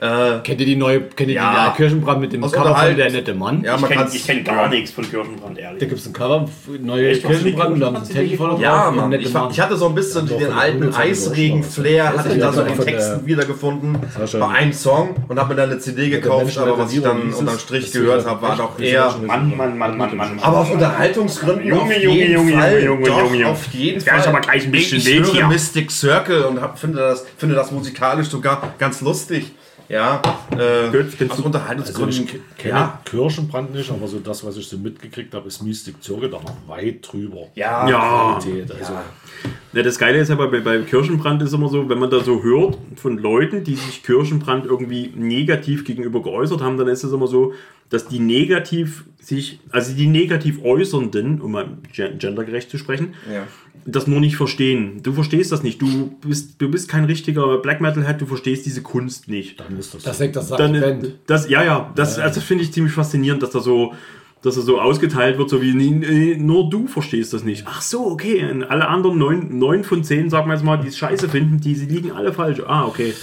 [0.00, 1.70] äh, Kennt ihr die neue, kennt ihr Ja.
[1.70, 3.62] die Kirchenbrand mit dem Aus Cover von Unterhalt- Der nette Mann?
[3.64, 5.78] ja, Ich kenne kenn gar nichts von Kirchenbrand, Da ehrlich.
[5.80, 6.48] gibt es ein Cover,
[6.80, 7.24] neue Echt?
[7.26, 9.12] Kirchenbrand und da haben sie ein Teppich voll Ja, Mann.
[9.12, 9.50] Ich, Mann.
[9.50, 13.26] ich hatte so ein bisschen den alten Eisregen-Flair, hatte ich da so in den Texten
[13.26, 13.98] wiedergefunden.
[14.38, 17.58] Bei einem Song und habe mir dann eine CD gekauft, aber was ich dann unterm
[17.58, 19.14] Strich gehört habe, war doch eher.
[19.26, 20.38] Mann, Mann, Mann, Mann, Mann, Mann.
[20.42, 22.82] Aber aus Unterhaltungsgründen Junge, auf Junge, jeden Junge, Fall.
[22.84, 23.48] Junge, Junge, Junge.
[23.48, 24.20] auf jeden Fall.
[24.20, 25.48] ich aber gleich ein bisschen ich höre.
[25.48, 29.52] Mystic Circle und hab, finde, das, finde das musikalisch sogar ganz lustig.
[29.88, 30.20] Ja,
[30.52, 32.10] äh, Gut, kennst aus du- Also Unterhaltungsgründen.
[32.24, 35.62] ich ke- kenne ja, Kirchenbrand nicht, aber so das, was ich so mitgekriegt habe, ist
[35.62, 37.46] Mystic Zirkel da noch weit drüber.
[37.54, 38.38] ja, Ja.
[38.40, 38.70] Qualität.
[38.78, 38.92] Also,
[39.72, 42.42] Ja, das Geile ist ja bei, bei Kirchenbrand ist immer so, wenn man da so
[42.42, 47.26] hört von Leuten, die sich Kirchenbrand irgendwie negativ gegenüber geäußert haben, dann ist es immer
[47.26, 47.52] so,
[47.90, 53.46] dass die negativ sich, also die negativ Äußernden, um mal gen- gendergerecht zu sprechen, Ja.
[53.84, 55.02] das nur nicht verstehen.
[55.02, 55.80] Du verstehst das nicht.
[55.82, 59.58] Du bist, du bist kein richtiger Black Metal-Head, du verstehst diese Kunst nicht.
[59.60, 61.14] dann ist das, Das sagt das Dann, Band.
[61.26, 63.94] das, ja, ja, das, also das finde ich ziemlich faszinierend, dass da so,
[64.42, 67.64] dass er so ausgeteilt wird, so wie nee, nee, nur du verstehst das nicht.
[67.66, 68.48] Ach so, okay.
[68.50, 71.60] Und alle anderen neun, neun von zehn, sagen wir jetzt mal, die es scheiße finden,
[71.60, 72.60] die sie liegen alle falsch.
[72.66, 73.14] Ah, okay.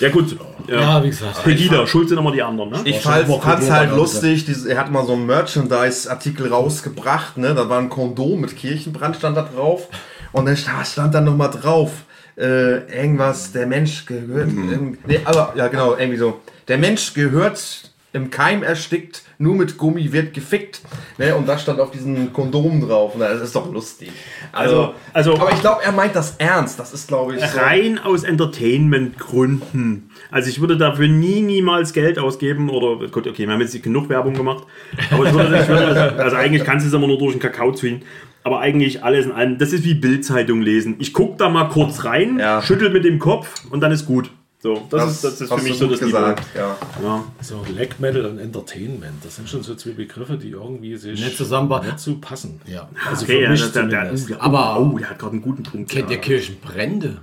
[0.00, 0.36] Ja gut.
[0.66, 1.44] Ja, Ja, wie gesagt.
[1.44, 2.80] Pegida, schuld sind immer die anderen, ne?
[2.84, 2.96] Ich
[3.40, 7.54] fand es halt lustig, diese, er hat mal so einen Merchandise-Artikel rausgebracht, ne?
[7.54, 9.88] da war ein Kondom mit Kirchenbrand stand da drauf
[10.32, 11.90] und dann sta- stand dann nochmal drauf,
[12.36, 17.92] äh, irgendwas, der Mensch gehört, ähm, nee, aber, ja genau, irgendwie so, der Mensch gehört
[18.14, 20.80] im Keim erstickt, nur mit Gummi wird gefickt,
[21.18, 21.34] ne?
[21.34, 24.12] und das stand auf diesem Kondom drauf und das ist doch lustig.
[24.52, 27.58] Also, also aber ich glaube, er meint das ernst, das ist glaube ich so.
[27.58, 30.10] rein aus Entertainment-Gründen.
[30.30, 34.08] Also ich würde dafür nie, niemals Geld ausgeben oder, gut, okay, wir haben jetzt genug
[34.08, 34.64] Werbung gemacht,
[35.10, 37.72] aber ich würde, ich würde also eigentlich kannst du es immer nur durch den Kakao
[37.72, 38.02] ziehen,
[38.44, 40.94] aber eigentlich alles in allem, das ist wie Bildzeitung lesen.
[41.00, 42.62] Ich gucke da mal kurz rein, Ja.
[42.62, 44.30] schüttel mit dem Kopf und dann ist gut.
[44.64, 46.74] So, das, ist, das ist für mich so das gesagt, ja.
[47.02, 47.22] Ja.
[47.42, 51.36] So, Black Metal und Entertainment, das sind schon so zwei Begriffe, die irgendwie sich Nicht
[51.36, 51.86] zusammenpassen.
[51.88, 52.62] nicht so passen.
[52.64, 52.88] Ja.
[53.06, 55.64] Also Okay, für ja, mich das, der, der, Aber- oh, der hat gerade einen guten
[55.64, 55.90] Punkt.
[55.90, 57.18] Kennt ihr Kirchenbrände?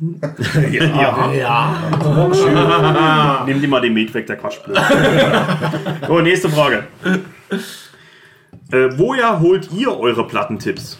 [0.72, 1.32] ja.
[1.32, 3.44] Ja.
[3.46, 4.58] Nimm dir mal den Met weg, der Quatsch.
[6.08, 6.88] so, nächste Frage.
[8.72, 10.98] Äh, woher holt ihr eure Plattentipps?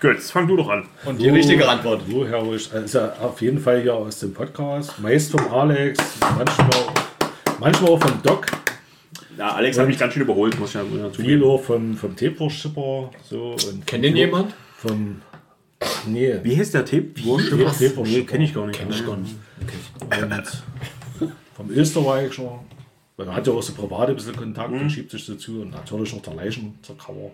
[0.00, 0.86] Götz, fang du doch an.
[1.04, 2.02] Und die richtige Antwort.
[2.06, 2.72] Woher hol ich?
[2.72, 4.98] Also auf jeden Fall hier aus dem Podcast.
[5.00, 5.98] Meist vom Alex,
[6.36, 6.70] manchmal,
[7.58, 8.46] manchmal auch vom Doc,
[9.36, 10.84] Ja, Alex hat mich ganz schön überholt, muss ich ja
[11.16, 13.10] viel auch vom, vom Teepwurst-Schipper.
[13.28, 14.54] So, und Kennt den jemand?
[14.76, 15.20] Vom.
[16.06, 16.38] Nee.
[16.42, 16.84] Wie heißt der?
[16.84, 18.26] Teepwurst- Nee, Teepwurst-Schipper.
[18.26, 18.78] kenne ich gar nicht.
[18.78, 19.34] Kenn ich gar nicht.
[21.20, 22.60] Und vom Österreicher.
[23.16, 24.82] Weil er hat ja auch so privat ein bisschen Kontakt Mhm.
[24.82, 25.60] und schiebt sich dazu.
[25.62, 27.32] Und natürlich noch der Leichen zur Kauer.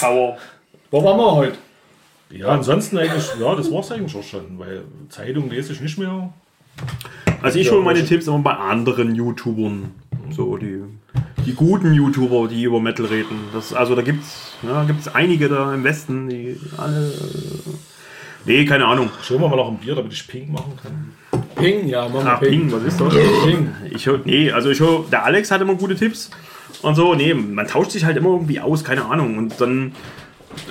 [0.00, 0.38] Kauer.
[0.90, 1.58] Wo waren wir heute?
[2.30, 5.98] Ja, ansonsten eigentlich, ja, das war es eigentlich auch schon, weil Zeitung lese ich nicht
[5.98, 6.32] mehr.
[7.42, 9.92] Also ich hole meine Tipps immer bei anderen YouTubern.
[10.30, 10.82] So die,
[11.44, 13.38] die guten YouTuber, die über Metal reden.
[13.52, 17.08] Das, also da gibt's, ja, gibt's einige da im Westen, die alle.
[17.08, 17.70] äh,
[18.44, 19.10] Nee, keine Ahnung.
[19.22, 21.42] Schauen wir mal noch ein Bier, damit ich Ping machen kann.
[21.56, 23.12] Ping, ja, machen wir Ah, Ping, was ist das?
[23.44, 23.74] Ping.
[23.90, 26.30] Ich hör, nee, also ich hör, der Alex hat immer gute Tipps
[26.82, 27.14] und so.
[27.16, 29.36] Nee, man tauscht sich halt immer irgendwie aus, keine Ahnung.
[29.38, 29.92] Und dann.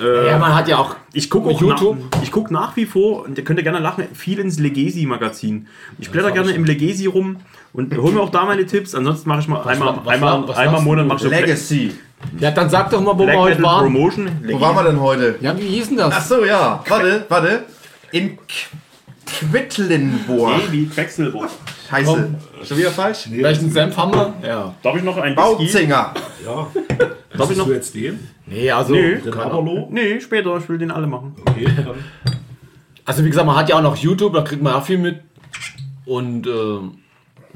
[0.02, 0.96] Äh, Ja, man hat ja auch.
[1.12, 1.98] ich gucke auch YouTube?
[2.12, 5.66] Nach, ich guck nach wie vor, und ihr könnt ja gerne lachen, viel ins Legesi-Magazin.
[5.98, 7.36] Ich blätter gerne im Legesi rum
[7.72, 8.94] und hol mir auch da meine Tipps.
[8.94, 11.08] Ansonsten mache ich mal einmal, was- einmal, was einmal im Monat du?
[11.08, 11.94] mach ich so Legacy.
[12.38, 13.82] Ja, dann sag doch mal, wo Black wir heute waren.
[13.84, 14.28] Promotion.
[14.44, 15.36] Wo waren wir denn heute?
[15.40, 16.14] Ja, wie hieß denn das?
[16.16, 16.82] Ach so, ja.
[16.88, 17.64] Warte, warte.
[18.12, 20.56] In Qu- Quedlinburg.
[20.56, 21.48] Nee, wie Quecksilber.
[21.90, 22.34] Scheiße.
[22.66, 23.28] Schon wieder falsch?
[23.30, 24.34] Welchen Senf haben wir?
[24.46, 24.74] Ja.
[24.82, 25.86] Darf ich noch ein Whisky?
[26.46, 26.68] Ja.
[27.36, 27.66] Darf ich noch?
[27.66, 28.18] du jetzt den?
[28.46, 28.94] Nee, also.
[28.94, 29.16] Nee.
[29.16, 29.88] Den Aberlo?
[29.90, 31.34] Nee, später, ich will den alle machen.
[31.44, 31.96] Okay, dann.
[33.04, 35.20] Also wie gesagt, man hat ja auch noch YouTube, da kriegt man ja viel mit.
[36.06, 36.98] Und ähm,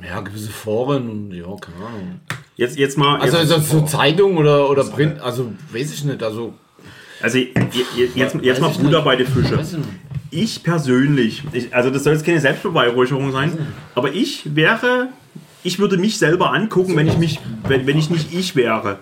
[0.06, 2.20] ja, gewisse Foren und ja, keine Ahnung.
[2.56, 3.20] Jetzt, jetzt mal.
[3.20, 6.22] Also jetzt, so, so Zeitung oder, oder Print, also weiß ich nicht.
[6.22, 6.54] Also
[7.22, 7.52] also je-
[7.96, 9.04] je- jetzt, jetzt mal Bruder nicht.
[9.04, 9.58] bei den Fische.
[10.30, 13.58] Ich persönlich, ich, also das soll jetzt keine Selbstbeweihräucherung sein,
[13.94, 15.08] aber ich wäre,
[15.62, 18.98] ich würde mich selber angucken, wenn ich mich, wenn, wenn ich nicht ich wäre.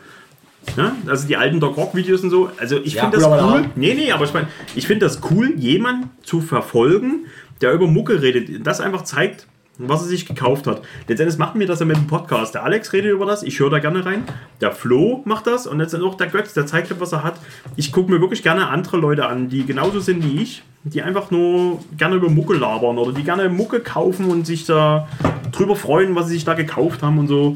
[0.77, 0.97] Ja?
[1.07, 2.51] Also die alten Doc Rock Videos und so.
[2.59, 3.67] Also ich Ja, finde das cool.
[3.77, 7.27] Nee, nee, aber ich meine, ich finde das cool, jemanden zu verfolgen,
[7.61, 8.67] der über Mucke redet.
[8.67, 9.47] Das einfach zeigt,
[9.79, 10.83] was er sich gekauft hat.
[11.07, 12.55] Letztendlich machen wir das ja mit dem Podcast.
[12.55, 14.25] Der Alex redet über das, ich höre da gerne rein.
[14.61, 17.39] Der Flo macht das und jetzt auch der Götz, der zeigt, was er hat.
[17.77, 21.31] Ich gucke mir wirklich gerne andere Leute an, die genauso sind wie ich, die einfach
[21.31, 25.09] nur gerne über Mucke labern oder die gerne Mucke kaufen und sich da
[25.53, 27.55] drüber freuen, was sie sich da gekauft haben und so.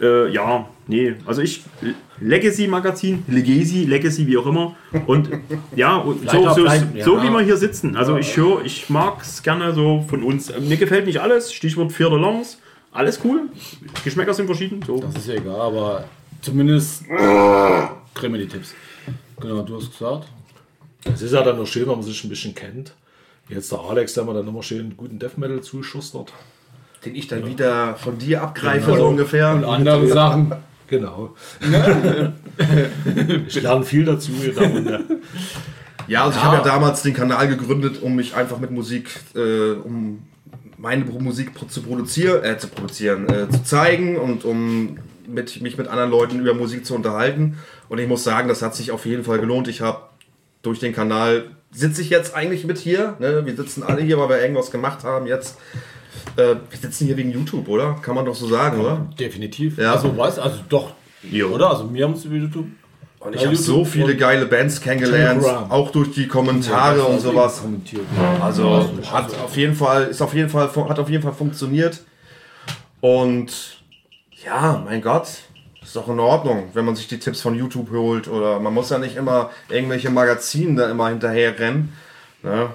[0.00, 1.62] Äh, ja, nee, also ich
[2.20, 4.76] Legacy Magazin, Legacy, Legacy, wie auch immer.
[5.06, 5.30] Und
[5.74, 7.04] ja, und so, so, ja.
[7.04, 7.96] so wie wir hier sitzen.
[7.96, 10.52] Also ich höre, ich mag es gerne so von uns.
[10.60, 12.58] Mir gefällt nicht alles, Stichwort Vier de Lance.
[12.92, 13.48] Alles cool.
[14.04, 14.80] Geschmäcker sind verschieden.
[14.86, 15.00] So.
[15.00, 16.04] Das ist ja egal, aber
[16.40, 18.74] zumindest kriegen wir die Tipps.
[19.40, 20.28] Genau, du hast gesagt.
[21.04, 22.94] Es ist ja dann noch schön, wenn man sich ein bisschen kennt.
[23.48, 26.32] Jetzt der Alex, der mir dann immer schön guten Death Metal zuschustert.
[27.04, 29.52] Den ich dann wieder von dir abgreife, so ungefähr.
[29.52, 30.54] Und andere Sachen.
[30.86, 31.34] Genau.
[33.46, 35.04] ich lerne viel dazu Runde.
[36.06, 39.72] Ja, also ich habe ja damals den Kanal gegründet, um mich einfach mit Musik, äh,
[39.72, 40.22] um
[40.76, 45.88] meine Musik zu produzieren, äh, zu produzieren, äh, zu zeigen und um mit, mich mit
[45.88, 47.56] anderen Leuten über Musik zu unterhalten.
[47.88, 49.68] Und ich muss sagen, das hat sich auf jeden Fall gelohnt.
[49.68, 50.02] Ich habe
[50.62, 53.16] durch den Kanal, sitze ich jetzt eigentlich mit hier.
[53.18, 53.46] Ne?
[53.46, 55.58] Wir sitzen alle hier, weil wir irgendwas gemacht haben jetzt.
[56.36, 57.94] Äh, wir sitzen hier wegen YouTube, oder?
[58.02, 59.06] Kann man doch so sagen, oder?
[59.18, 59.78] Definitiv.
[59.78, 59.92] Ja.
[59.92, 60.38] Also was?
[60.38, 60.92] Also doch.
[61.22, 61.48] Jo.
[61.48, 61.70] Oder?
[61.70, 62.66] Also wir haben es über YouTube.
[63.20, 65.70] Und ich Ja, habe so viele geile Bands kennengelernt, Telegram.
[65.70, 67.62] auch durch die Kommentare und sowas.
[67.62, 68.02] Kommentiert.
[68.42, 72.02] Also hat auf jeden Fall, ist auf jeden Fall, hat auf jeden Fall funktioniert.
[73.00, 73.78] Und
[74.44, 75.28] ja, mein Gott,
[75.82, 78.88] Ist doch in Ordnung, wenn man sich die Tipps von YouTube holt oder man muss
[78.90, 81.92] ja nicht immer irgendwelche Magazine da immer hinterher rennen.
[82.42, 82.70] Ne?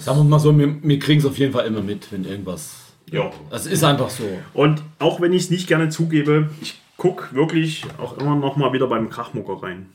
[0.00, 2.76] Sagen wir mal so, wir, wir kriegen es auf jeden Fall immer mit, wenn irgendwas.
[3.10, 3.30] Ja.
[3.50, 4.24] Das ist einfach so.
[4.52, 8.72] Und auch wenn ich es nicht gerne zugebe, ich gucke wirklich auch immer noch mal
[8.72, 9.86] wieder beim Krachmucker rein.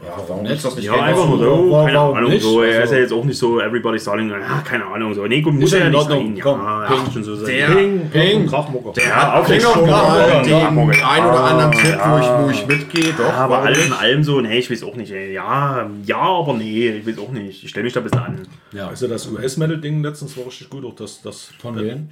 [0.00, 0.52] Ja, warum nicht?
[0.52, 2.42] ist das nicht Ja, einfach nur so, keine Ahnung, nicht?
[2.42, 2.62] so.
[2.62, 5.26] Er ist Also- ja jetzt auch nicht so everybody's darling, ja, keine Ahnung, so.
[5.26, 6.38] Nee, gut, muss Ist er ja ja nicht sein.
[6.40, 7.12] komm, ja, ping.
[7.12, 7.46] schon so sein.
[7.56, 8.46] Der- Ping, Ping.
[8.46, 8.92] Krachmucker.
[8.92, 11.10] Der hat auch Finger schon auf den Krachmucker.
[11.10, 12.44] ein oder anderen Ah, Tipp, wo, ich, ja.
[12.44, 13.12] wo ich mitgehe.
[13.18, 15.32] Doch, Ja, aber alles in allem so, nee, ich weiß auch nicht, ey.
[15.32, 17.64] Ja, ja, aber nee, ich weiß auch nicht.
[17.64, 18.38] Ich stelle mich da ein bisschen an.
[18.72, 18.86] Ja.
[18.88, 22.08] Also das US-Metal-Ding letztens war richtig gut, auch das, das Von wem?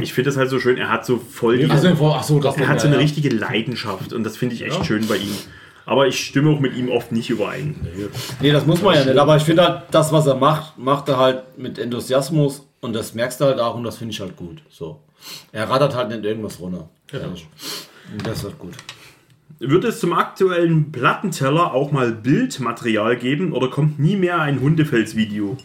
[0.00, 2.56] Ich finde das halt so schön, er hat so voll die, Achso, ach so, das
[2.56, 3.02] er hat so ja, eine ja.
[3.06, 4.84] richtige Leidenschaft und das finde ich echt Ja.
[4.84, 5.36] schön bei ihm.
[5.86, 7.76] Aber ich stimme auch mit ihm oft nicht überein.
[8.40, 9.16] Nee, das muss man ja nicht.
[9.16, 13.14] Aber ich finde halt, das, was er macht, macht er halt mit Enthusiasmus und das
[13.14, 14.62] merkst du halt auch und das finde ich halt gut.
[14.68, 15.00] So.
[15.52, 16.88] Er rattert halt nicht irgendwas runter.
[17.12, 17.46] Ehrlich.
[18.12, 18.74] Und das ist halt gut.
[19.60, 25.56] Wird es zum aktuellen Plattenteller auch mal Bildmaterial geben oder kommt nie mehr ein Hundefels-Video?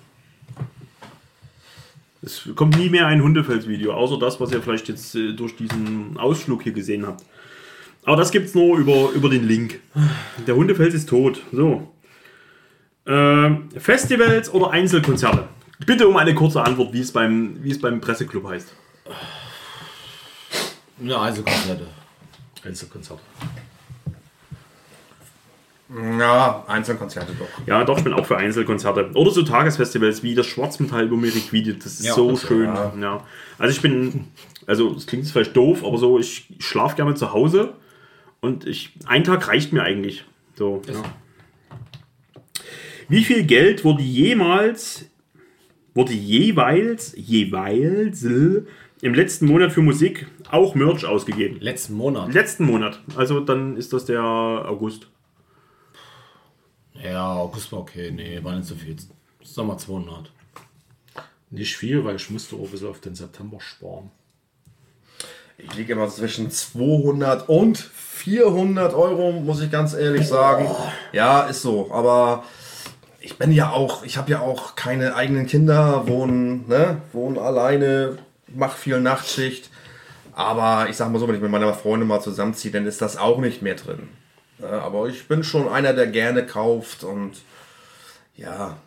[2.21, 6.17] Es kommt nie mehr ein Hundefels-Video, außer das, was ihr vielleicht jetzt äh, durch diesen
[6.17, 7.25] Ausflug hier gesehen habt.
[8.05, 9.79] Aber das gibt es nur über, über den Link.
[10.47, 11.41] Der Hundefels ist tot.
[11.51, 11.87] So.
[13.05, 15.47] Ähm, Festivals oder Einzelkonzerte?
[15.85, 18.73] Bitte um eine kurze Antwort, wie es beim, wie es beim Presseclub heißt.
[20.99, 21.87] Eine Einzelkonzerte.
[22.63, 23.19] Einzelkonzert.
[26.19, 27.67] Ja, Einzelkonzerte doch.
[27.67, 29.11] Ja, doch, ich bin auch für Einzelkonzerte.
[29.13, 31.73] Oder so Tagesfestivals wie das Schwarzmetall über Meriquide.
[31.73, 32.73] Das ist Ja, so also, schön.
[33.01, 33.23] Ja.
[33.57, 34.27] Also ich bin,
[34.67, 37.73] also es klingt jetzt vielleicht doof, aber so, ich schlafe gerne zu Hause
[38.41, 40.25] und ich, ein Tag reicht mir eigentlich.
[40.55, 41.01] So, ja.
[43.07, 45.05] Wie viel Geld wurde jemals,
[45.93, 48.63] wurde jeweils, jeweils äh,
[49.01, 51.59] im letzten Monat für Musik, auch Merch ausgegeben?
[51.59, 52.33] Letzten Monat.
[52.33, 53.01] Letzten Monat.
[53.15, 55.07] Also dann ist das der August.
[56.93, 58.11] Ja, August war okay.
[58.11, 58.95] Nee, war nicht so viel.
[59.43, 60.31] Sag mal 200.
[61.49, 64.09] Nicht viel, weil ich musste auch ein bisschen auf den September sparen.
[65.57, 67.91] Ich liege immer zwischen 200 und
[68.21, 70.67] 400 Euro, muss ich ganz ehrlich sagen.
[71.11, 71.89] Ja, ist so.
[71.91, 72.43] Aber
[73.19, 78.19] ich bin ja auch, ich habe ja auch keine eigenen Kinder, wohnen, ne, wohnen alleine,
[78.47, 79.71] mach viel Nachtschicht.
[80.33, 83.17] Aber ich sag mal so, wenn ich mit meiner Freundin mal zusammenziehe, dann ist das
[83.17, 84.09] auch nicht mehr drin.
[84.59, 87.33] Ja, aber ich bin schon einer, der gerne kauft und
[88.35, 88.77] ja,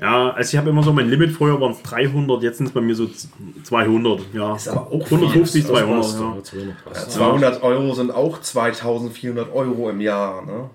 [0.00, 2.72] Ja, also ich habe immer so mein Limit, früher waren es 300, jetzt sind es
[2.72, 3.28] bei mir so z-
[3.64, 4.20] 200.
[4.32, 5.72] Ja, Ist aber auch 150, viel.
[5.72, 6.02] 200.
[6.02, 6.34] passt, Ja.
[6.36, 7.12] ja, 200 passt.
[7.12, 10.44] 200 Euro sind auch 2400 Euro im Jahr.
[10.46, 10.70] Ne?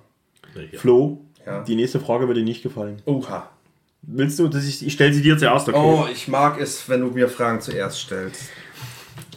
[0.77, 1.63] Flo, Ja.
[1.63, 3.01] die nächste Frage würde dir nicht gefallen.
[3.05, 3.49] Oha.
[4.01, 5.77] Willst du, dass ich, ich stelle sie dir zuerst, okay?
[5.79, 8.49] Oh, ich mag es, wenn du mir Fragen zuerst stellst.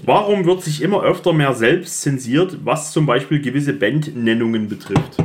[0.05, 5.17] Warum wird sich immer öfter mehr selbst zensiert, was zum Beispiel gewisse Bandnennungen betrifft?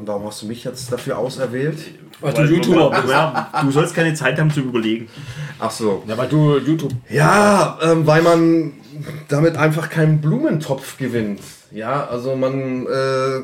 [0.00, 1.78] Und warum hast du mich jetzt dafür auserwählt?
[2.22, 3.08] Weil du YouTuber bist.
[3.10, 5.10] Ja, du sollst keine Zeit haben zu überlegen.
[5.58, 6.02] Ach so.
[6.06, 6.92] Ja, weil du YouTube.
[7.10, 8.72] Ja, ähm, weil man
[9.28, 11.40] damit einfach keinen Blumentopf gewinnt.
[11.70, 13.40] Ja, also man, äh,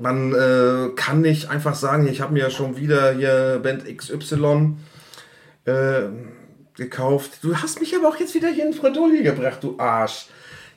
[0.00, 4.74] man äh, kann nicht einfach sagen, ich habe mir schon wieder hier Band XY
[5.64, 6.02] äh,
[6.76, 7.38] gekauft.
[7.42, 10.26] Du hast mich aber auch jetzt wieder hier in Fredoli gebracht, du Arsch.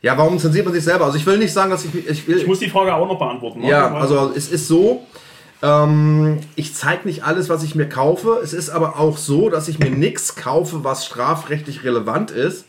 [0.01, 1.05] Ja, warum zensiert man sich selber?
[1.05, 3.17] Also ich will nicht sagen, dass ich, ich will, Ich muss die Frage auch noch
[3.17, 3.63] beantworten.
[3.63, 5.03] Ja, Warte, also es ist so,
[5.61, 8.39] ähm, ich zeige nicht alles, was ich mir kaufe.
[8.43, 12.65] Es ist aber auch so, dass ich mir nichts kaufe, was strafrechtlich relevant ist,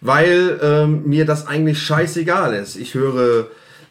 [0.00, 2.76] weil ähm, mir das eigentlich scheißegal ist.
[2.76, 3.46] Ich höre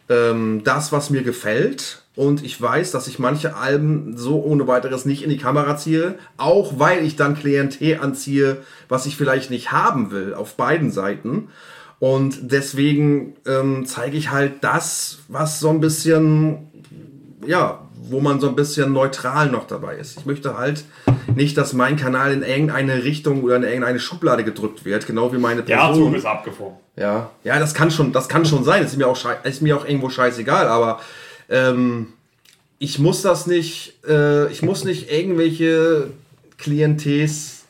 [0.08, 2.02] ähm, das, was mir gefällt.
[2.14, 6.14] Und ich weiß, dass ich manche Alben so ohne weiteres nicht in die Kamera ziehe,
[6.38, 8.56] auch weil ich dann Klientel anziehe,
[8.88, 11.48] was ich vielleicht nicht haben will, auf beiden Seiten.
[11.98, 16.68] Und deswegen ähm, zeige ich halt das, was so ein bisschen,
[17.46, 20.18] ja, wo man so ein bisschen neutral noch dabei ist.
[20.18, 20.84] Ich möchte halt
[21.34, 25.38] nicht, dass mein Kanal in irgendeine Richtung oder in irgendeine Schublade gedrückt wird, genau wie
[25.38, 26.04] meine Der Person.
[26.10, 26.74] Zug ist abgefahren.
[26.96, 28.84] Ja, ja, das kann schon, das kann schon sein.
[28.84, 30.68] Ist mir auch, schei- ist mir auch irgendwo scheißegal.
[30.68, 31.00] Aber
[31.48, 32.08] ähm,
[32.78, 36.10] ich muss das nicht, äh, ich muss nicht irgendwelche
[36.58, 37.64] Klientels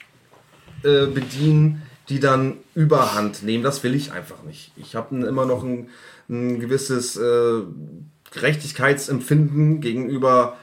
[0.84, 3.64] äh, bedienen, die dann Überhand nehmen.
[3.64, 4.72] Das will ich einfach nicht.
[4.76, 5.88] Ich habe immer noch ein,
[6.28, 7.62] ein gewisses äh,
[8.32, 10.56] Gerechtigkeitsempfinden gegenüber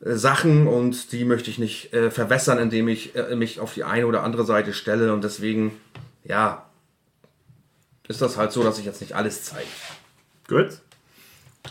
[0.00, 3.84] äh, Sachen und die möchte ich nicht äh, verwässern, indem ich äh, mich auf die
[3.84, 5.72] eine oder andere Seite stelle und deswegen,
[6.24, 6.64] ja,
[8.06, 9.68] ist das halt so, dass ich jetzt nicht alles zeige.
[10.46, 10.78] Gut.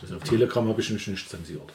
[0.02, 1.74] Also auf Telegram habe ich mich nicht zensiert.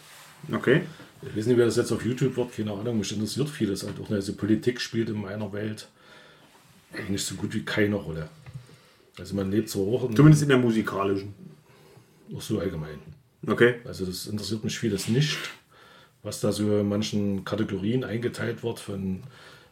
[0.52, 0.82] Okay.
[1.22, 2.98] Ich weiß nicht, wer das jetzt auf YouTube wird, keine Ahnung.
[2.98, 4.10] Mich interessiert vieles halt auch.
[4.10, 5.88] Also Politik spielt in meiner Welt
[6.96, 8.28] eigentlich so gut wie keine Rolle.
[9.18, 11.34] Also man lebt zwar auch in, Zumindest in der musikalischen.
[12.34, 12.98] auch so allgemein.
[13.46, 13.76] Okay.
[13.84, 15.36] Also das interessiert mich vieles nicht,
[16.22, 19.22] was da so in manchen Kategorien eingeteilt wird von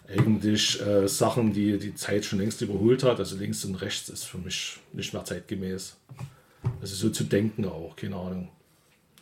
[0.09, 3.18] eigentlich äh, Sachen, die die Zeit schon längst überholt hat.
[3.18, 5.97] Also links und rechts ist für mich nicht mehr zeitgemäß.
[6.81, 8.49] Also so zu denken auch, keine Ahnung.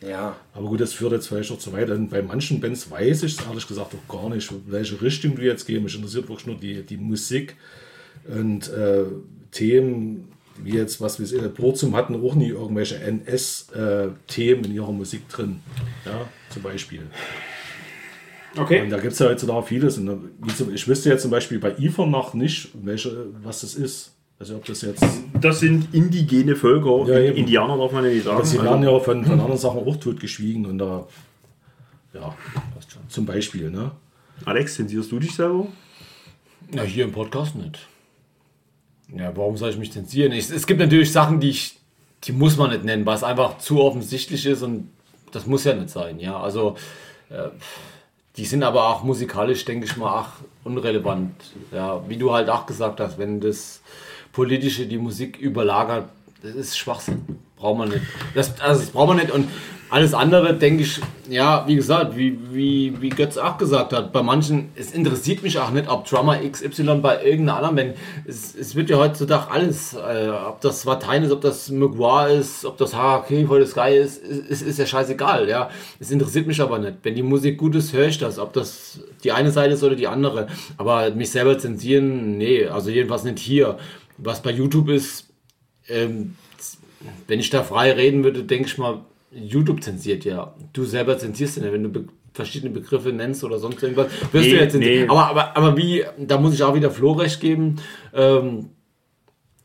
[0.01, 0.35] Ja.
[0.53, 1.89] Aber gut, das führt jetzt vielleicht auch zu weit.
[1.89, 5.43] Und bei manchen Bands weiß ich es ehrlich gesagt auch gar nicht, welche Richtung du
[5.43, 5.83] jetzt gehen.
[5.83, 7.55] Mich interessiert wirklich nur die, die Musik
[8.27, 9.03] und äh,
[9.51, 10.27] Themen,
[10.63, 15.61] wie jetzt, was wir in Burzum hatten, auch nie irgendwelche NS-Themen in ihrer Musik drin.
[16.05, 17.01] Ja, zum Beispiel.
[18.55, 18.87] Und Okay.
[18.89, 19.97] da gibt es ja heutzutage vieles.
[19.97, 20.31] Und
[20.73, 24.15] ich wüsste jetzt zum Beispiel bei IFA noch nicht, welche, was das ist.
[24.39, 25.03] Also ob das jetzt.
[25.41, 27.05] Das sind indigene Völker.
[27.11, 27.37] Ja, eben.
[27.37, 28.43] Indianer darf man ja nicht sagen.
[28.45, 31.07] Sie Also- werden ja von, von anderen Sachen auch totgeschwiegen und da.
[32.13, 32.35] Ja,
[33.07, 33.91] zum Beispiel, ne?
[34.45, 35.67] Alex, zensierst du dich selber?
[36.73, 37.87] Ja, hier im Podcast nicht.
[39.15, 40.31] Ja, warum soll ich mich zensieren?
[40.31, 41.77] Ich, es gibt natürlich Sachen, die ich,
[42.23, 44.89] die muss man nicht nennen, weil es einfach zu offensichtlich ist und
[45.31, 46.19] das muss ja nicht sein.
[46.19, 46.75] Ja, also
[47.29, 47.49] äh,
[48.37, 50.29] die sind aber auch musikalisch, denke ich mal, auch
[50.63, 51.33] unrelevant.
[51.71, 53.81] Ja, wie du halt auch gesagt hast, wenn das
[54.31, 56.09] Politische die Musik überlagert,
[56.41, 57.25] das ist Schwachsinn.
[57.55, 58.01] Braucht man nicht.
[58.33, 59.31] Das, also das braucht man nicht.
[59.31, 59.49] Und
[59.91, 64.21] alles andere, denke ich, ja, wie gesagt, wie, wie, wie Götz auch gesagt hat, bei
[64.21, 68.75] manchen, es interessiert mich auch nicht, ob Drummer XY bei irgendeiner anderen Band, es, es
[68.75, 72.93] wird ja heutzutage alles, äh, ob das Watein ist, ob das Mugwar ist, ob das
[72.93, 75.69] HK voll das Sky ist, ist, ist ja scheißegal, ja.
[75.99, 76.97] Es interessiert mich aber nicht.
[77.01, 79.95] Wenn die Musik gut ist, höre ich das, ob das die eine Seite ist oder
[79.95, 80.47] die andere.
[80.77, 83.79] Aber mich selber zensieren, nee, also jedenfalls nicht hier.
[84.17, 85.28] Was bei YouTube ist,
[85.89, 86.35] ähm,
[87.27, 90.53] wenn ich da frei reden würde, denke ich mal, YouTube zensiert ja.
[90.73, 94.07] Du selber zensierst ja wenn du be verschiedene Begriffe nennst oder sonst irgendwas.
[94.31, 95.01] Wirst Nee, du jetzt zensieren.
[95.05, 95.09] nee.
[95.09, 97.77] Aber, aber, aber wie, da muss ich auch wieder Flo recht geben.
[98.13, 98.69] Ähm,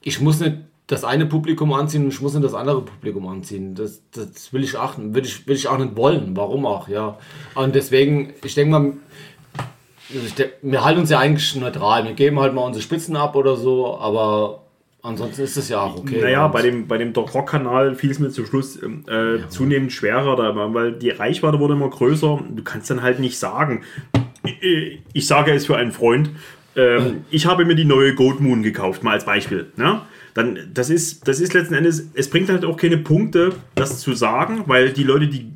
[0.03, 0.57] ich muss nicht
[0.87, 3.75] das eine Publikum anziehen und ich muss nicht das andere Publikum anziehen.
[3.75, 6.37] Das, das will ich auch, will ich, will ich auch nicht wollen.
[6.37, 7.19] Warum auch, ja.
[7.55, 8.93] Und deswegen, ich denke mal,
[10.13, 12.05] also ich denk, wir halten uns ja eigentlich neutral.
[12.05, 14.64] Wir geben halt mal unsere Spitzen ab oder so, aber
[15.05, 16.21] ansonsten ist es ja auch okay.
[16.21, 19.93] Naja, bei dem, bei dem Doc Rock-Kanal fiel es mir zum Schluss ähm, äh, zunehmend
[19.93, 22.41] schwerer, da, weil die Reichweite wurde immer größer.
[22.51, 23.83] Du kannst dann halt nicht sagen,
[24.45, 26.31] äh, ich sage es für einen Freund,
[26.77, 29.67] ähm, ich habe mir die neue Goat Moon gekauft, mal als Beispiel.
[29.77, 30.01] Ne?
[30.35, 34.15] Dann, das, ist, das ist letzten Endes, es bringt halt auch keine Punkte, das zu
[34.15, 35.47] sagen, weil die Leute, die,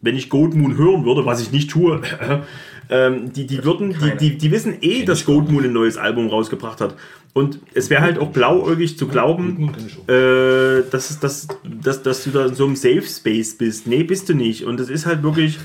[0.00, 2.00] wenn ich Goat Moon hören würde, was ich nicht tue,
[2.90, 6.28] ähm, die, die würden, die, die, die wissen eh, dass Goat Moon ein neues Album
[6.28, 6.96] rausgebracht hat.
[7.36, 9.70] Und es wäre halt auch blauäugig zu glauben,
[10.08, 13.86] äh, dass, dass, dass, dass du da in so einem Safe Space bist.
[13.86, 14.64] Nee, bist du nicht.
[14.64, 15.58] Und das ist halt wirklich,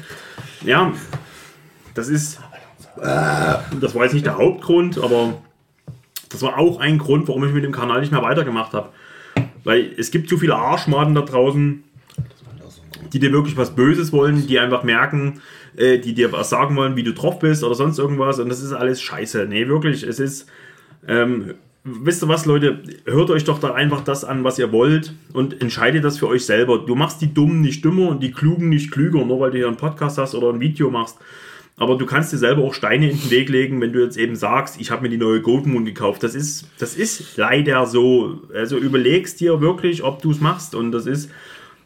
[0.65, 0.91] ja,
[1.93, 2.41] das ist,
[2.97, 5.41] das war jetzt nicht der Hauptgrund, aber
[6.27, 8.89] das war auch ein Grund, warum ich mit dem Kanal nicht mehr weitergemacht habe.
[9.63, 11.85] Weil es gibt zu viele Arschmaden da draußen,
[13.13, 15.39] die dir wirklich was Böses wollen, die einfach merken,
[15.77, 18.39] äh, die dir was sagen wollen, wie du drauf bist oder sonst irgendwas.
[18.39, 19.45] Und das ist alles scheiße.
[19.47, 20.49] Nee, wirklich, es ist.
[21.07, 22.81] Ähm, wisst ihr was, Leute?
[23.05, 26.45] Hört euch doch da einfach das an, was ihr wollt und entscheidet das für euch
[26.45, 26.79] selber.
[26.79, 29.67] Du machst die Dummen nicht dümmer und die Klugen nicht klüger, nur weil du hier
[29.67, 31.17] einen Podcast hast oder ein Video machst.
[31.77, 34.35] Aber du kannst dir selber auch Steine in den Weg legen, wenn du jetzt eben
[34.35, 36.21] sagst, ich habe mir die neue Golden Moon gekauft.
[36.21, 38.41] Das ist, das ist leider so.
[38.53, 40.75] Also überlegst dir wirklich, ob du es machst.
[40.75, 41.31] Und das ist,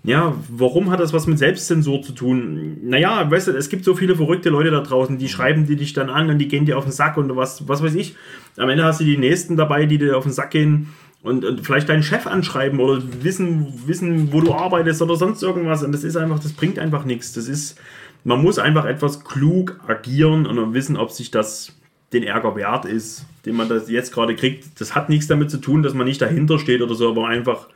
[0.05, 2.77] ja, warum hat das was mit Selbstzensur zu tun?
[2.83, 5.93] Naja, weißt du, es gibt so viele verrückte Leute da draußen, die schreiben die dich
[5.93, 8.15] dann an und die gehen dir auf den Sack und was, was weiß ich.
[8.57, 10.93] Am Ende hast du die Nächsten dabei, die dir auf den Sack gehen
[11.23, 15.83] und, und vielleicht deinen Chef anschreiben oder wissen, wissen, wo du arbeitest oder sonst irgendwas.
[15.83, 17.33] Und das ist einfach, das bringt einfach nichts.
[17.33, 17.79] Das ist,
[18.23, 21.75] man muss einfach etwas klug agieren und wissen, ob sich das
[22.13, 24.79] den Ärger wert ist, den man das jetzt gerade kriegt.
[24.79, 27.67] Das hat nichts damit zu tun, dass man nicht dahinter steht oder so, aber einfach,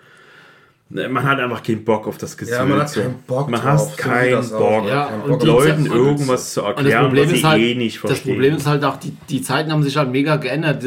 [0.89, 2.55] man hat einfach keinen Bock auf das Gefühl.
[2.55, 4.59] Ja, man hat keinen Bock Man drauf, hat so keinen das auch.
[4.59, 4.87] Bock.
[4.89, 7.61] Ja, Kein und Bock Leuten irgendwas zu Und das erklären, Problem was ist sie halt,
[7.61, 8.33] eh nicht das verstehen.
[8.33, 10.83] Problem ist halt auch, die, die Zeiten haben sich halt mega geändert.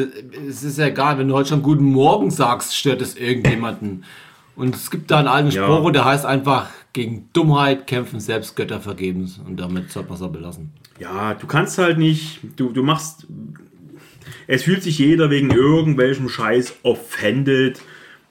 [0.47, 4.03] Es ist ja egal, wenn du heute schon Guten Morgen sagst, stört es irgendjemanden.
[4.55, 5.63] Und es gibt da einen alten Ja.
[5.63, 9.39] Spruch, der heißt einfach, gegen Dummheit kämpfen selbst Götter vergebens.
[9.45, 10.71] Und damit sollte man es belassen.
[10.99, 13.25] Ja, du kannst halt nicht, du, du machst,
[14.47, 17.81] es fühlt sich jeder wegen irgendwelchem Scheiß offended.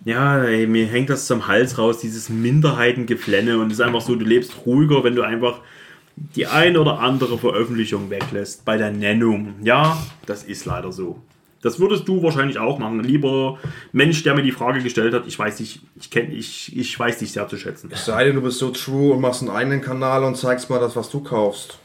[0.04, 4.16] Ja, ey, mir hängt das zum Hals raus, dieses Minderheitengeflenne und es ist einfach so,
[4.16, 5.60] du lebst ruhiger, wenn du einfach
[6.16, 9.54] die eine oder andere Veröffentlichung weglässt bei der Nennung.
[9.62, 9.96] Ja,
[10.26, 11.20] das ist leider so.
[11.62, 13.04] Das würdest du wahrscheinlich auch machen.
[13.04, 13.58] Lieber
[13.92, 17.18] Mensch, der mir die Frage gestellt hat, ich weiß dich, ich kenne, ich, ich weiß
[17.18, 17.88] dich sehr zu schätzen.
[17.92, 20.80] Es sei denn, du bist so true und machst einen eigenen Kanal und zeigst mal
[20.80, 21.78] das, was du kaufst.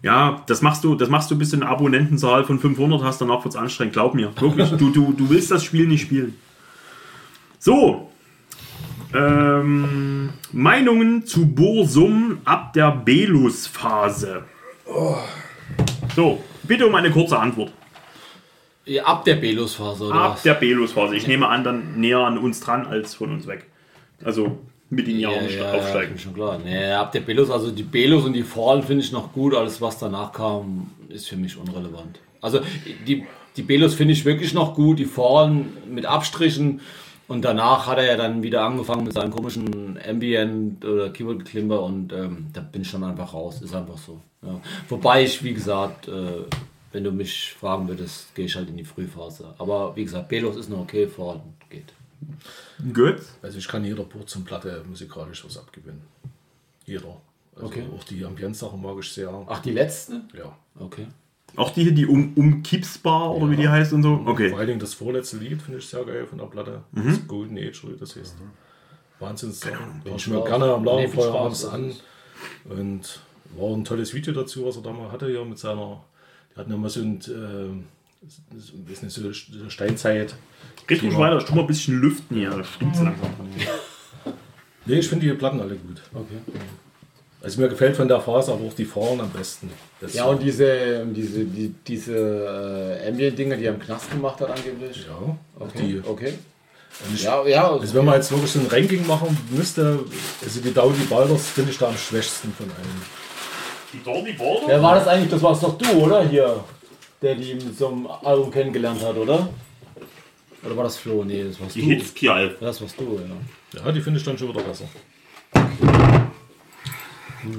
[0.00, 3.44] Ja, das machst du, das machst du bis du eine Abonnentenzahl von 500 hast, danach
[3.44, 3.94] wird's anstrengend.
[3.94, 4.70] Glaub mir, wirklich.
[4.70, 6.36] Du, du, du willst das Spiel nicht spielen.
[7.58, 8.04] So,
[9.14, 14.42] Ähm, Meinungen zu Bursum ab der Belus-Phase.
[16.14, 17.72] So, bitte um eine kurze Antwort.
[18.84, 20.42] Ja, ab der Belus-Phase, oder Ab was?
[20.42, 21.16] der Belus-Phase.
[21.16, 23.64] Ich nehme an, dann näher an uns dran als von uns weg.
[24.22, 24.58] Also
[24.90, 26.14] mit den Jahren aufsteigen.
[26.16, 26.58] Ja, schon klar.
[26.62, 29.54] Nee, ab der Belus, also die Belus und die Fallen finde ich noch gut.
[29.54, 32.20] Alles, was danach kam, ist für mich unrelevant.
[32.42, 32.60] Also
[33.06, 33.24] die,
[33.56, 34.98] die Belus finde ich wirklich noch gut.
[34.98, 36.80] Die Fallen mit Abstrichen.
[37.28, 41.82] Und danach hat er ja dann wieder angefangen mit seinem komischen Ambient oder Keyboard Klimper
[41.82, 43.60] und ähm, da bin ich dann einfach raus.
[43.60, 44.20] Ist einfach so.
[44.42, 44.60] Ja.
[44.88, 46.44] Wobei ich, wie gesagt, äh,
[46.92, 49.54] wenn du mich fragen würdest, gehe ich halt in die Frühphase.
[49.58, 51.92] Aber wie gesagt, Belus ist noch okay, Fallen geht.
[52.94, 53.20] Gut.
[53.42, 56.02] Also ich kann jeder Platte musikalisch was abgewinnen.
[56.86, 57.20] Jeder.
[57.54, 57.84] Also Okay.
[57.94, 59.44] Auch die Ambiente-Sachen mag ich sehr.
[59.46, 60.22] Ach, die letzte?
[60.32, 60.56] Ja.
[60.78, 61.06] Okay.
[61.56, 64.22] Auch die hier, die um, umkippsbar oder wie die heißt und so.
[64.24, 64.50] Okay.
[64.50, 66.82] Vor allen Dingen das vorletzte Lied finde ich sehr geil von der Platte.
[66.92, 68.36] Das Golden Age, oder wie das heißt.
[69.18, 69.72] Wahnsinns Song.
[70.04, 71.40] Den ich mir gerne am Nee, Lagerfeuer drauf.
[71.40, 71.92] abends an.
[72.68, 73.20] Und
[73.56, 76.04] war ein tolles Video dazu, was er da mal hatte hier mit seiner.
[76.54, 79.32] Die hatten ja mal so ein, äh, ein bisschen so
[79.68, 80.36] Steinzeit.
[80.88, 82.50] Red ruhig weiter, ich tu mal ein bisschen lüften hier.
[82.50, 83.30] Das stimmt langsam.
[84.86, 86.00] Nee, ich finde die Platten alle gut.
[86.14, 86.38] Okay.
[87.40, 89.70] Also mir gefällt von der Phase aber auch die Fahren am besten.
[90.00, 94.50] Das Ja, und diese, diese, die, diese äh, Ambient-Dinger, die er im Knast gemacht hat,
[94.50, 95.06] angeblich.
[95.06, 95.78] ja, Okay.
[95.78, 96.32] die, okay.
[97.06, 97.70] und ich, Ja, ja.
[97.70, 100.00] Also wenn man jetzt wirklich so ein Ranking machen müsste,
[100.42, 103.02] also die Dowdy Balders finde ich da am schwächsten von allen.
[103.92, 104.66] Die Dorny Border?
[104.66, 105.30] Wer war das eigentlich?
[105.30, 106.28] Das warst doch du, oder?
[106.28, 106.62] Hier.
[107.22, 109.48] Der die mit so einem Album kennengelernt hat, oder?
[110.64, 111.24] Oder war das Flo?
[111.24, 111.86] Nee, das warst Die du.
[111.86, 112.56] Hitzkial.
[112.60, 113.18] Das warst du,
[113.74, 113.80] ja.
[113.84, 114.84] Ja, die finde ich dann schon wieder besser.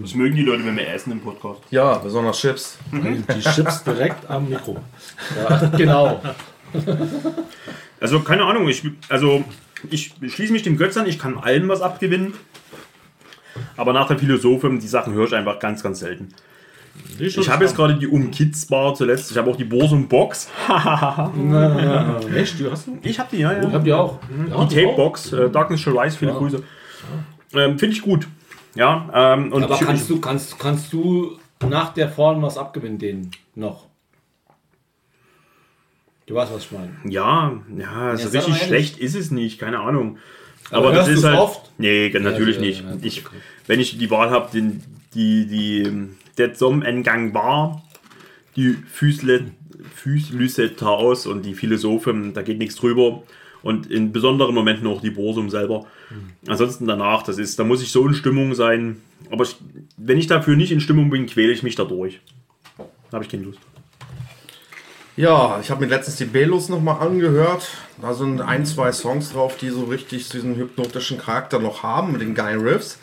[0.02, 1.62] Das mögen die Leute, wenn wir essen im Podcast.
[1.72, 2.78] Ja, besonders Chips.
[2.92, 4.78] Die Chips direkt am Mikro.
[5.38, 6.22] ja genau.
[8.00, 9.44] Also keine Ahnung, ich, also,
[9.90, 12.34] ich schließe mich dem Götz an, ich kann allem was abgewinnen.
[13.78, 16.34] Aber nach der Philosophin, die Sachen höre ich einfach ganz, ganz selten.
[17.18, 19.32] Ich habe jetzt gerade die Umkitzbar zuletzt.
[19.32, 20.50] Ich habe auch die Borsum Box.
[22.36, 22.98] Echt, die hast du?
[23.02, 23.72] Ich habe die, ja, ja.
[23.72, 24.20] Habt ihr auch?
[24.50, 26.62] Ja, Die Tape Box, äh, Darkness Shall Rise, viele Grüße.
[27.54, 28.28] Ähm, Finde ich gut.
[28.80, 33.32] Ja, ähm, und Aber kannst du, kannst, kannst du nach der Form was abgewinnen, denen
[33.54, 33.88] noch?
[36.26, 36.92] Du weißt, was ich meine.
[37.04, 40.18] Ja, ja, so richtig schlecht ist es nicht, keine Ahnung.
[40.72, 41.38] Aber Aber, das ist halt.
[41.38, 41.72] oft?
[41.78, 42.84] Nee, natürlich ja, nicht.
[42.86, 43.26] ja, ich.
[43.68, 44.82] Wenn ich die Wahl habe, den,
[45.14, 45.92] die, die,
[46.38, 47.84] der Som-Engang war,
[48.56, 49.52] die Füßle,
[49.94, 53.24] Füßlüsse Taos und die Philosophen, da geht nichts drüber.
[53.62, 55.86] Und in besonderen Momenten auch die Borsum selber.
[56.10, 56.32] Mhm.
[56.48, 59.02] Ansonsten danach, das ist, da muss ich so in Stimmung sein.
[59.32, 59.58] Aber ich,
[59.98, 62.22] wenn ich dafür nicht in Stimmung bin, quäle ich mich dadurch.
[62.78, 63.60] Da habe ich keine Lust.
[65.18, 67.68] Ja, ich habe mir letztens die Belos nochmal angehört.
[68.02, 72.22] Da sind ein, zwei Songs drauf, die so richtig diesen hypnotischen Charakter noch haben mit
[72.22, 73.00] den geilen Riffs.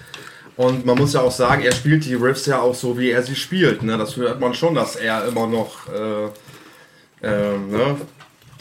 [0.56, 3.22] Und man muss ja auch sagen, er spielt die Riffs ja auch so, wie er
[3.22, 3.82] sie spielt.
[3.82, 3.98] Ne?
[3.98, 6.30] Das hört man schon, dass er immer noch äh,
[7.22, 7.96] ähm, ne?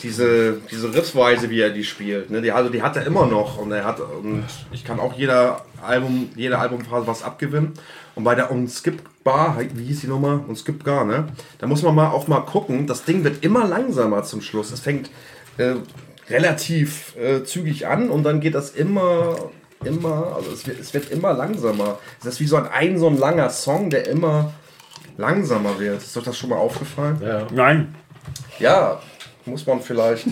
[0.05, 2.29] Diese, diese Riffsweise, wie er die spielt.
[2.29, 2.41] Ne?
[2.41, 3.57] Die, also die hat er immer noch.
[3.57, 7.73] Und er hat und ich kann auch jeder Album, jede Albumphase was abgewinnen.
[8.13, 10.43] Und bei der Unskippbar, wie hieß die Nummer?
[10.47, 11.27] Unskippbar, ne?
[11.57, 12.85] Da muss man mal auch mal gucken.
[12.85, 14.71] Das Ding wird immer langsamer zum Schluss.
[14.71, 15.09] Es fängt
[15.57, 15.73] äh,
[16.29, 19.35] relativ äh, zügig an und dann geht das immer,
[19.83, 21.97] immer, also es wird, es wird immer langsamer.
[22.19, 24.53] Es ist wie so ein, ein so ein langer Song, der immer
[25.17, 25.97] langsamer wird.
[25.97, 27.19] Ist euch das schon mal aufgefallen?
[27.21, 27.95] Ja, Nein,
[28.59, 29.01] Ja,
[29.45, 30.27] muss man vielleicht.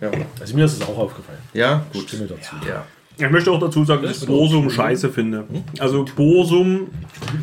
[0.00, 0.10] Ja,
[0.40, 1.38] also mir ist es auch aufgefallen.
[1.54, 2.02] ja gut.
[2.08, 2.54] Stimme dazu.
[2.66, 2.84] Ja.
[3.20, 5.44] Ich möchte auch dazu sagen, dass ich Borsum scheiße finde.
[5.80, 6.88] Also Borsum,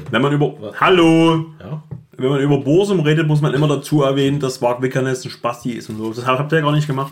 [0.09, 0.53] wenn man über.
[0.79, 1.45] Hallo!
[1.59, 1.83] Ja.
[2.17, 5.71] Wenn man über Borsum redet, muss man immer dazu erwähnen, dass Mark Wickernes ein Spasti
[5.73, 6.13] ist und so.
[6.13, 7.11] Das habt ihr ja gar nicht gemacht.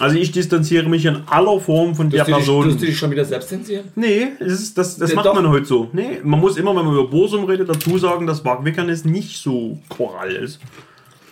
[0.00, 2.64] Also ich distanziere mich in aller Form von der dich- Person.
[2.64, 3.84] tust du dich schon wieder selbst zensieren?
[3.94, 5.34] Nee, das, ist, das, das Ja, macht doch.
[5.36, 5.88] man heute so.
[5.92, 9.40] Nee, man muss immer, wenn man über Borsum redet, dazu sagen, dass Mark Wickernes nicht
[9.40, 10.58] so choral ist.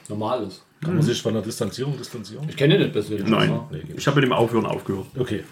[0.09, 0.62] Normal ist.
[0.85, 2.45] Kann man sich von der Distanzierung distanzieren?
[2.49, 3.28] Ich kenne ihn nicht persönlich.
[3.28, 5.07] Nein, Nee, ich habe mit dem Aufhören aufgehört.
[5.16, 5.45] Okay.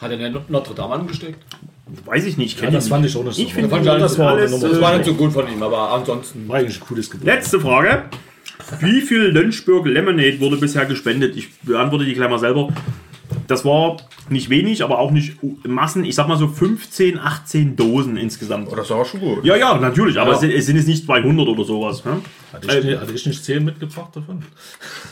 [0.00, 1.38] Hat er den Notre Dame angesteckt?
[2.04, 2.60] Weiß ich nicht.
[2.60, 3.14] Ja, das ihn fand nicht.
[3.14, 3.42] ich auch nicht so.
[3.42, 5.90] Ich finde, das das das war alles, Das war nicht so gut von ihm, aber
[5.92, 6.46] ansonsten.
[6.48, 7.26] war eigentlich ein cooles Gebot.
[7.26, 8.04] Letzte Frage.
[8.80, 11.36] Wie viel Lynchburg Lemonade wurde bisher gespendet?
[11.36, 12.68] Ich beantworte die gleich mal selber.
[13.48, 13.96] Das war
[14.28, 16.04] nicht wenig, aber auch nicht Massen.
[16.04, 18.68] Ich sag mal so 15, 18 Dosen insgesamt.
[18.70, 19.44] Oh, das war auch schon gut.
[19.44, 20.34] Ja, ja, natürlich, aber Ja.
[20.34, 22.04] es sind, es sind jetzt nicht 200 oder sowas.
[22.04, 22.18] Ne?
[22.52, 24.42] Hatte ich, nicht- hatte ich nicht 10 mitgebracht davon?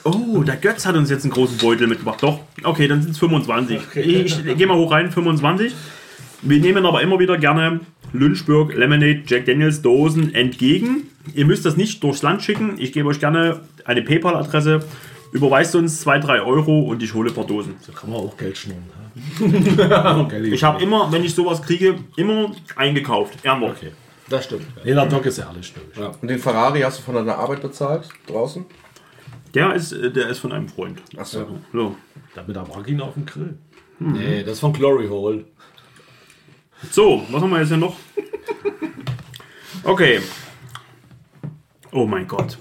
[0.04, 2.22] Oh, der Götz hat uns jetzt einen großen Beutel mitgebracht.
[2.22, 3.78] Doch, okay, dann sind es 25.
[3.94, 5.72] Ich, ich gehe mal hoch rein, 25.
[6.42, 7.80] Wir nehmen aber immer wieder gerne
[8.12, 11.08] Lynchburg Lemonade Jack Daniels Dosen entgegen.
[11.34, 12.74] Ihr müsst das nicht durchs Land schicken.
[12.78, 14.84] Ich gebe euch gerne eine PayPal-Adresse
[15.34, 17.74] überweist uns 2, 3 Euro und ich hole ein paar Dosen.
[17.86, 18.84] Da kann man auch Geld schnurren.
[19.40, 20.22] Ja?
[20.30, 23.44] Geile Ich habe immer, wenn ich sowas kriege, immer eingekauft.
[23.44, 23.76] Ehrenwort.
[23.76, 23.92] Okay.
[24.28, 24.64] Das stimmt.
[24.84, 25.74] Nee, der Doc ist ehrlich.
[25.98, 26.12] Ja.
[26.22, 28.08] Und den Ferrari hast du von deiner Arbeit bezahlt?
[28.26, 28.64] Draußen?
[29.52, 31.02] Der ist, äh, der ist von einem Freund.
[31.16, 31.46] Achso.
[31.72, 31.96] So.
[32.34, 33.58] Damit er mag ihn auf dem Grill.
[33.98, 35.44] Nee, das ist von Glory Hole.
[36.90, 37.96] so, was haben wir jetzt hier noch?
[39.82, 40.20] Okay.
[41.92, 42.56] Oh mein Gott.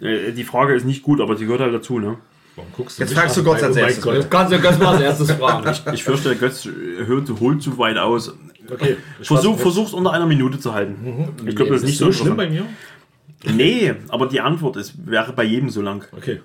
[0.00, 2.18] Äh, Die Frage ist nicht gut, aber sie gehört halt dazu, ne?
[2.56, 3.44] Warum guckst Jetzt mich fragst du?
[3.44, 4.02] Gott als erstes.
[4.02, 4.30] Gott.
[4.30, 5.94] Kannst du ganz mal als erstes fragen.
[5.94, 8.34] Ich fürchte, der Götz äh, hört, holt zu weit aus.
[8.70, 8.96] Okay.
[9.20, 11.28] ich Versuch, versuch's unter einer Minute zu halten.
[11.46, 12.66] Ich glaube, das ist nicht so so schlimm bei mir?
[13.44, 16.04] Nee, aber die Antwort ist, wäre bei jedem so lang.
[16.12, 16.40] Okay.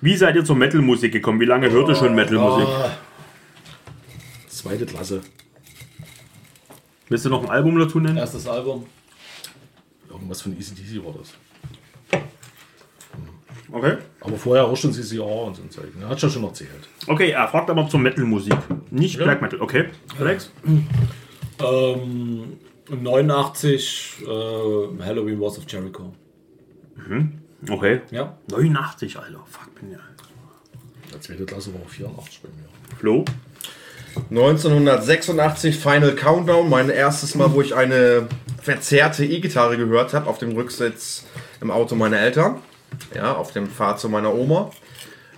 [0.00, 1.40] Wie seid ihr zur Metal-Musik gekommen?
[1.40, 2.68] Wie lange hört ihr schon Metal-Musik?
[4.48, 5.20] Zweite Klasse.
[7.08, 8.16] Willst du noch ein Album dazu nennen?
[8.16, 8.86] Erstes Album.
[10.08, 11.34] Irgendwas von ECDC war das.
[13.72, 13.98] Okay.
[14.20, 15.94] Aber vorher auch schon CCR und so ein Zeug.
[15.98, 16.08] ne?
[16.08, 16.70] Hat schon schon erzählt.
[17.06, 18.54] Okay, er fragt aber zur Metal-Musik.
[18.90, 19.24] Nicht Ja.
[19.24, 19.60] Black Metal.
[19.60, 19.86] Okay.
[20.18, 20.50] Alex?
[21.62, 22.58] Ähm,
[22.90, 24.24] 89 äh,
[25.04, 26.12] Halloween Wars of Jericho.
[27.68, 28.00] Okay.
[28.10, 28.36] Ja.
[28.50, 29.40] 89, Alter.
[29.48, 29.98] Fuck, bin ja.
[31.12, 32.96] Der zweite Klasse war auch 84 bei mir.
[32.98, 33.24] Flo?
[34.30, 38.26] 1986 Final Countdown, mein erstes Mal, wo ich eine
[38.60, 41.24] verzerrte E-Gitarre gehört habe, auf dem Rücksitz
[41.60, 42.56] im Auto meiner Eltern.
[43.14, 44.70] Ja, auf dem Fahrt zu meiner Oma.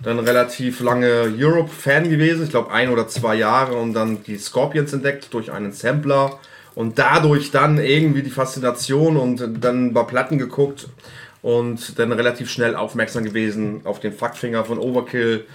[0.01, 4.91] Dann relativ lange Europe-Fan gewesen, ich glaube ein oder zwei Jahre und dann die Scorpions
[4.91, 6.39] entdeckt durch einen Sampler
[6.75, 10.89] und dadurch dann irgendwie die Faszination und dann ein paar Platten geguckt
[11.41, 15.45] und dann relativ schnell aufmerksam gewesen auf den Fuckfinger von Overkill,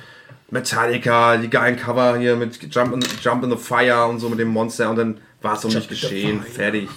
[0.51, 4.39] Metallica, die geilen Cover hier mit Jump in, Jump in the Fire und so mit
[4.39, 6.89] dem Monster und dann war es um mich geschehen, fertig.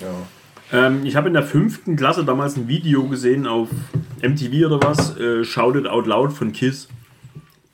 [0.00, 0.08] Ja.
[0.72, 3.68] Ähm, ich habe in der fünften Klasse damals ein Video gesehen auf
[4.22, 6.88] MTV oder was, äh, Shout It Out Loud von Kiss.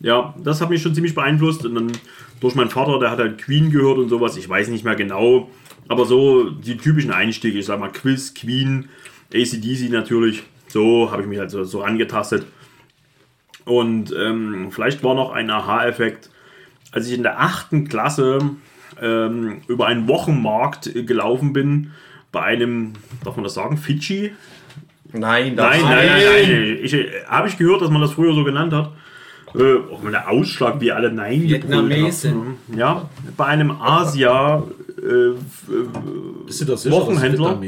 [0.00, 1.92] Ja, das hat mich schon ziemlich beeinflusst und dann
[2.40, 5.50] durch meinen Vater, der hat halt Queen gehört und sowas, ich weiß nicht mehr genau,
[5.88, 8.88] aber so die typischen Einstiege, ich sag mal Quiz, Queen,
[9.34, 12.46] ACDC natürlich, so habe ich mich halt so, so angetastet.
[13.64, 16.30] Und ähm, vielleicht war noch ein Aha-Effekt,
[16.92, 18.38] als ich in der achten Klasse
[19.00, 21.92] ähm, über einen Wochenmarkt äh, gelaufen bin,
[22.32, 24.32] bei einem, darf man das sagen, Fidschi?
[25.12, 26.78] Nein, das Nein, nein, nein, nein.
[26.82, 28.92] Ich, äh, Habe ich gehört, dass man das früher so genannt hat.
[29.54, 32.56] Äh, auch mal der Ausschlag, wie alle Nein Vietnamesen.
[32.76, 34.62] Ja, bei einem Asia
[34.98, 35.38] äh,
[36.46, 37.58] Bist du das sicher, Wochenhändler?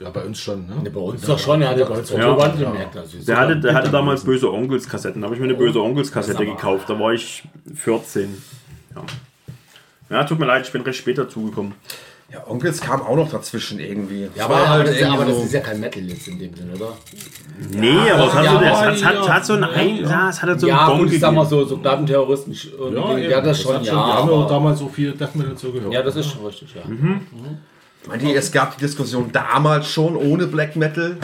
[0.00, 0.76] Ja, bei uns schon, ne?
[0.84, 2.36] Ja, bei uns doch schon, er hat ja bei uns Ja.
[2.36, 2.48] ja.
[2.48, 2.96] gemerkt.
[2.96, 5.20] Also Der hatte, der hatte damals böse Onkels-Kassetten.
[5.20, 6.88] Da habe ich mir eine böse Onkels-Kassette gekauft.
[6.90, 8.42] Da war ich 14.
[8.94, 9.02] Ja.
[10.10, 11.74] ja, tut mir leid, ich bin recht spät dazugekommen.
[12.32, 14.22] Ja, Onkels kam auch noch dazwischen irgendwie.
[14.22, 16.38] Ja, Das aber, aber, das, ist- irgendwie aber das ist ja kein Metal jetzt in
[16.38, 16.92] dem Sinne, oder?
[17.70, 20.10] Nee, aber es hat, ja, so, ja, hat, hat, so ein, ja, ein, ja.
[20.10, 22.56] ja, es hat halt so ja, einen gut, ich sag mal so, so Plattenterroristen.
[22.80, 23.80] und Ja, ja, das schon, ja.
[23.82, 25.92] Die haben ja auch damals so viel Death Metal so gehört.
[25.92, 26.82] Ja, das ist schon richtig, ja.
[28.06, 31.16] Meint ihr, es gab die Diskussion damals schon ohne Black Metal?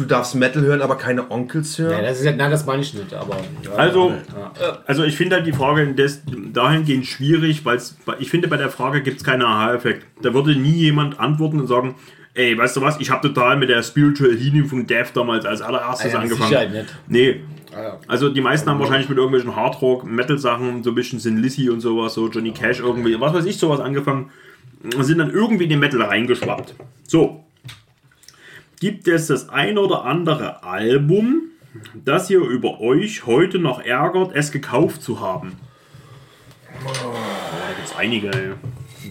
[0.00, 1.92] Du darfst Metal hören, aber keine Onkels hören?
[1.92, 3.36] Ja, das ist ja, nein, das meine ich nicht, aber.
[3.62, 4.78] Ja, Also, ja.
[4.86, 6.22] also ich finde halt die Frage des,
[6.52, 7.78] dahingehend schwierig, weil
[8.18, 10.06] ich finde, bei der Frage gibt es keinen Aha-Effekt.
[10.22, 11.96] Da würde nie jemand antworten und sagen,
[12.32, 15.60] ey, weißt du was, ich habe total mit der Spiritual Healing von Death damals als
[15.60, 16.48] allererstes Ah ja, angefangen.
[16.48, 16.96] Sicherheit nicht.
[17.08, 17.40] Nee.
[17.76, 17.98] Ah, ja.
[18.08, 22.14] Also die meisten haben wahrscheinlich mit irgendwelchen Hardrock-Metal-Sachen, so ein bisschen Sin Lizzy und sowas,
[22.14, 24.30] so Johnny Cash irgendwie, was weiß ich, sowas angefangen
[24.96, 26.74] und sind dann irgendwie in den Metal reingeschwappt.
[27.06, 27.44] So.
[28.80, 31.42] Gibt es das ein oder andere Album,
[31.94, 35.56] das ihr über euch heute noch ärgert, es gekauft zu haben?
[36.82, 38.50] Oh, da gibt es einige, ey.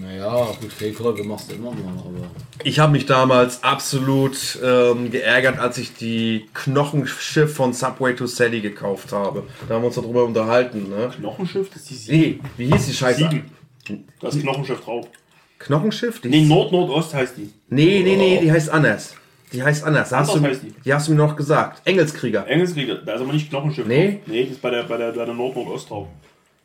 [0.01, 2.31] Naja, gut, Fake-Räume machst du immer noch, aber.
[2.63, 8.61] Ich habe mich damals absolut ähm, geärgert, als ich die Knochenschiff von Subway to Sally
[8.61, 9.43] gekauft habe.
[9.67, 10.89] Da haben wir uns darüber unterhalten.
[10.89, 11.11] Ne?
[11.15, 13.29] Knochenschiff, das ist die Nee, wie hieß die Scheiße?
[13.29, 14.05] Sieben.
[14.19, 15.07] Das Knochenschiff drauf.
[15.59, 16.21] Knochenschiff?
[16.21, 17.51] Die Nee, Nord-Nordost heißt die.
[17.69, 19.15] nee, nee, nee, die heißt anders.
[19.51, 20.09] Die heißt anders.
[20.09, 20.73] Da hast du, heißt die.
[20.85, 21.81] die hast du mir noch gesagt.
[21.85, 22.45] Engelskrieger.
[22.47, 24.11] Engelskrieger, da ist aber nicht Knochenschiff Nee?
[24.11, 24.21] drauf.
[24.27, 26.07] Nee, das ist bei der, bei der, bei der Nord-Nordost drauf.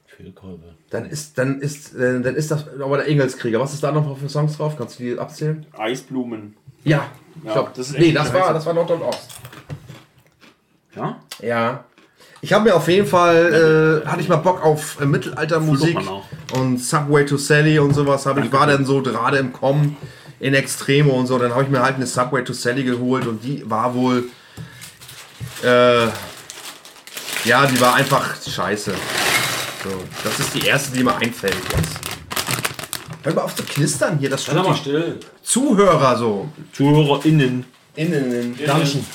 [0.07, 0.61] Fehlkäufe.
[0.91, 3.59] Dann ist, dann ist, äh, dann ist das aber der Engelskrieger.
[3.59, 4.77] Was ist da noch für Songs drauf?
[4.77, 5.67] Kannst du die abzählen?
[5.77, 6.57] Eisblumen.
[6.85, 9.31] Ja, ich Ja, glaub, das ist nee, das war, das war Nord und Ost.
[10.95, 11.17] Ja?
[11.41, 11.85] Ja.
[12.41, 15.99] Ich habe mir auf jeden Fall, äh, hatte ich mal Bock auf äh, Mittelaltermusik
[16.55, 18.27] und Subway to Sally und sowas.
[18.27, 19.97] Hab ich war dann so gerade im Kommen
[20.41, 21.39] in Extremo und so.
[21.39, 24.25] Dann habe ich mir halt eine Subway to Sally geholt und die war wohl,
[25.63, 26.07] äh,
[27.45, 28.95] ja, die war einfach scheiße.
[29.85, 29.91] So,
[30.23, 32.01] das ist die erste, die mir einfällt jetzt.
[33.23, 35.21] Hör mal auf zu knistern hier, das stört die still.
[35.43, 36.49] Zuhörer so.
[36.73, 37.65] ZuhörerInnen.
[37.97, 38.59] Innen.
[38.67, 39.07] Danschen.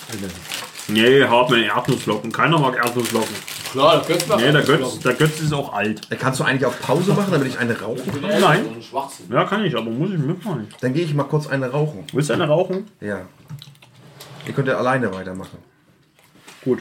[0.89, 2.31] Nee, haben wir Erdnussflocken.
[2.31, 3.35] Keiner mag Erdnussflocken.
[3.71, 6.01] Klar, das Götz Nee, der Götz, der Götz ist auch alt.
[6.19, 8.39] Kannst du eigentlich auf Pause machen, damit ich eine rauchen kann?
[8.41, 8.65] Nein.
[8.65, 9.27] So ein Schwachsinn.
[9.31, 10.67] Ja, kann ich, aber muss ich mitmachen.
[10.81, 12.03] Dann gehe ich mal kurz eine rauchen.
[12.11, 12.87] Willst du eine rauchen?
[12.99, 13.21] Ja.
[14.47, 15.59] Ihr könnt ja alleine weitermachen.
[16.63, 16.79] Gut.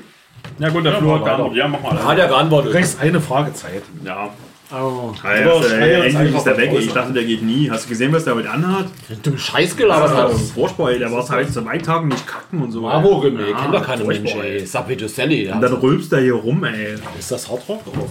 [0.59, 1.59] Ja gut, der Flo hat geantwortet.
[1.59, 2.05] Ja, mach mal.
[2.05, 2.73] Hat er Du geantwortet.
[2.73, 3.83] kriegst eine Frage Zeit.
[4.05, 4.31] Ja.
[4.71, 5.15] Oh.
[5.25, 6.73] Ja, jetzt, schnell äh, endlich einfach ist der weg.
[6.79, 7.71] Ich dachte, der geht nie.
[7.71, 8.87] Hast du gesehen, was der heute anhat?
[9.23, 10.43] Du Scheiß gelabert Das hast.
[10.43, 10.99] ist furchtbar, ey.
[10.99, 12.83] Der war seit zwei Tagen nicht kacken und so.
[12.83, 13.31] Marburg, ey.
[13.37, 13.51] ey.
[13.51, 14.67] Ja, Kennt doch keine Menschen, ey.
[14.67, 15.47] Sally.
[15.47, 15.55] Ja.
[15.55, 16.97] Und dann rülpst er hier rum, ey.
[17.19, 17.81] Ist das Hardrock?
[17.87, 18.05] Oder?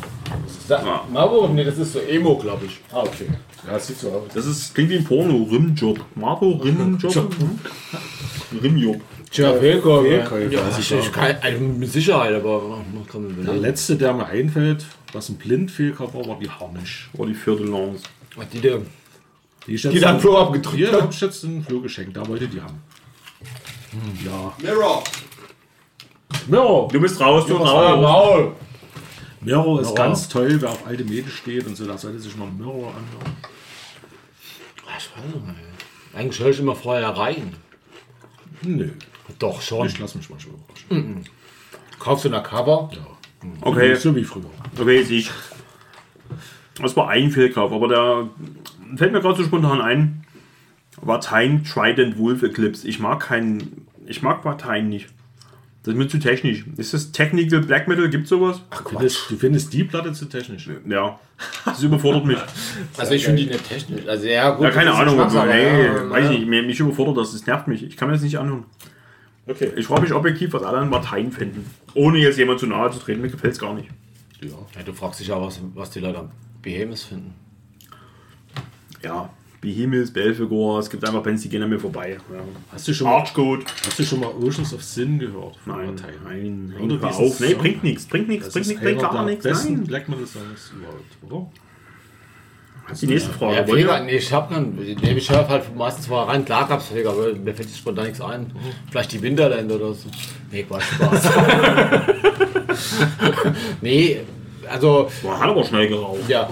[0.68, 1.54] Sa- Marburg?
[1.54, 2.80] Nee, das ist so Emo, glaube ich.
[2.92, 3.28] Ah, okay.
[3.66, 4.24] Ja, das sieht so aus.
[4.34, 5.44] Das ist, klingt wie ein Porno.
[5.52, 6.00] Rimjob.
[6.16, 7.34] Marbo, Rimjob.
[8.64, 9.02] Rimjob.
[9.32, 10.04] Tja, Fehlkäufer.
[10.08, 12.62] Fehlkäufer, Ja, das ich, kann, also mit Sicherheit, aber
[12.94, 17.10] man kann man Der letzte, der mir einfällt, was ein Blindfehlkauf war, war die Harnisch.
[17.14, 18.04] Oder die vierte Lance.
[18.54, 18.80] Die, der,
[19.66, 21.02] Die, jetzt die dann Flo abgedrückt Hier hat.
[21.02, 22.82] hab ich jetzt einen Flo geschenkt, da wollte die haben.
[24.26, 24.54] Ja.
[24.62, 25.04] Mirror.
[26.48, 26.88] Mirror.
[26.92, 28.00] Du bist raus, du raus.
[28.02, 28.52] Maul.
[29.42, 29.96] Mirror ist Mirror.
[29.96, 33.38] ganz toll, wer auf alte Mädel steht und so, da sollte sich mal Mirror anhören.
[34.86, 36.16] Ich weiß nicht.
[36.16, 37.54] Eigentlich höre ich immer vorher rein.
[38.64, 38.90] Nö,
[39.40, 39.88] Doch schon.
[39.88, 41.26] ich lass mich mal schon überraschen.
[42.00, 42.90] Kaufst du eine Cover?
[42.94, 43.00] Ja.
[43.62, 44.46] Okay, So wie früher.
[44.80, 45.30] okay, jetzt ich.
[46.82, 48.28] Das war ein Fehlkauf, aber der
[48.98, 50.24] fällt mir gerade so spontan ein.
[51.02, 52.88] War Time Trident Wolf Eclipse.
[52.88, 53.86] Ich mag keinen.
[54.06, 55.08] Ich mag Parteien nicht.
[55.84, 56.66] Das ist mir zu technisch.
[56.76, 58.10] Ist das Technical Black Metal?
[58.10, 58.62] Gibt sowas?
[58.84, 60.70] Du findest, du findest die Platte zu technisch.
[60.88, 61.20] Ja.
[61.66, 62.38] Das überfordert mich.
[62.98, 64.06] Also ich finde die nicht technisch.
[64.08, 64.66] Also ja, gut.
[64.66, 65.16] Ja, keine Ahnung.
[65.16, 66.32] Geschmackssache, Nee, ja, weiß ja.
[66.32, 66.50] ich nicht.
[66.50, 67.32] Mir- Mich überfordert das.
[67.32, 67.84] Das nervt mich.
[67.84, 68.66] Ich kann mir das nicht anhören.
[69.48, 69.72] Okay.
[69.78, 71.70] Ich frage mich objektiv, was alle an Parteien finden.
[71.94, 73.22] Ohne jetzt jemand zu nahe zu treten.
[73.22, 73.90] Mir gefällt es gar nicht.
[74.42, 74.50] Ja.
[74.76, 76.30] Ja, du fragst dich ja, was, was die Leute am
[76.62, 77.34] Behemoth finden.
[79.04, 79.30] Ja.
[79.60, 82.18] Behemoth, Belfegor, es gibt einfach Bands, die gehen an mir vorbei.
[82.32, 82.40] Ja.
[82.72, 83.66] Hast, du schon mal, Archgoat.
[83.86, 85.58] hast du schon mal Oceans of Sin gehört?
[85.66, 86.16] Nein, Parteien?
[86.24, 87.40] nein, Oder nein, hör diesen auf.
[87.40, 89.44] Nee, bringt nichts, bringt nichts, Das bringt ist nichts, bringt gar nichts.
[89.44, 89.84] besten Nein.
[89.86, 91.52] Black Metal Songs überhaupt, oder?
[93.02, 93.56] Die nächste Frage.
[93.56, 96.86] Ja, Pfleger, nee, ich hab dann, nee, ich höre halt meistens vorher rein, klar gab's
[96.86, 98.52] Pfleger, aber mir fällt jetzt spontan nichts ein.
[98.90, 100.10] Vielleicht die Winterländer oder so.
[100.52, 101.30] Nee, Quatsch, Spaß.
[103.82, 104.22] nee,
[104.70, 106.28] also, Boah, hat aber schnell geraucht.
[106.28, 106.50] ja.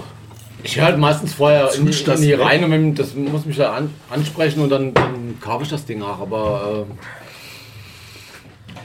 [0.62, 3.74] Ich höre halt meistens vorher in, in die rein und wenn, das muss mich da
[3.74, 6.18] an, ansprechen und dann, dann kaufe ich das Ding auch.
[6.18, 6.98] Aber ähm,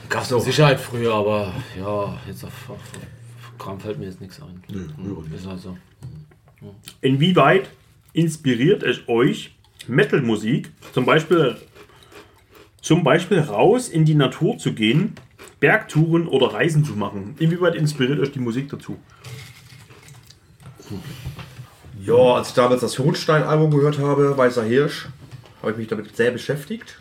[0.07, 4.21] gab es mit Sicherheit früher, aber ja, jetzt auf, auf, auf Kram fällt mir jetzt
[4.21, 4.61] nichts ein.
[5.03, 5.39] Überhaupt nicht.
[5.39, 5.75] Ist halt so.
[7.01, 7.69] Inwieweit
[8.13, 9.55] inspiriert es euch
[9.87, 11.57] Metal-Musik, zum Beispiel,
[12.81, 15.15] zum Beispiel raus in die Natur zu gehen,
[15.59, 17.35] Bergtouren oder Reisen zu machen?
[17.39, 18.97] Inwieweit inspiriert euch die Musik dazu?
[22.03, 25.07] Ja, als ich damals das Hohnstein-Album gehört habe, Weißer Hirsch,
[25.61, 26.99] habe ich mich damit sehr beschäftigt.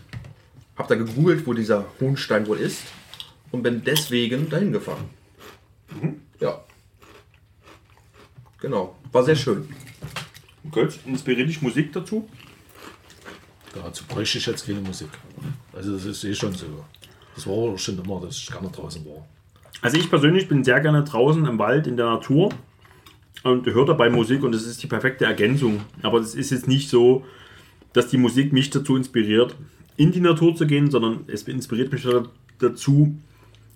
[0.76, 2.82] Habe da gegoogelt, wo dieser Hohnstein wohl ist
[3.50, 5.08] und bin deswegen dahin gefahren.
[6.38, 6.60] Ja.
[8.60, 8.96] Genau.
[9.12, 9.68] War sehr schön.
[10.70, 12.28] Götz, inspiriert dich Musik dazu?
[13.74, 15.08] Dazu bräuchte ich jetzt keine Musik.
[15.72, 16.66] Also das ist eh schon so.
[17.34, 19.26] Das war auch schon immer, dass ich gerne draußen war.
[19.82, 22.50] Also ich persönlich bin sehr gerne draußen im Wald, in der Natur
[23.42, 25.80] und höre dabei Musik und das ist die perfekte Ergänzung.
[26.02, 27.24] Aber es ist jetzt nicht so,
[27.92, 29.56] dass die Musik mich dazu inspiriert,
[29.96, 32.06] in die Natur zu gehen, sondern es inspiriert mich
[32.58, 33.16] dazu,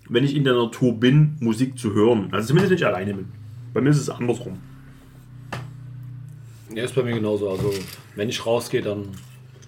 [0.09, 2.28] wenn ich in der Natur bin, Musik zu hören.
[2.30, 3.32] Also zumindest wenn ich alleine bin.
[3.72, 4.59] Bei mir ist es andersrum.
[6.75, 7.51] Ja, ist bei mir genauso.
[7.51, 7.72] Also,
[8.16, 9.09] wenn ich rausgehe, dann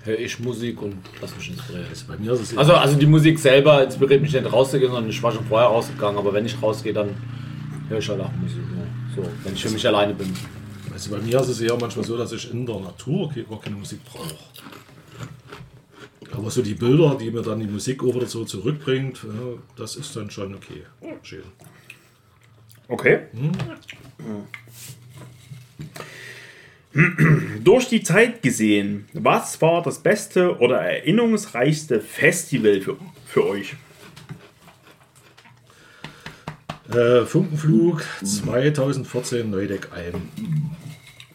[0.06, 1.86] höre ich Musik und lass mich inspirieren.
[1.88, 5.10] Also bei mir ist es Also, also die Musik selber inspiriert mich nicht rauszugehen, sondern
[5.10, 6.18] ich war schon vorher rausgegangen.
[6.18, 7.10] Aber wenn ich rausgehe, dann
[7.88, 8.58] höre ich halt auch Musik.
[8.58, 9.22] Ja.
[9.22, 10.32] So, wenn ich für mich alleine bin.
[10.92, 13.60] Also bei mir ist es eher manchmal so, dass ich in der Natur okay, gar
[13.60, 14.34] keine Musik brauche.
[16.32, 20.14] Aber so die Bilder, die mir dann die Musik wieder so zurückbringt, ja, das ist
[20.16, 20.82] dann schon okay.
[21.22, 21.42] Schön.
[22.88, 23.20] Okay.
[27.62, 32.96] Durch die Zeit gesehen, was war das beste oder erinnerungsreichste Festival für,
[33.26, 33.74] für euch?
[36.90, 40.30] Äh, Funkenflug 2014 Neudeck ein.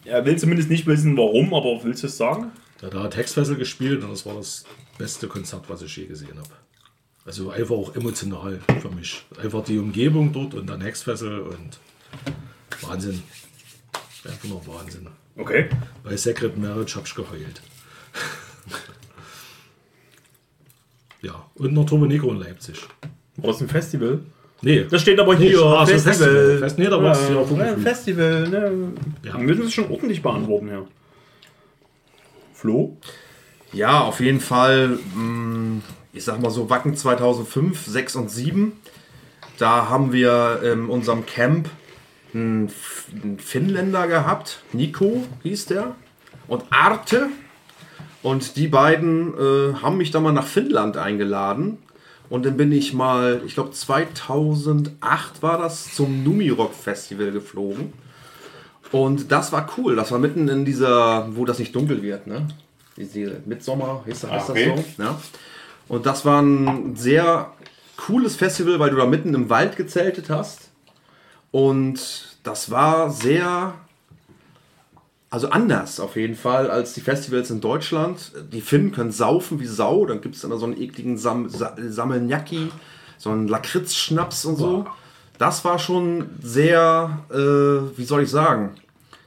[0.04, 2.50] Er will zumindest nicht wissen, warum, aber willst du es sagen?
[2.80, 4.64] Da hat er Textfessel gespielt und das war das
[4.98, 6.50] beste Konzert, was ich je gesehen habe.
[7.24, 9.24] Also einfach auch emotional für mich.
[9.40, 11.78] Einfach die Umgebung dort und dann Hexfessel und
[12.80, 13.22] Wahnsinn.
[14.24, 15.06] Einfach nur Wahnsinn.
[15.36, 15.68] Okay.
[16.04, 17.62] Bei Secret Marriage habe ich geheult.
[21.22, 22.76] ja, und noch Turbo Negro in Leipzig.
[23.36, 24.20] War das ein Festival?
[24.60, 25.60] Nee, Das steht aber hier.
[25.60, 26.14] Ah, Festival.
[26.14, 26.58] Festival.
[26.58, 27.82] Fest- nee, da war es ja ja, Funkenflug.
[27.82, 28.48] Festival.
[28.48, 28.92] Ne?
[29.24, 29.36] Ja.
[29.38, 30.82] Wir müssen es schon ordentlich beantworten, ja.
[32.54, 32.96] Flo?
[33.72, 34.98] Ja, auf jeden Fall.
[35.16, 35.80] Mh,
[36.12, 38.72] ich sag mal so Wacken 2005, 6 und 7.
[39.58, 41.68] Da haben wir in unserem Camp
[42.34, 42.70] einen,
[43.38, 44.62] Finnländer gehabt.
[44.72, 45.94] Nico hieß der.
[46.48, 47.28] Und Arte.
[48.22, 51.78] Und die beiden äh, haben mich dann mal nach Finnland eingeladen.
[52.30, 57.92] Und dann bin ich mal, ich glaube 2008 war das, zum Numirock Festival geflogen.
[58.90, 59.96] Und das war cool.
[59.96, 62.46] Das war mitten in dieser, wo das nicht dunkel wird, ne?
[62.96, 64.72] Diese Mitsommer, heißt, heißt Okay.
[64.76, 65.02] das so?
[65.02, 65.20] Ja.
[65.88, 67.52] Und das war ein sehr
[67.96, 70.70] cooles Festival, weil du da mitten im Wald gezeltet hast.
[71.52, 73.74] Und das war sehr,
[75.30, 78.32] also anders auf jeden Fall als die Festivals in Deutschland.
[78.52, 80.06] Die Finnen können saufen wie Sau.
[80.06, 82.72] Dann gibt es dann da so einen ekligen Sam Sa Sammelnjaki,
[83.18, 84.86] so einen Lakritzschnaps und so.
[85.38, 88.70] Das war schon sehr, äh, wie soll ich sagen,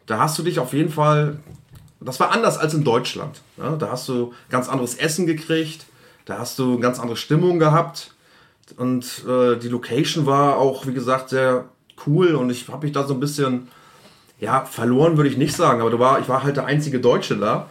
[0.06, 1.40] da hast du dich auf jeden Fall,
[2.00, 3.42] das war anders als in Deutschland.
[3.58, 3.76] Ja?
[3.76, 5.86] Da hast du ganz anderes Essen gekriegt,
[6.26, 8.12] da hast du eine ganz andere Stimmung gehabt.
[8.78, 11.66] Und äh, die Location war auch, wie gesagt, sehr
[12.06, 13.68] cool und ich habe mich da so ein bisschen,
[14.40, 17.38] ja, verloren würde ich nicht sagen, aber du war, ich war halt der einzige Deutsche
[17.38, 17.68] da.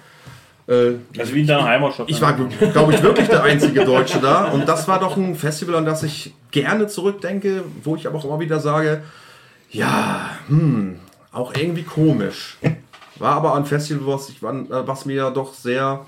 [0.67, 2.09] Äh, Also wie in deiner Heimatstadt.
[2.09, 4.47] ich war, glaube ich, wirklich der einzige Deutsche da.
[4.47, 8.25] Und das war doch ein Festival, an das ich gerne zurückdenke, wo ich aber auch
[8.25, 9.03] immer wieder sage,
[9.71, 10.99] ja, hm,
[11.33, 12.57] auch irgendwie komisch.
[13.17, 16.07] War aber ein Festival, was, ich, äh, was mir doch sehr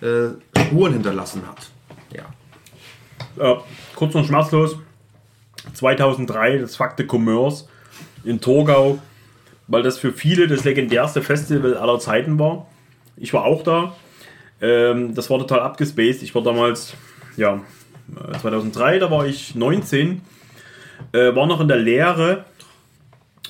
[0.00, 0.28] äh,
[0.60, 1.70] Spuren hinterlassen hat.
[2.16, 3.52] Ja.
[3.52, 3.56] Äh,
[3.96, 4.76] kurz und schmerzlos.
[5.72, 7.66] 2003 das Fakte Commerce
[8.24, 8.98] in Torgau,
[9.68, 12.66] weil das für viele das legendärste Festival aller Zeiten war.
[13.16, 13.94] Ich war auch da.
[14.60, 16.22] Ähm, das war total abgespaced.
[16.22, 16.94] Ich war damals,
[17.36, 17.60] ja,
[18.32, 20.22] äh, 2003, da war ich 19,
[21.12, 22.44] äh, war noch in der Lehre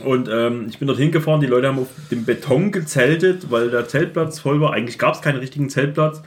[0.03, 1.41] und ähm, ich bin dorthin gefahren.
[1.41, 4.73] Die Leute haben auf dem Beton gezeltet, weil der Zeltplatz voll war.
[4.73, 6.23] Eigentlich gab es keinen richtigen Zeltplatz.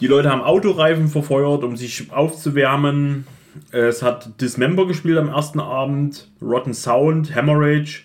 [0.00, 3.26] Die Leute haben Autoreifen verfeuert, um sich aufzuwärmen.
[3.70, 8.04] Es hat Dismember gespielt am ersten Abend, Rotten Sound, Hemorrhage.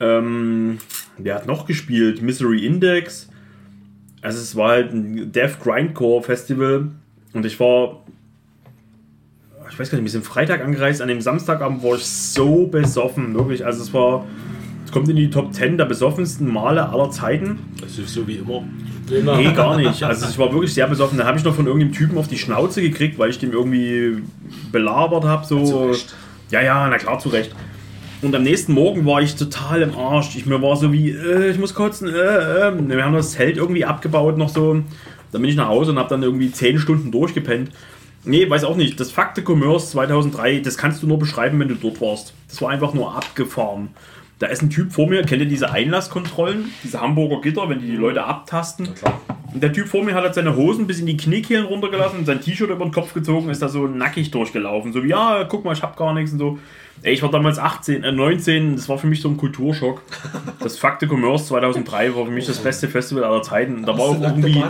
[0.00, 0.78] Ähm,
[1.18, 2.22] wer hat noch gespielt?
[2.22, 3.28] Misery Index.
[4.22, 6.90] Also es war halt ein Death Grindcore Festival
[7.34, 8.02] und ich war,
[9.70, 13.34] ich weiß gar nicht, wir sind Freitag angereist, an dem Samstagabend war ich so besoffen,
[13.34, 13.66] wirklich.
[13.66, 14.24] Also es war,
[14.94, 17.58] kommt in die Top 10 der besoffensten Male aller Zeiten.
[17.80, 18.62] Das ist so wie immer.
[19.10, 20.02] Nee, gar nicht.
[20.02, 21.18] Also ich war wirklich sehr besoffen.
[21.18, 24.22] Da habe ich noch von irgendeinem Typen auf die Schnauze gekriegt, weil ich dem irgendwie
[24.70, 25.44] belabert habe.
[25.44, 25.92] So.
[26.50, 27.50] Ja, ja, na klar, zu Recht.
[28.22, 30.36] Und am nächsten Morgen war ich total im Arsch.
[30.36, 32.08] Ich, mir war so wie, äh, ich muss kotzen.
[32.08, 32.72] Äh, äh.
[32.88, 34.74] Wir haben das Zelt irgendwie abgebaut noch so.
[35.32, 37.70] Dann bin ich nach Hause und habe dann irgendwie 10 Stunden durchgepennt.
[38.24, 38.98] Nee, weiß auch nicht.
[39.00, 42.32] Das Fakte Commerce 2003, das kannst du nur beschreiben, wenn du dort warst.
[42.48, 43.88] Das war einfach nur abgefahren.
[44.38, 46.72] Da ist ein Typ vor mir, kennt ihr diese Einlasskontrollen?
[46.82, 48.88] Diese Hamburger Gitter, wenn die die Leute abtasten?
[49.52, 52.26] Und der Typ vor mir hat halt seine Hosen bis in die Kniekehlen runtergelassen und
[52.26, 54.92] sein T-Shirt über den Kopf gezogen, ist da so nackig durchgelaufen.
[54.92, 56.58] So wie, ja, guck mal, ich hab gar nichts und so.
[57.02, 60.02] Ey, ich war damals 18, äh, 19, das war für mich so ein Kulturschock.
[60.60, 63.84] Das Fakte Commerce 2003 war für mich das beste Festival aller Zeiten.
[63.84, 64.64] Da war auch irgendwie.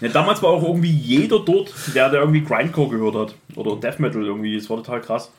[0.00, 3.34] Ja, damals war auch irgendwie jeder dort, der, der irgendwie Grindcore gehört hat.
[3.54, 4.56] Oder Death Metal irgendwie.
[4.56, 5.30] Das war total krass.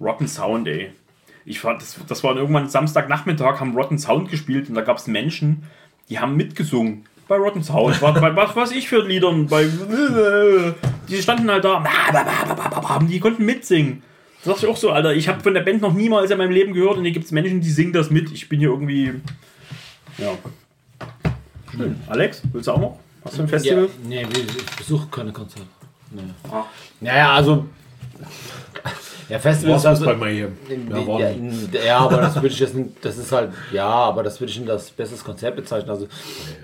[0.00, 0.92] Rotten Sound, ey.
[1.44, 5.06] Ich fand, das, das war irgendwann Samstagnachmittag, haben Rotten Sound gespielt und da gab es
[5.06, 5.64] Menschen,
[6.08, 7.04] die haben mitgesungen.
[7.28, 8.00] Bei Rotten Sound.
[8.00, 9.46] Bei, bei was weiß ich für Liedern.
[9.46, 9.66] Bei,
[11.08, 11.84] die standen halt da.
[13.08, 14.02] Die konnten mitsingen.
[14.44, 16.50] Da dachte ich auch so, Alter, ich habe von der Band noch niemals in meinem
[16.50, 18.32] Leben gehört und hier gibt es Menschen, die singen das mit.
[18.32, 19.12] Ich bin hier irgendwie.
[20.18, 20.32] Ja.
[21.76, 21.96] Schön.
[22.08, 22.98] Alex, willst du auch noch?
[23.24, 23.88] Hast du ein Ja, Festival?
[24.04, 25.66] nee, ich besuche keine Konzerte.
[26.10, 26.22] Nee.
[26.50, 26.64] Ah.
[27.00, 27.66] Naja, also.
[29.30, 29.86] Ja, Festivals.
[29.86, 30.48] Also, bei mir hier?
[31.72, 34.58] Ja, ja, aber das würde ich jetzt das ist halt, ja, aber das würde ich
[34.58, 35.88] nicht als bestes Konzert bezeichnen.
[35.88, 36.08] Also,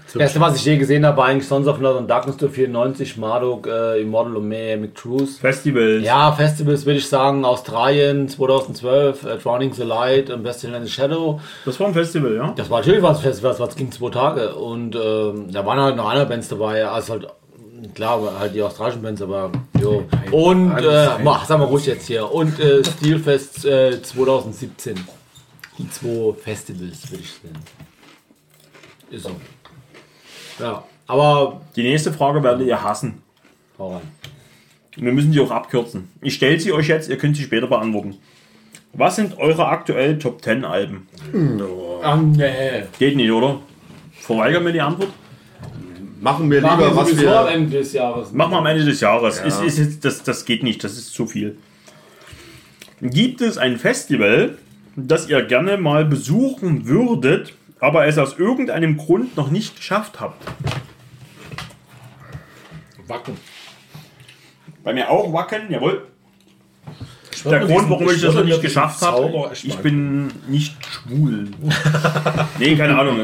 [0.05, 2.49] das erste, was ich je gesehen habe, war eigentlich Sons of Blood und Darkness to
[2.49, 5.39] 94, Marduk, äh, Immortal Omega, Mick Cruise.
[5.39, 6.05] Festivals.
[6.05, 10.91] Ja, Festivals würde ich sagen, Australien 2012, äh, Drowning the Light und Best in the
[10.91, 11.41] Shadow.
[11.65, 12.53] Das war ein Festival, ja?
[12.57, 16.09] Das war natürlich was Festival, das ging zwei Tage und ähm, da waren halt noch
[16.09, 17.28] andere Bands dabei, also halt
[17.94, 19.51] klar, halt die australischen Bands, aber
[19.81, 20.05] jo.
[20.31, 24.94] Und äh, mach, sag mal ruhig jetzt hier und äh, Steelfest äh, 2017.
[25.78, 27.62] Die zwei Festivals würde ich nennen.
[29.11, 29.31] Ist so.
[30.59, 33.23] Ja, aber Die nächste Frage werdet ihr hassen.
[33.78, 34.03] hau rein.
[34.97, 36.09] Wir müssen die auch abkürzen.
[36.23, 38.16] Ich stelle sie euch jetzt, ihr könnt sie später beantworten.
[38.94, 41.07] Was sind eure aktuellen Top 10 Alben?
[42.03, 42.85] Ah, nee.
[42.98, 43.61] Geht nicht, oder?
[44.19, 45.11] Verweigern wir die Antwort?
[46.20, 47.52] Machen wir Machen wir lieber, was sowieso am wir.
[47.52, 48.32] Ende des Jahres.
[48.32, 49.38] Machen wir am Ende des Jahres.
[49.38, 49.44] Ja.
[49.44, 51.59] Ist, ist jetzt, das, das geht nicht, das ist zu viel.
[53.02, 54.56] Gibt es ein Festival,
[54.97, 60.43] das ihr gerne mal besuchen würdet, aber es aus irgendeinem Grund noch nicht geschafft habt?
[63.06, 63.36] Wacken.
[64.82, 66.06] Bei mir auch Wacken, jawohl.
[67.32, 71.48] Ich Der Grund, diesen- warum ich das noch nicht geschafft habe, ich bin nicht schwul.
[72.59, 73.18] nee, keine Ahnung.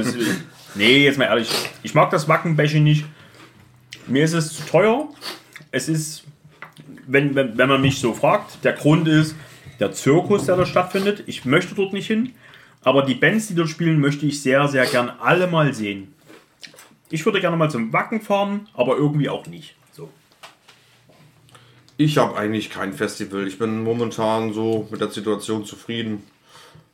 [0.74, 1.50] Nee, jetzt mal ehrlich.
[1.82, 3.04] Ich mag das Wackenbäschen nicht.
[4.06, 5.08] Mir ist es zu teuer.
[5.70, 6.24] Es ist,
[7.06, 9.36] wenn, wenn, wenn man mich so fragt, der Grund ist
[9.80, 11.24] der Zirkus, der da stattfindet.
[11.26, 12.32] Ich möchte dort nicht hin.
[12.84, 16.14] Aber die Bands, die dort spielen, möchte ich sehr, sehr gern alle mal sehen.
[17.10, 19.76] Ich würde gerne mal zum Wacken fahren, aber irgendwie auch nicht.
[21.98, 23.46] Ich habe eigentlich kein Festival.
[23.46, 26.22] Ich bin momentan so mit der Situation zufrieden.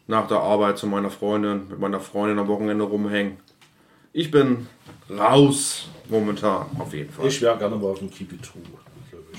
[0.06, 3.38] Nach der Arbeit zu meiner Freundin, mit meiner Freundin am Wochenende rumhängen.
[4.18, 4.66] Ich bin
[5.08, 7.28] raus momentan, auf jeden Fall.
[7.28, 8.62] Ich wäre gerne mal auf dem Keep It True,
[9.10, 9.38] glaube ich.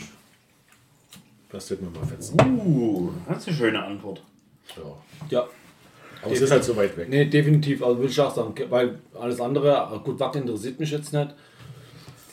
[1.50, 2.40] Das wird mir mal fetzen.
[2.42, 4.24] Uh, das ist eine schöne Antwort.
[4.78, 4.84] Ja.
[5.30, 5.48] Ja.
[6.22, 7.10] Aber es ist halt so weit weg.
[7.10, 11.12] Nee, definitiv, also würde ich auch sagen, weil alles andere, gut, Wacken interessiert mich jetzt
[11.12, 11.30] nicht.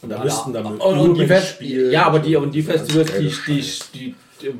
[0.02, 1.90] Und da müssten dann mit und, und die Fest spielen.
[1.90, 4.54] Ja, aber die, und die Festivals, die, die, die,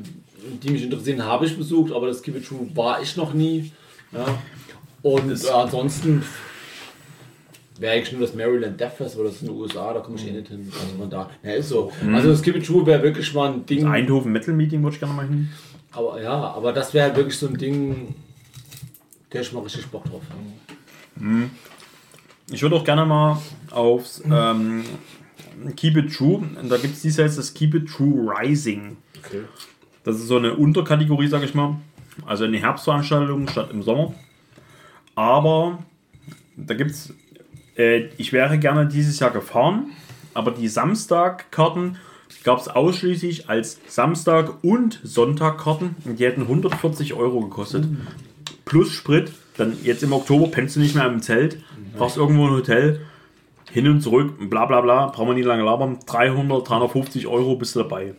[0.61, 3.71] die, mich interessieren, habe ich besucht, aber das Keep It True war ich noch nie.
[4.11, 4.27] Ja.
[5.03, 6.25] Und äh, ansonsten
[7.81, 10.27] wäre eigentlich nur das Maryland Death Festival, das ist in den USA, da komme ich
[10.27, 10.71] eh nicht hin.
[10.73, 11.93] Also von da, ja, ist so.
[12.13, 13.87] Also das Keep It True wäre wirklich mal ein Ding.
[13.87, 15.49] Eindhoven Metal Meeting würde ich gerne mal hin.
[15.93, 18.15] Aber ja, aber das wäre halt wirklich so ein Ding,
[19.33, 21.51] der ich mal richtig Bock drauf habe.
[22.51, 23.41] Ich würde auch gerne mal
[23.71, 24.85] aufs ähm,
[25.77, 26.43] Keep It True.
[26.69, 28.97] Da gibt es dieses Jahr das Keep It True Rising.
[29.25, 29.43] Okay.
[30.05, 31.77] Das ist so eine Unterkategorie, sag ich mal.
[32.25, 34.15] Also eine Herbstveranstaltung statt im Sommer.
[35.15, 35.79] Aber
[36.57, 37.13] da gibt es,
[37.77, 39.93] äh, ich wäre gerne dieses Jahr gefahren,
[40.35, 41.97] aber die Samstagkarten
[42.45, 45.97] gab es ausschließlich als Samstag- und Sonntagkarten.
[46.05, 47.87] Und die hätten 140 Euro gekostet.
[48.65, 49.33] Plus Sprit.
[49.57, 51.63] Dann jetzt im Oktober pennst du nicht mehr im Zelt,
[51.97, 53.01] brauchst irgendwo ein Hotel,
[53.73, 55.99] hin und zurück, bla bla bla, brauchen wir nicht lange labern.
[56.07, 58.15] 300, 350 Euro bist du dabei.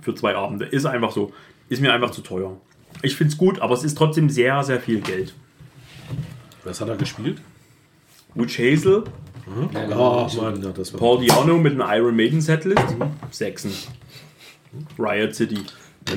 [0.00, 0.64] Für zwei Abende.
[0.64, 1.32] Ist einfach so.
[1.68, 2.56] Ist mir einfach zu teuer.
[3.02, 5.34] Ich finde es gut, aber es ist trotzdem sehr, sehr viel Geld.
[6.64, 7.40] Was hat er gespielt?
[8.34, 9.04] Witch Hazel,
[9.72, 11.00] Ja, Mann, ja, das war.
[11.00, 12.96] Paul Diano mit einem Iron Maiden Setlist,
[13.30, 13.72] Sechsen.
[14.98, 15.58] Riot City.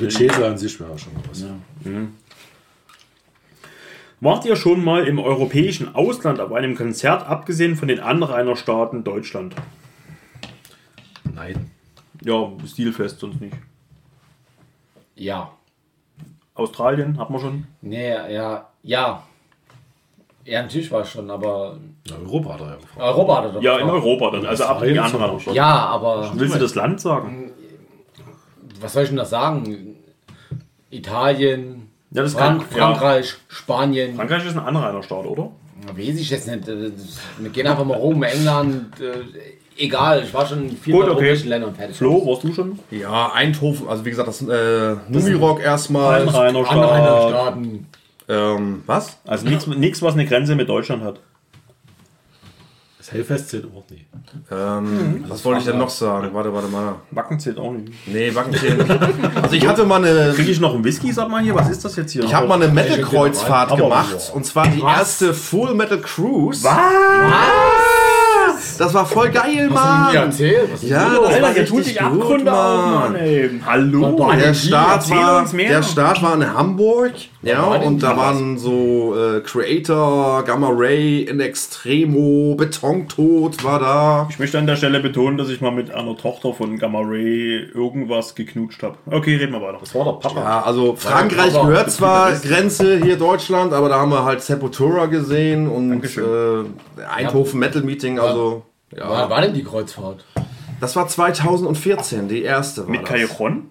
[0.00, 1.44] Mit Schäsel an sich wäre schon mal was.
[4.20, 9.56] Wart ihr schon mal im europäischen Ausland auf einem Konzert, abgesehen von den Anrainerstaaten Deutschland?
[11.34, 11.70] Nein.
[12.22, 13.56] Ja, Stilfest sonst nicht.
[15.16, 15.50] Ja.
[16.54, 17.66] Australien hat man schon.
[17.80, 19.26] Nee, ja, ja.
[20.44, 21.76] Ja, natürlich war ich schon, aber
[22.08, 23.00] Na, Europa hat er ja gefragt.
[23.00, 24.04] Europa hat er doch Ja, in gefragt.
[24.04, 24.46] Europa dann.
[24.46, 25.54] Also ab in die zum Anrainerstaaten.
[25.54, 27.52] Ja, aber Willst du das Land sagen?
[28.80, 29.94] was soll ich denn da sagen?
[30.90, 32.86] Italien, Ja, das Frank kann- ja.
[32.86, 34.16] Frankreich, Spanien.
[34.16, 35.50] Frankreich ist ein Anrainerstaat, oder?
[35.94, 36.66] Weiß ich jetzt nicht.
[36.66, 39.00] Wir gehen einfach mal rum, England.
[39.00, 41.10] Äh, egal, ich war schon in vielen Gut, okay.
[41.12, 41.96] europäischen Ländern fertig.
[41.96, 42.78] Flo, warst du schon?
[42.90, 46.22] Ja, Eindhoven, also wie gesagt, das äh, Numirock erstmal.
[46.22, 46.76] Anrainerstaat.
[46.76, 47.86] Anrainerstaaten.
[48.32, 49.18] Ähm, was?
[49.26, 51.20] Also nichts, was eine Grenze mit Deutschland hat.
[52.96, 54.06] Das Hellfest zählt auch nie.
[54.50, 56.30] Ähm, was wollte ich denn noch sagen?
[56.32, 56.94] Warte, warte mal.
[57.10, 57.92] Wacken zählt auch nicht.
[58.06, 58.88] Nee, Wackenzählen.
[59.42, 61.54] Also ich hatte mal eine, Kriege ich noch einen Whisky, sag mal hier?
[61.54, 62.22] Was ist das jetzt hier?
[62.22, 64.30] ich habe mal eine Metal-Kreuzfahrt gemacht.
[64.32, 66.62] Und zwar die erste Full Metal Cruise.
[66.62, 67.81] Was?
[68.78, 70.14] Das war voll geil, Mann.
[70.14, 70.68] Ja, erzähl.
[70.72, 71.26] Was ist Ja, los?
[71.26, 73.50] das Alter, war hier richtig tut sich gut, Abgründe auf, Mann, ey.
[73.66, 74.18] Hallo?
[74.18, 74.54] War Der?
[74.54, 77.12] Start, war, der Start war in Hamburg,
[77.42, 84.26] ja, war und da waren so äh, Creator, Gamma Ray, In Extremo, Betontod war da.
[84.30, 87.66] Ich möchte an der Stelle betonen, dass ich mal mit einer Tochter von Gamma Ray
[87.74, 88.96] irgendwas geknutscht habe.
[89.10, 89.78] Okay, reden wir weiter.
[89.80, 90.40] Das war der Papa.
[90.40, 95.06] Ja, also Frankreich aber gehört zwar Grenze hier Deutschland, aber da haben wir halt Sepultura
[95.06, 98.71] gesehen und äh, Eindhoven Metal Meeting, also ja.
[98.96, 100.24] Wann war denn die Kreuzfahrt?
[100.80, 103.04] Das war 2014, die erste war Mit.
[103.04, 103.70] Kairon?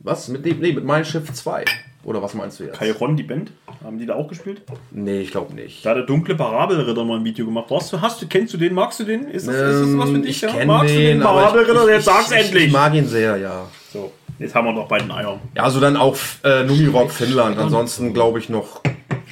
[0.00, 0.28] Was?
[0.28, 1.64] Mit, nee, mit Mein Schiff 2.
[2.04, 2.78] Oder was meinst du jetzt?
[2.78, 3.50] Kairon, die Band?
[3.84, 4.62] Haben die da auch gespielt?
[4.92, 5.84] Nee, ich glaube nicht.
[5.84, 7.66] Da hat der dunkle Parabelritter mal ein Video gemacht.
[7.68, 8.74] Was, hast du, kennst du den?
[8.74, 9.28] Magst du den?
[9.28, 10.30] Ist das, ist das was für Ähm, dich?
[10.30, 10.64] ich Ja?
[10.64, 11.82] Magst du den Parabelritter?
[11.82, 12.66] ich- Jetzt ich- sag's ich, endlich!
[12.66, 13.66] Ich mag ihn sehr, ja.
[13.92, 15.40] so, jetzt haben wir noch bei den Eiern.
[15.56, 17.58] Ja, also dann auch äh, Numirock Finnland.
[17.58, 18.80] Ansonsten glaube ich noch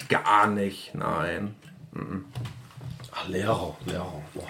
[0.09, 0.93] gar nicht.
[0.95, 1.55] Nein.
[3.15, 4.13] Ach, Lehrer, Lehrer.
[4.35, 4.43] Boah.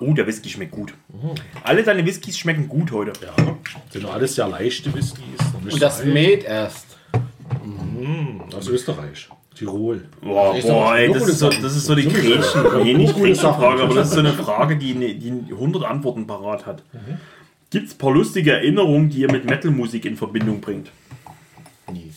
[0.00, 0.94] Oh, der Whisky schmeckt gut.
[1.62, 3.12] Alle deine Whiskys schmecken gut heute.
[3.22, 3.56] Ja,
[3.90, 5.22] sind alles sehr leichte Whiskys.
[5.70, 6.96] Und das Met erst.
[8.56, 9.28] Aus Österreich.
[9.54, 10.08] Tirol.
[10.22, 12.08] Boah, Ist doch boah ey, das, ist so, das ist so die.
[12.08, 12.64] Gretchen.
[12.64, 16.64] Ja, Nee, nicht Gretchenfrage, aber das ist so eine Frage, die, die 100 Antworten parat
[16.64, 16.82] hat.
[17.68, 20.90] Gibt es ein paar lustige Erinnerungen, die ihr mit Metalmusik in Verbindung bringt?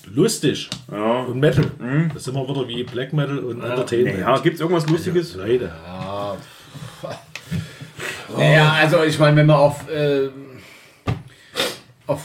[0.05, 0.69] Lustig.
[0.91, 1.21] Ja.
[1.21, 1.65] Und Metal.
[2.13, 4.19] Das ist immer wieder wie Black Metal und Entertainment.
[4.19, 5.35] Ja, gibt es irgendwas Lustiges?
[5.35, 5.71] Leute.
[8.37, 10.29] Naja, also ich meine, wenn man auf äh,
[12.07, 12.21] auf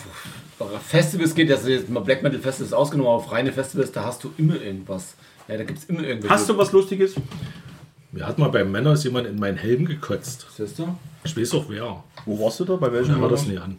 [0.86, 4.32] Festivals geht, also jetzt mal Black Metal Festivals ausgenommen, auf reine Festivals, da hast du
[4.38, 5.14] immer irgendwas.
[5.46, 6.30] Ja, da gibt es immer irgendwas.
[6.30, 7.14] Hast du was Lustiges?
[8.10, 10.46] Mir hat mal beim Männers jemand in meinen Helm gekotzt.
[10.56, 10.96] Siehst du?
[11.24, 12.02] Ich weiß auch wer.
[12.24, 12.76] Wo warst du da?
[12.76, 13.20] Bei welchem?
[13.20, 13.76] Mal das nicht an.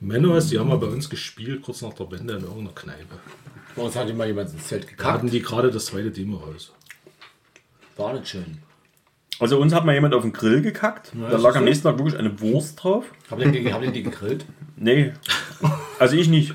[0.00, 3.18] Männers, die haben mal bei uns gespielt, kurz nach der Wende in irgendeiner Kneipe.
[3.74, 5.12] Bei uns hat immer jemand ins Zelt Da gekackt.
[5.12, 6.72] hatten die gerade das zweite Demo raus.
[7.96, 8.58] War nicht schön.
[9.40, 11.12] Also uns hat mal jemand auf den Grill gekackt.
[11.30, 13.04] da lag am nächsten Tag wirklich eine Wurst drauf.
[13.30, 14.44] Habt ihr, die- habt ihr die gegrillt?
[14.80, 15.10] Nee,
[15.98, 16.54] also ich nicht.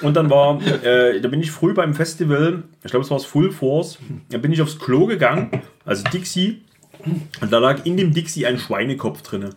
[0.00, 3.26] Und dann war, äh, da bin ich früh beim Festival, ich glaube es war das
[3.26, 3.98] Full Force,
[4.30, 5.50] da bin ich aufs Klo gegangen,
[5.84, 6.62] also Dixie,
[7.40, 9.50] und da lag in dem Dixie ein Schweinekopf drinne.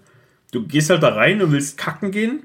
[0.51, 2.41] Du gehst halt da rein und willst kacken gehen,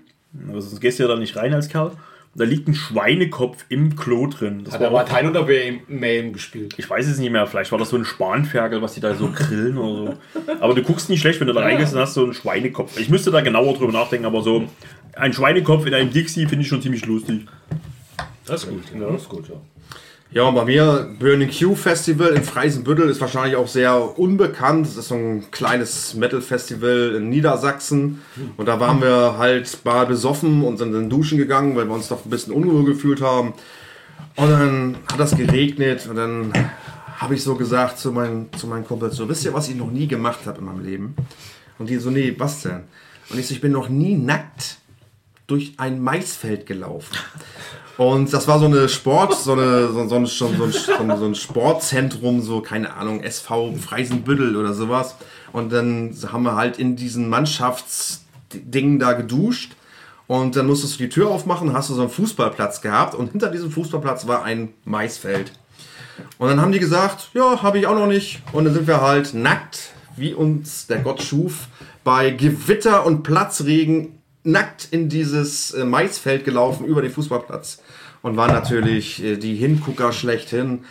[0.49, 1.93] also sonst gehst du ja da nicht rein als Kerl.
[2.35, 4.63] Und da liegt ein Schweinekopf im Klo drin.
[4.65, 5.47] Das Hat war er Latein oder
[5.89, 6.75] Mayhem gespielt?
[6.79, 9.29] ich weiß es nicht mehr, vielleicht war das so ein Spanferkel, was die da so
[9.29, 10.53] grillen oder so.
[10.61, 12.99] Aber du guckst nicht schlecht, wenn du da reingehst und hast so einen Schweinekopf.
[12.99, 14.67] Ich müsste da genauer drüber nachdenken, aber so
[15.15, 17.43] ein Schweinekopf in einem Dixie finde ich schon ziemlich lustig.
[18.47, 18.83] Das ist gut.
[18.99, 19.57] Ja, das ist gut, ja.
[20.35, 24.87] Ja, und bei mir, Burning Q Festival in Freisenbüttel ist wahrscheinlich auch sehr unbekannt.
[24.87, 28.23] Das ist so ein kleines Metal-Festival in Niedersachsen.
[28.57, 32.09] Und da waren wir halt mal besoffen und sind dann duschen gegangen, weil wir uns
[32.09, 33.53] doch ein bisschen unruhe gefühlt haben.
[34.37, 36.51] Und dann hat das geregnet und dann
[37.19, 39.91] habe ich so gesagt zu meinen, zu meinen Kumpels, so, wisst ihr, was ich noch
[39.91, 41.15] nie gemacht habe in meinem Leben?
[41.79, 42.85] Und die so, nee, was denn?
[43.29, 44.79] Und ich so, ich bin noch nie nackt
[45.47, 47.19] durch ein Maisfeld gelaufen.
[48.03, 51.35] Und das war so eine Sport, so, eine, so, so, ein, so, ein, so, ein,
[51.37, 55.15] Sportzentrum, so, keine Ahnung, SV Freisenbüttel oder sowas.
[55.53, 59.77] Und dann haben wir halt in diesen Mannschaftsdingen da geduscht.
[60.27, 63.15] Und dann musstest du die Tür aufmachen, hast du so einen Fußballplatz gehabt.
[63.15, 65.53] Und hinter diesem Fußballplatz war ein Maisfeld.
[66.39, 68.43] Und dann haben die gesagt, ja, habe ich auch noch nicht.
[68.53, 71.69] Und dann sind wir halt nackt, wie uns der Gott schuf,
[72.03, 77.82] bei Gewitter und Platzregen nackt in dieses äh, Maisfeld gelaufen über den Fußballplatz.
[78.23, 80.85] Und waren natürlich äh, die Hingucker schlechthin.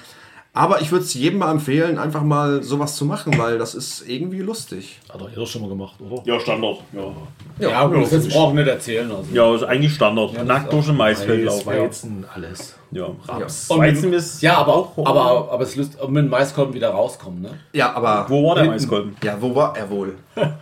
[0.53, 4.03] Aber ich würde es jedem mal empfehlen, einfach mal sowas zu machen, weil das ist
[4.05, 4.99] irgendwie lustig.
[5.07, 6.21] Hat doch jeder schon mal gemacht, oder?
[6.25, 6.79] Ja, Standard.
[6.91, 9.09] Ja, Ja, gut, das jetzt brauchen wir nicht erzählen.
[9.09, 9.33] Also.
[9.33, 10.45] ja ist eigentlich Standard.
[10.45, 11.67] Nackt durch ein Maisfeld laufen.
[11.67, 12.75] Weizen, alles.
[12.91, 13.07] Ja.
[13.29, 13.69] Raps.
[13.69, 14.41] Und Weizen ist.
[14.41, 17.51] Ja, aber, aber, aber es ist lustig, mit dem Maiskolben wieder rauskommen, ne?
[17.71, 19.15] Ja, aber Wo war der Maiskolben?
[19.23, 20.15] ja, wo war er wohl?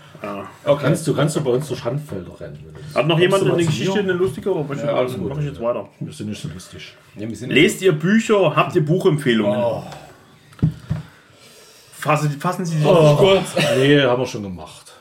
[0.66, 0.82] Okay.
[0.84, 2.60] Kannst, du, kannst du bei uns durch Handfelder rennen.
[2.94, 4.54] Hat noch jemand eine Geschichte, eine lustige?
[4.54, 5.30] Oder ja, alles gut.
[5.30, 5.88] mache ich jetzt weiter.
[6.00, 6.94] Wir sind nicht so lustig.
[7.16, 8.56] Ja, Lest ihr Bücher?
[8.56, 9.58] Habt ihr Buchempfehlungen?
[9.58, 9.84] Oh.
[11.94, 13.56] Fassen, fassen Sie sich kurz.
[13.78, 14.94] Nee, haben wir schon gemacht.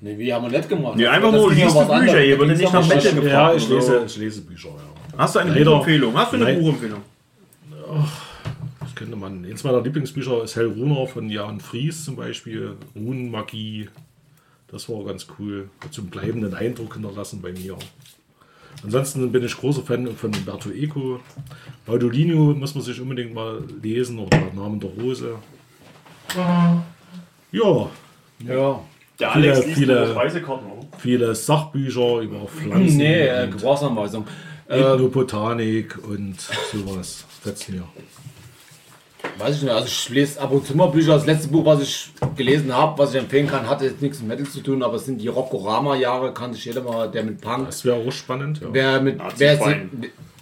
[0.00, 0.96] Nee, wie haben wir nicht gemacht?
[0.96, 3.24] Nee, einfach nur ja liest du Bücher, würdet ging's nicht ja nach was- gefragt.
[3.24, 4.04] Ja, ich lese, so.
[4.04, 5.18] ich lese Bücher, ja.
[5.18, 5.64] Hast du eine Leider.
[5.64, 6.16] Buchempfehlung?
[6.16, 6.60] Hast du eine Nein.
[6.60, 7.00] Buchempfehlung?
[8.80, 9.44] Das könnte man.
[9.44, 12.76] Eins meiner Lieblingsbücher ist Hell Runer von Jan Fries zum Beispiel.
[12.94, 13.88] Runenmagie.
[14.70, 15.70] Das war ganz cool.
[15.82, 17.76] Hat so einen bleibenden Eindruck hinterlassen bei mir.
[18.84, 21.20] Ansonsten bin ich großer Fan von Umberto Eco.
[21.86, 25.34] Baudolino muss man sich unbedingt mal lesen oder Namen der Rose.
[27.52, 27.90] Ja,
[28.46, 28.80] Ja.
[29.18, 30.86] Der Viele- Alex liest viele- Speisekarten, oder?
[30.98, 34.24] viele Sachbücher über Pflanzen, Nee, äh, Gebrauchsanweisung.
[34.68, 36.36] Äh, Ethnobotanik und
[36.72, 37.24] sowas.
[37.42, 37.82] Fetzt mir.
[39.38, 41.14] Weiß ich nicht, also ich lese ab und zu mal Bücher.
[41.14, 44.28] Das letzte Buch, was ich gelesen habe, was ich empfehlen kann, hat jetzt nichts mit
[44.28, 47.66] Metal zu tun, aber es sind die Rockorama-Jahre, kann sich jeder mal, der mit Punk
[47.66, 48.60] Das wäre auch spannend.
[48.60, 48.68] Ja.
[48.72, 49.90] Wer mit Nazi wer Schwein.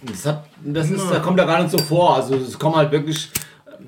[0.03, 2.15] das hat das ist da kommt ja gar nicht so vor.
[2.15, 3.29] Also es kommt halt wirklich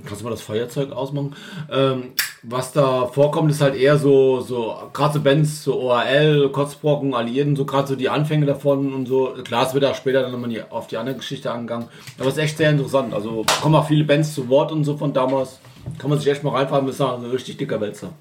[0.05, 1.35] kannst du mal das Feuerzeug ausmachen?
[1.71, 2.13] Ähm,
[2.43, 7.55] was da vorkommt, ist halt eher so so gerade so Bands, so ORL, Kotzbrocken, Alliierten,
[7.55, 9.35] so gerade so die Anfänge davon und so.
[9.43, 11.87] Klar, es wird auch später dann nochmal auf die andere Geschichte angegangen.
[12.17, 13.13] Aber es ist echt sehr interessant.
[13.13, 15.59] Also kommen auch viele Bands zu Wort und so von damals.
[15.97, 18.13] Kann man sich echt mal reinfahren, das ist auch ein richtig dicker Wälzer.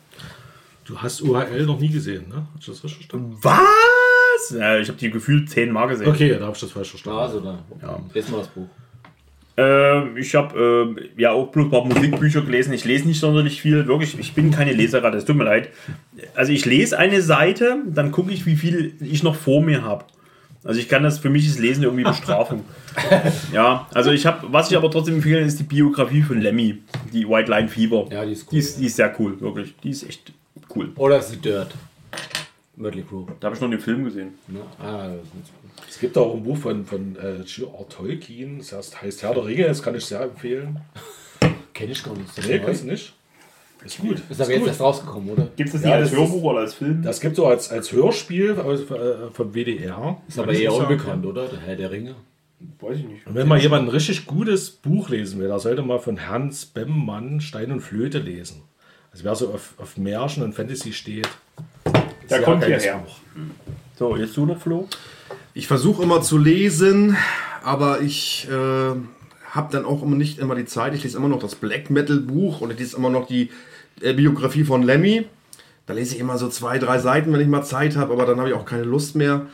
[0.84, 2.46] Du hast UHL noch nie gesehen, ne?
[2.56, 3.36] Hast du das richtig verstanden?
[3.42, 4.56] Was?
[4.58, 6.08] Ja, ich habe die gefühlt zehnmal gesehen.
[6.08, 7.18] Okay, da habe ich das falsch verstanden.
[7.18, 8.00] Also da, ja.
[8.14, 8.68] lesen wir das Buch.
[9.58, 12.72] Ähm, ich habe ähm, ja auch bloß ein paar Musikbücher gelesen.
[12.72, 13.88] Ich lese nicht sonderlich viel.
[13.88, 15.16] Wirklich, ich bin keine Leseratte.
[15.16, 15.70] Es tut mir leid.
[16.36, 20.04] Also ich lese eine Seite, dann gucke ich, wie viel ich noch vor mir habe.
[20.62, 22.64] Also ich kann das, für mich ist Lesen irgendwie Bestrafung.
[23.52, 26.78] ja, also ich habe, was ich aber trotzdem empfehle, ist die Biografie von Lemmy,
[27.12, 28.06] die White Line Fever.
[28.12, 29.74] Ja, die ist cool, Die ist, die ist sehr cool, wirklich.
[29.82, 30.32] Die ist echt
[30.74, 30.90] cool.
[30.96, 31.74] Oder ist es Dirt?
[32.76, 33.26] Mötley Crew.
[33.40, 34.34] Da habe ich noch den Film gesehen.
[34.46, 34.60] Ne?
[34.78, 35.52] Ah, das ist.
[35.88, 37.88] Es gibt auch ein Buch von, von äh, G.R.
[37.88, 40.80] Tolkien, das heißt, heißt Herr der Ringe, das kann ich sehr empfehlen.
[41.74, 42.36] Kenn ich gar nicht.
[42.36, 42.64] Das Nee, neu?
[42.66, 43.12] kannst du nicht?
[43.84, 44.20] Ist gut.
[44.28, 45.48] Ist aber jetzt erst rausgekommen, oder?
[45.54, 47.02] Gibt es das Ja, nicht als das ist- Hörbuch oder als Film?
[47.02, 50.20] Das gibt es auch als, als Hörspiel aus, äh, vom WDR.
[50.26, 51.46] Ist aber eher unbekannt, oder?
[51.46, 52.16] Der Herr der Ringe.
[52.80, 53.24] Weiß ich nicht.
[53.24, 56.66] Und wenn mal jemand ein richtig gutes Buch lesen will, da sollte mal von Hans
[56.66, 58.62] Bemmmann Stein und Flöte lesen.
[59.12, 61.28] Also wer so auf, auf Märchen und Fantasy steht.
[62.28, 62.96] Der kommt hierher.
[62.98, 63.16] Buch.
[63.96, 64.88] So, jetzt du noch, Flo?
[65.58, 67.16] Ich versuche immer zu lesen,
[67.64, 68.94] aber ich äh,
[69.50, 70.94] habe dann auch immer nicht immer die Zeit.
[70.94, 73.50] Ich lese immer noch das Black Metal Buch und ich lese immer noch die
[74.00, 75.26] äh, Biografie von Lemmy.
[75.86, 78.38] Da lese ich immer so zwei, drei Seiten, wenn ich mal Zeit habe, aber dann
[78.38, 79.46] habe ich auch keine Lust mehr.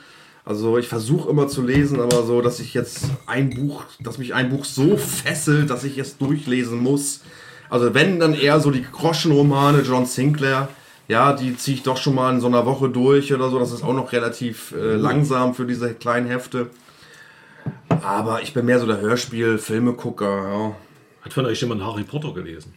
[0.44, 4.34] Also ich versuche immer zu lesen, aber so, dass ich jetzt ein Buch, dass mich
[4.34, 7.22] ein Buch so fesselt, dass ich es durchlesen muss.
[7.70, 10.68] Also wenn dann eher so die Groschenromane John Sinclair,
[11.08, 13.58] ja, die ziehe ich doch schon mal in so einer Woche durch oder so.
[13.58, 16.70] Das ist auch noch relativ äh, langsam für diese kleinen Hefte.
[18.02, 20.76] Aber ich bin mehr so der Hörspiel-Filmegucker, ja.
[21.22, 22.74] Hat von euch jemand Harry Potter gelesen?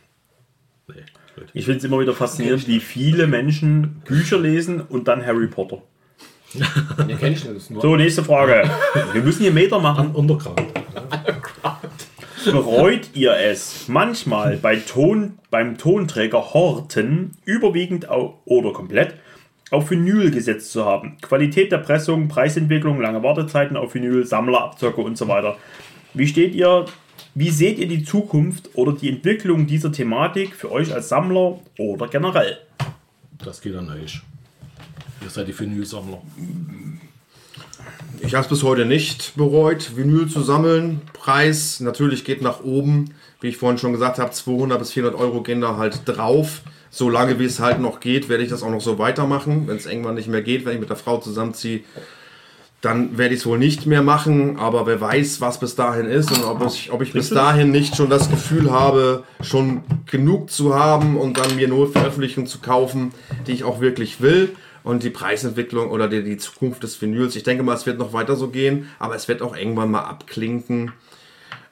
[0.88, 1.04] Nee,
[1.36, 1.46] gut.
[1.54, 5.82] Ich finde es immer wieder faszinierend, wie viele Menschen Bücher lesen und dann Harry Potter.
[6.54, 7.44] Den kenne ich.
[7.44, 8.70] Das nur So, nächste Frage.
[9.12, 10.12] Wir müssen hier Meter machen.
[10.16, 10.64] Underground.
[12.52, 18.08] Bereut ihr es manchmal bei Ton, beim Tonträger Horten überwiegend
[18.46, 19.16] oder komplett
[19.72, 21.18] auf Vinyl gesetzt zu haben?
[21.22, 25.58] Qualität der Pressung, Preisentwicklung, lange Wartezeiten auf Vinyl, Sammlerabzocke und so weiter.
[26.14, 26.86] Wie steht ihr,
[27.36, 32.08] wie seht ihr die Zukunft oder die Entwicklung dieser Thematik für euch als Sammler oder
[32.08, 32.60] generell?
[33.44, 34.22] Das geht an euch.
[35.22, 36.22] Ihr seid die Vinylsammler.
[38.20, 41.02] Ich habe es bis heute nicht bereut, Vinyl zu sammeln.
[41.14, 43.14] Preis natürlich geht nach oben.
[43.40, 46.62] Wie ich vorhin schon gesagt habe, 200 bis 400 Euro gehen da halt drauf.
[46.90, 49.68] Solange wie es halt noch geht, werde ich das auch noch so weitermachen.
[49.68, 51.82] Wenn es irgendwann nicht mehr geht, wenn ich mit der Frau zusammenziehe,
[52.82, 54.58] dann werde ich es wohl nicht mehr machen.
[54.58, 57.96] Aber wer weiß, was bis dahin ist und ob ich, ob ich bis dahin nicht
[57.96, 63.14] schon das Gefühl habe, schon genug zu haben und dann mir nur Veröffentlichungen zu kaufen,
[63.46, 64.56] die ich auch wirklich will.
[64.88, 67.36] Und die Preisentwicklung oder die, die Zukunft des Vinyls.
[67.36, 70.04] Ich denke mal, es wird noch weiter so gehen, aber es wird auch irgendwann mal
[70.04, 70.94] abklinken.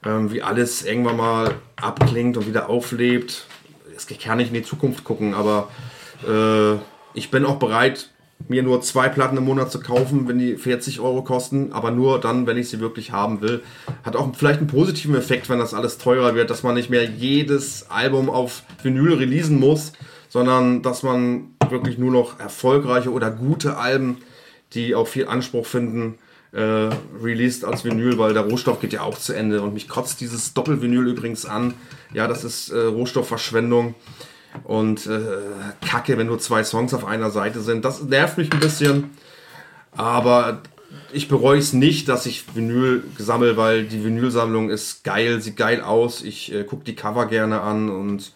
[0.05, 3.47] Ähm, wie alles irgendwann mal abklingt und wieder auflebt.
[3.95, 5.69] Es kann nicht in die Zukunft gucken, aber
[6.27, 6.75] äh,
[7.13, 8.09] ich bin auch bereit,
[8.49, 12.19] mir nur zwei Platten im Monat zu kaufen, wenn die 40 Euro kosten, aber nur
[12.19, 13.63] dann, wenn ich sie wirklich haben will.
[14.03, 17.05] Hat auch vielleicht einen positiven Effekt, wenn das alles teurer wird, dass man nicht mehr
[17.05, 19.93] jedes Album auf Vinyl releasen muss,
[20.27, 24.17] sondern dass man wirklich nur noch erfolgreiche oder gute Alben,
[24.73, 26.17] die auch viel Anspruch finden,
[26.51, 26.89] äh,
[27.21, 29.61] released als Vinyl, weil der Rohstoff geht ja auch zu Ende.
[29.61, 31.73] Und mich kotzt dieses Doppelvinyl übrigens an.
[32.13, 33.95] Ja, das ist äh, Rohstoffverschwendung
[34.63, 35.19] und äh,
[35.85, 37.83] Kacke, wenn nur zwei Songs auf einer Seite sind.
[37.83, 39.11] Das nervt mich ein bisschen.
[39.91, 40.61] Aber
[41.11, 45.81] ich bereue es nicht, dass ich Vinyl sammle, weil die Vinylsammlung ist geil, sieht geil
[45.81, 46.21] aus.
[46.21, 48.31] Ich äh, gucke die Cover gerne an und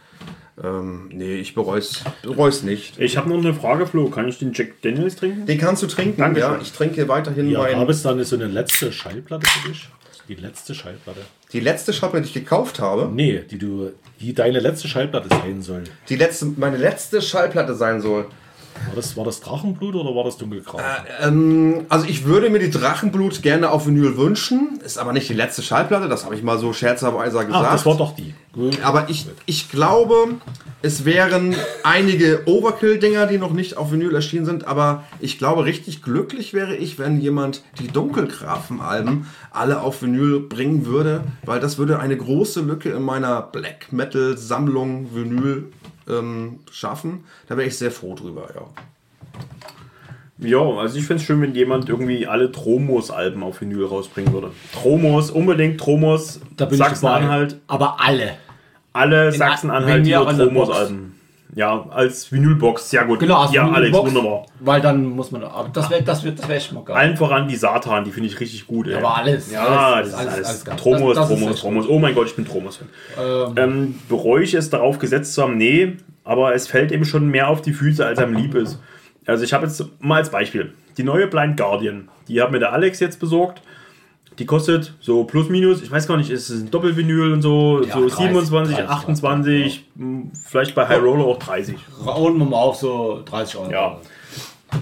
[0.64, 3.00] ähm, nee, ich bereue es nicht.
[3.00, 4.10] Ich habe noch eine Frage, Flo.
[4.10, 5.46] Kann ich den Jack Daniels trinken?
[5.46, 6.52] Den kannst du trinken, Dankeschön.
[6.54, 6.60] ja.
[6.62, 7.76] Ich trinke weiterhin Ja, mein.
[7.78, 9.88] habe es dann so eine letzte Schallplatte für dich?
[10.28, 11.22] Die letzte Schallplatte?
[11.54, 15.62] Die letzte Schallplatte, die ich gekauft habe, Nee, die du, die deine letzte Schallplatte sein
[15.62, 15.84] soll.
[16.10, 18.28] die letzte, meine letzte Schallplatte sein soll.
[18.88, 20.80] War das, war das Drachenblut oder war das Dunkelgrau?
[21.22, 25.34] Ähm, also ich würde mir die Drachenblut gerne auf Vinyl wünschen, ist aber nicht die
[25.34, 27.54] letzte Schallplatte, das habe ich mal so scherzerweise gesagt.
[27.54, 28.34] Ach, das war doch die.
[28.52, 28.80] Gut.
[28.84, 30.16] aber ich, ich glaube,
[30.82, 36.02] es wären einige Overkill-Dinger, die noch nicht auf Vinyl erschienen sind, aber ich glaube, richtig
[36.02, 42.00] glücklich wäre ich, wenn jemand die Dunkelgrafen-Alben alle auf Vinyl bringen würde, weil das würde
[42.00, 45.72] eine große Lücke in meiner Black Metal-Sammlung Vinyl
[46.10, 47.24] ähm, schaffen.
[47.48, 48.62] Da wäre ich sehr froh drüber, ja.
[50.42, 54.52] Ja, also ich finde es schön, wenn jemand irgendwie alle Tromos-Alben auf Vinyl rausbringen würde.
[54.74, 56.90] Tromos, unbedingt Tromos, Da bin ich dabei.
[56.96, 58.38] Sachsen-Anhalt, Aber alle.
[58.94, 61.19] alle Sachsen-Anhalt der Tromos-Alben.
[61.56, 63.20] Ja, als Vinylbox, sehr gut.
[63.20, 64.46] Genau, also ja, Alex, Box, wunderbar.
[64.60, 65.44] Weil dann muss man.
[65.44, 66.96] Aber das wäre das wär, das wär geil.
[66.96, 68.88] Allen voran die Satan, die finde ich richtig gut.
[68.88, 68.96] Ey.
[68.96, 70.82] Aber alles, Ja, alles, das ist alles.
[70.82, 71.86] Tromos, Das- das ist Tromos, echt Tromos.
[71.90, 72.88] Oh mein Gott, ich bin Tromos-Fan.
[73.58, 75.58] Ähm, bereue ich es, darauf gesetzt zu haben?
[75.58, 78.80] Nee, aber es fällt eben schon mehr auf die Füße, als einem lieb ist.
[79.26, 82.10] Also ich habe jetzt mal als Beispiel die neue Blind Guardian.
[82.28, 83.62] Die hat mir der Alex jetzt besorgt.
[84.40, 87.84] Die kostet so plus minus, ich weiß gar nicht, ist es ein Doppelvinyl und so,
[87.84, 91.76] Ja, so 30, 27, 30, 28, mh, vielleicht bei High Roller auch 30.
[92.06, 93.72] Runden wir mal auf so 30 Euro.
[93.72, 93.98] Ja.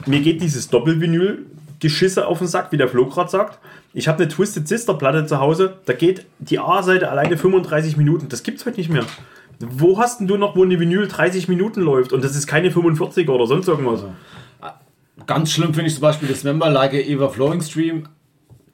[0.05, 1.45] Mir geht dieses Doppelvinyl
[1.79, 3.59] Geschisse auf den Sack, wie der Flo gerade sagt.
[3.93, 8.29] Ich habe eine Twisted Sister Platte zu Hause, da geht die A-Seite alleine 35 Minuten.
[8.29, 9.05] Das gibt's heute nicht mehr.
[9.59, 12.69] Wo hast denn du noch, wo eine Vinyl 30 Minuten läuft und das ist keine
[12.69, 14.03] 45er oder sonst irgendwas?
[15.25, 18.07] Ganz schlimm finde ich zum Beispiel das Member Like Eva Flowing Stream.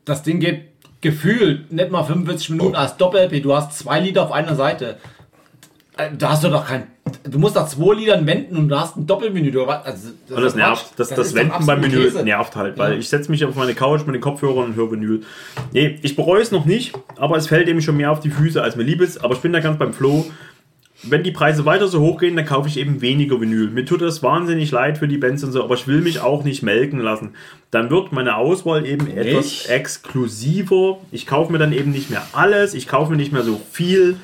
[0.03, 0.72] Das Ding geht
[1.03, 3.43] gefühlt nicht mal 45 Minuten als Doppel-LP.
[3.43, 4.97] Du hast zwei Lieder auf einer Seite.
[5.97, 6.87] Äh, Da hast du doch kein.
[7.29, 9.51] Du musst nach zwei Liedern wenden und du hast ein Doppelmenü.
[9.51, 10.85] Du, also, das, Und das nervt.
[10.97, 12.23] Das, das, doch Wenden beim Vinyl Käse.
[12.23, 12.97] nervt halt, weil Ja.
[12.99, 15.21] ich setze mich auf meine Couch mit den Kopfhörern und höre Vinyl.
[15.73, 18.61] Nee, ich bereue es noch nicht, aber es fällt eben schon mehr auf die Füße,
[18.63, 19.23] als mir lieb ist.
[19.23, 20.25] Aber ich bin da ganz beim Flo.
[21.03, 23.69] Wenn die Preise weiter so hochgehen, dann kaufe ich eben weniger Vinyl.
[23.69, 26.43] Mir tut das wahnsinnig leid für die Bands und so, aber ich will mich auch
[26.43, 27.31] nicht melken lassen.
[27.71, 30.99] Dann wird meine Auswahl eben etwas exklusiver.
[31.11, 34.15] Ich kaufe mir dann eben nicht mehr alles, ich kaufe mir nicht mehr so viel.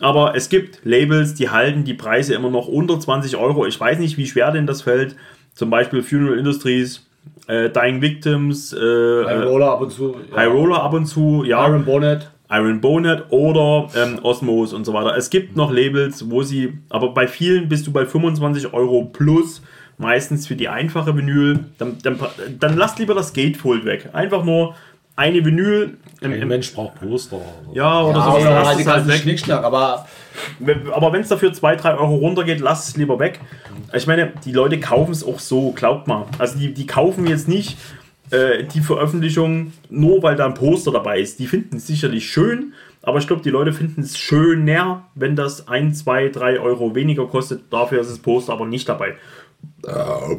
[0.00, 3.66] Aber es gibt Labels, die halten die Preise immer noch unter 20 Euro.
[3.66, 5.16] Ich weiß nicht, wie schwer denn das fällt.
[5.54, 7.06] Zum Beispiel Funeral Industries,
[7.46, 8.76] äh, Dying Victims, äh,
[9.24, 10.16] High Roller ab und zu.
[10.30, 10.36] ja.
[10.36, 11.66] High Roller ab und zu, ja.
[11.66, 12.30] Iron Bonnet.
[12.56, 15.16] Iron Bonet oder ähm, Osmos und so weiter.
[15.16, 19.62] Es gibt noch Labels, wo sie, aber bei vielen bist du bei 25 Euro plus,
[19.98, 21.60] meistens für die einfache Vinyl.
[21.78, 22.18] Dann, dann,
[22.58, 24.10] dann lasst lieber das Gatefold weg.
[24.12, 24.74] Einfach nur
[25.16, 25.96] eine Vinyl.
[26.20, 27.40] Im, Ein im, Mensch braucht Poster.
[27.72, 28.38] ja, oder Ja, so.
[28.38, 29.12] oder halt die halt.
[29.12, 30.06] Schnickschnack, aber
[30.92, 33.40] Aber wenn es dafür 2, 3 Euro runtergeht, lasst es lieber weg.
[33.92, 36.26] Ich meine, die Leute kaufen es auch so, glaubt mal.
[36.38, 37.76] Also die, die kaufen jetzt nicht
[38.34, 41.38] äh, die Veröffentlichung nur, weil da ein Poster dabei ist.
[41.38, 45.68] Die finden es sicherlich schön, aber ich glaube, die Leute finden es schöner, wenn das
[45.68, 47.72] 1, 2, 3 Euro weniger kostet.
[47.72, 49.14] Dafür ist das Poster aber nicht dabei.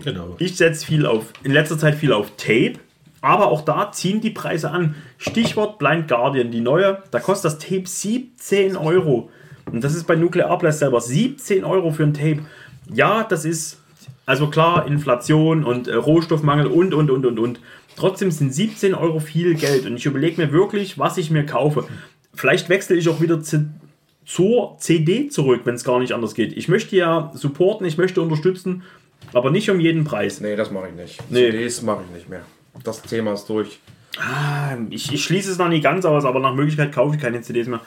[0.03, 0.35] Genau.
[0.39, 2.73] Ich setze viel auf, in letzter Zeit viel auf Tape,
[3.21, 4.95] aber auch da ziehen die Preise an.
[5.17, 9.29] Stichwort Blind Guardian, die neue, da kostet das Tape 17 Euro.
[9.71, 12.45] Und das ist bei Nuclear Blast selber 17 Euro für ein Tape.
[12.93, 13.79] Ja, das ist,
[14.25, 17.59] also klar, Inflation und äh, Rohstoffmangel und, und, und, und, und.
[17.95, 21.85] Trotzdem sind 17 Euro viel Geld und ich überlege mir wirklich, was ich mir kaufe.
[22.33, 23.69] Vielleicht wechsle ich auch wieder zu,
[24.25, 26.55] zur CD zurück, wenn es gar nicht anders geht.
[26.57, 28.83] Ich möchte ja supporten, ich möchte unterstützen,
[29.33, 30.41] aber nicht um jeden Preis.
[30.41, 31.19] Nee, das mache ich nicht.
[31.29, 31.51] Nee.
[31.51, 32.43] CDs mache ich nicht mehr.
[32.83, 33.79] Das Thema ist durch.
[34.89, 37.67] Ich, ich schließe es noch nicht ganz aus, aber nach Möglichkeit kaufe ich keine CDs
[37.67, 37.81] mehr.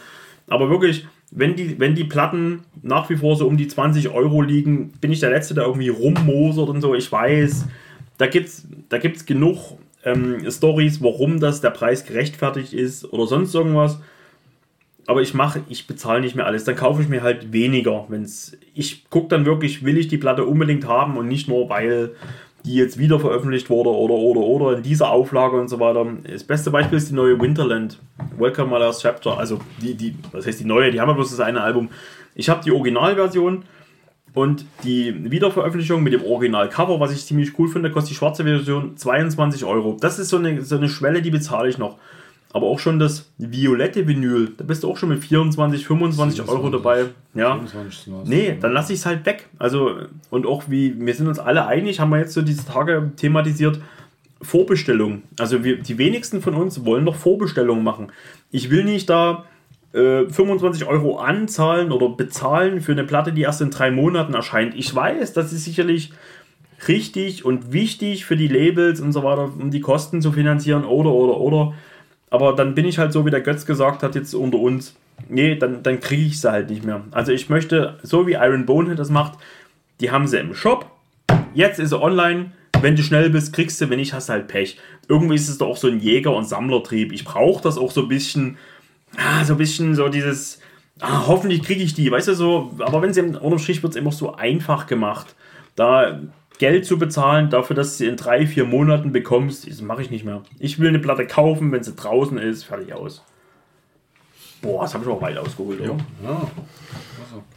[0.46, 4.40] Aber wirklich, wenn die, wenn die Platten nach wie vor so um die 20 Euro
[4.42, 6.94] liegen, bin ich der Letzte, der irgendwie rummosert und so.
[6.94, 7.66] Ich weiß,
[8.16, 9.78] da gibt es da gibt's genug
[10.12, 14.00] ähm, Stories, warum das der Preis gerechtfertigt ist oder sonst irgendwas.
[15.06, 16.64] Aber ich mache, ich bezahle nicht mehr alles.
[16.64, 18.04] Dann kaufe ich mir halt weniger.
[18.08, 22.10] Wenn's, ich gucke dann wirklich, will ich die Platte unbedingt haben und nicht nur, weil
[22.64, 26.06] die jetzt wieder veröffentlicht wurde oder oder oder in dieser Auflage und so weiter.
[26.30, 27.98] Das beste Beispiel ist die neue Winterland.
[28.36, 29.38] Welcome My Last Chapter.
[29.38, 30.90] Also die, die, was heißt die neue?
[30.90, 31.88] Die haben ja bloß das eine Album.
[32.34, 33.64] Ich habe die Originalversion
[34.34, 38.96] und die Wiederveröffentlichung mit dem Originalcover, was ich ziemlich cool finde, kostet die schwarze Version
[38.96, 39.96] 22 Euro.
[40.00, 41.98] Das ist so eine, so eine Schwelle, die bezahle ich noch.
[42.52, 46.70] Aber auch schon das violette Vinyl, da bist du auch schon mit 24, 25 Euro
[46.70, 47.06] dabei.
[47.34, 47.52] Ja.
[47.52, 48.28] 25 sind das.
[48.28, 49.48] Nee, dann lasse ich es halt weg.
[49.58, 49.96] Also,
[50.30, 53.80] und auch wie, wir sind uns alle einig, haben wir jetzt so diese Tage thematisiert,
[54.40, 55.22] Vorbestellung.
[55.38, 58.12] Also wir, die wenigsten von uns wollen noch Vorbestellungen machen.
[58.50, 59.44] Ich will nicht da
[59.92, 64.74] äh, 25 Euro anzahlen oder bezahlen für eine Platte, die erst in drei Monaten erscheint.
[64.74, 66.12] Ich weiß, das ist sicherlich
[66.86, 71.10] richtig und wichtig für die Labels und so weiter, um die Kosten zu finanzieren oder,
[71.10, 71.74] oder, oder.
[72.30, 74.94] Aber dann bin ich halt so, wie der Götz gesagt hat, jetzt unter uns.
[75.28, 77.02] Nee, dann, dann kriege ich sie halt nicht mehr.
[77.10, 79.38] Also ich möchte, so wie Iron Bonehead das macht,
[80.00, 80.90] die haben sie im Shop.
[81.54, 82.52] Jetzt ist sie online.
[82.80, 84.78] Wenn du schnell bist, kriegst du, wenn nicht, hast du halt Pech.
[85.08, 87.12] Irgendwie ist es doch auch so ein Jäger- und Sammlertrieb.
[87.12, 88.58] Ich brauche das auch so ein bisschen,
[89.16, 90.60] ah, so ein bisschen so dieses,
[91.00, 92.74] ah, hoffentlich kriege ich die, weißt du so.
[92.80, 95.34] Aber wenn sie im unterm Strich wird es immer so einfach gemacht.
[95.76, 96.20] Da
[96.58, 100.10] Geld zu bezahlen dafür, dass du sie in drei, vier Monaten bekommst, das mache ich
[100.10, 100.42] nicht mehr.
[100.58, 103.22] Ich will eine Platte kaufen, wenn sie draußen ist, fertig aus.
[104.60, 105.80] Boah, das habe ich auch weit ausgeholt.
[105.80, 105.96] oder?
[106.24, 106.50] Ja.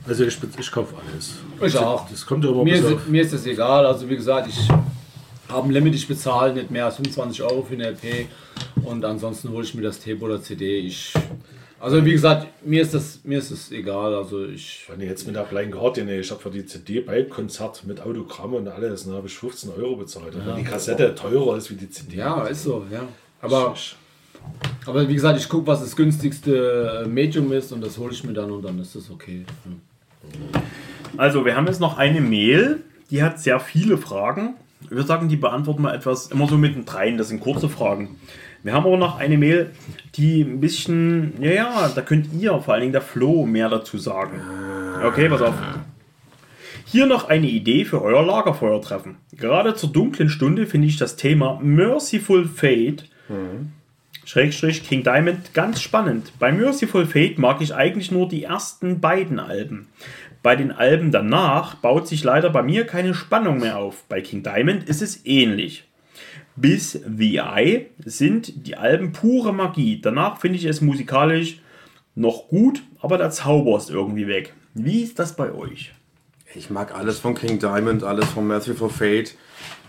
[0.07, 1.39] Also ich, ich kaufe alles.
[1.65, 2.07] Ich auch.
[2.09, 3.85] Das kommt ja immer Mir auf, ist, mir ist das egal.
[3.87, 4.67] Also wie gesagt, ich
[5.51, 8.27] habe ein Limit, ich bezahle nicht mehr als 25 Euro für eine LP
[8.83, 10.79] und ansonsten hole ich mir das Tape oder CD.
[10.79, 11.13] Ich,
[11.79, 14.13] also wie gesagt, mir ist das, mir ist das egal.
[14.15, 17.23] Also ich, wenn ich jetzt mit der Blind Guardian, ich habe für die CD bei
[17.23, 20.33] Konzert mit Autogramm und alles, dann habe ich 15 Euro bezahlt.
[20.33, 22.17] Wenn die Kassette teurer ist wie die CD.
[22.17, 23.07] ja, ist so, ja.
[23.41, 23.75] Aber,
[24.85, 28.23] aber wie gesagt, ich gucke, was das günstigste äh, Medium ist und das hole ich
[28.23, 29.45] mir dann und dann ist das okay.
[31.17, 34.55] Also, wir haben jetzt noch eine Mail, die hat sehr viele Fragen.
[34.83, 37.17] Ich würde sagen, die beantworten wir etwas immer so mittendrin.
[37.17, 38.17] Das sind kurze Fragen.
[38.63, 39.71] Wir haben aber noch eine Mail,
[40.15, 43.97] die ein bisschen, ja, ja, da könnt ihr, vor allen Dingen der Flo, mehr dazu
[43.97, 44.39] sagen.
[45.03, 45.55] Okay, pass auf.
[46.85, 49.15] Hier noch eine Idee für euer Lagerfeuertreffen.
[49.31, 53.05] Gerade zur dunklen Stunde finde ich das Thema Merciful Fate
[54.25, 56.31] Schrägstrich King Diamond ganz spannend.
[56.39, 59.87] Bei Merciful Fate mag ich eigentlich nur die ersten beiden Alben.
[60.43, 64.03] Bei den Alben danach baut sich leider bei mir keine Spannung mehr auf.
[64.09, 65.87] Bei King Diamond ist es ähnlich.
[66.55, 70.01] Bis The Eye sind die Alben pure Magie.
[70.01, 71.61] Danach finde ich es musikalisch
[72.15, 74.53] noch gut, aber der Zauber ist irgendwie weg.
[74.73, 75.93] Wie ist das bei euch?
[76.53, 79.35] Ich mag alles von King Diamond, alles von Merciful Fate.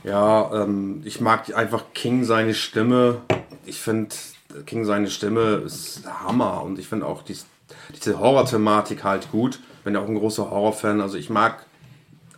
[0.04, 3.22] Ja, ähm, ich mag einfach King seine Stimme.
[3.64, 4.14] Ich finde
[4.66, 7.36] King seine Stimme ist Hammer und ich finde auch die,
[7.94, 9.60] diese Horror-Thematik halt gut.
[9.84, 11.00] Bin ja auch ein großer Horrorfan.
[11.00, 11.66] Also ich mag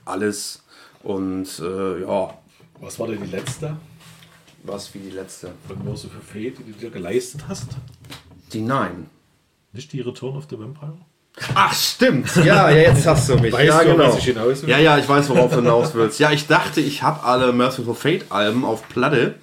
[0.05, 0.63] alles.
[1.03, 2.35] Und äh, ja,
[2.81, 3.77] Was war denn die letzte
[4.65, 5.53] was wie die letzte.
[5.69, 7.69] von Merciful Fate, die du dir geleistet hast?
[8.53, 9.09] Die Nein.
[9.73, 10.97] Nicht die Return of the Vampire?
[11.55, 12.35] Ach, stimmt.
[12.37, 13.53] Ja, ja, jetzt hast du mich.
[13.53, 14.17] Weißt ja, du, genau.
[14.17, 14.71] ich hinaus will?
[14.71, 16.21] Ja, ja, ich weiß, worauf du hinaus willst.
[16.21, 19.35] Ja, ich dachte, ich habe alle Merciful Fate Alben auf Platte.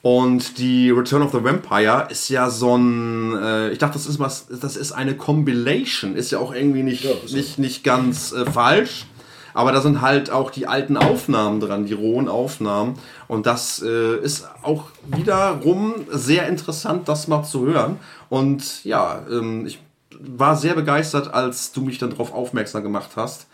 [0.00, 4.20] Und die Return of the Vampire ist ja so ein, äh, ich dachte, das ist
[4.20, 9.06] was, das ist eine Compilation, ist ja auch irgendwie nicht, nicht, nicht ganz äh, falsch.
[9.54, 12.94] Aber da sind halt auch die alten Aufnahmen dran, die rohen Aufnahmen.
[13.26, 17.98] Und das äh, ist auch wiederum sehr interessant, das mal zu hören.
[18.28, 19.80] Und ja, ähm, ich
[20.20, 23.48] war sehr begeistert, als du mich dann darauf aufmerksam gemacht hast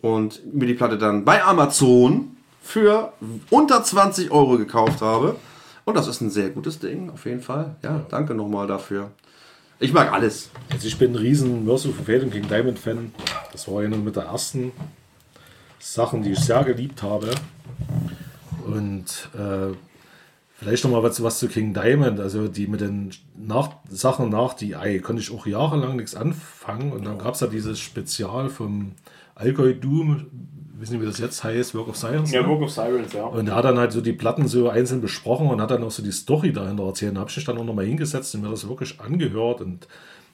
[0.00, 3.12] und mir die Platte dann bei Amazon für
[3.50, 5.36] unter 20 Euro gekauft habe.
[5.90, 7.74] Und das ist ein sehr gutes Ding, auf jeden Fall.
[7.82, 9.10] Ja, danke nochmal dafür.
[9.80, 10.50] Ich mag alles.
[10.70, 13.12] Also ich bin ein riesen Merciful Fate und King Diamond Fan.
[13.50, 14.70] Das war eine mit der ersten
[15.80, 17.32] Sachen, die ich sehr geliebt habe.
[18.64, 19.74] Und äh,
[20.54, 22.20] vielleicht noch mal was, was zu King Diamond.
[22.20, 26.92] Also die mit den nach, Sachen nach DI konnte ich auch jahrelang nichts anfangen.
[26.92, 28.92] Und dann gab es ja dieses Spezial vom
[29.34, 30.26] Alkoy Doom,
[30.80, 32.32] wissen Sie, wie das jetzt heißt, Work of Science.
[32.32, 32.48] ne?
[32.48, 33.24] of Sirens, ja.
[33.24, 35.90] Und er hat dann halt so die Platten so einzeln besprochen und hat dann auch
[35.90, 37.14] so die Story dahinter erzählt.
[37.14, 39.60] Da habe ich mich dann auch nochmal hingesetzt und mir das wirklich angehört.
[39.60, 39.86] Und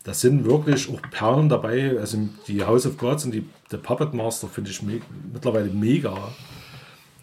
[0.04, 1.98] das sind wirklich auch Perlen dabei.
[1.98, 5.00] Also die House of Gods und die The Puppet Master finde ich me
[5.32, 6.16] mittlerweile mega.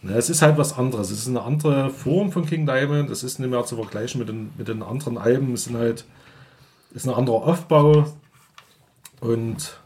[0.02, 1.10] Na, es ist halt was anderes.
[1.10, 3.10] Es ist eine andere Form von King Diamond.
[3.10, 5.54] Es ist nicht mehr zu vergleichen mit den, mit den anderen Alben.
[5.54, 6.04] Es sind halt,
[6.94, 8.06] ist ein anderer Aufbau.
[9.22, 9.80] Und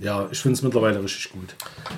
[0.00, 1.54] ja, ich finde es mittlerweile richtig gut.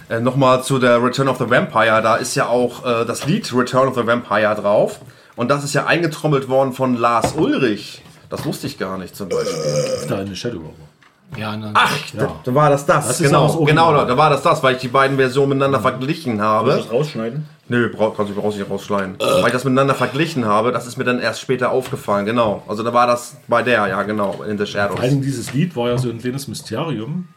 [0.09, 2.03] Äh, Nochmal zu der Return of the Vampire.
[2.03, 5.01] Da ist ja auch äh, das Lied Return of the Vampire drauf.
[5.37, 8.03] Und das ist ja eingetrommelt worden von Lars Ulrich.
[8.29, 10.09] Das wusste ich gar nicht zum Beispiel.
[10.09, 10.93] Da eine Shadow aber.
[11.41, 13.07] Ja, ne, Ach, da, da war das das.
[13.07, 15.81] Das auch das genau, genau, da war das das, weil ich die beiden Versionen miteinander
[15.81, 16.73] verglichen habe.
[16.73, 17.47] das rausschneiden?
[17.69, 19.17] Nö, brauch, kannst du brauchst nicht rausschneiden.
[19.19, 22.63] Weil ich das miteinander verglichen habe, das ist mir dann erst später aufgefallen, genau.
[22.69, 24.97] Also da war das bei der, ja genau, in The Shadows.
[24.97, 27.29] Vor allem dieses Lied war ja so ein kleines Mysterium,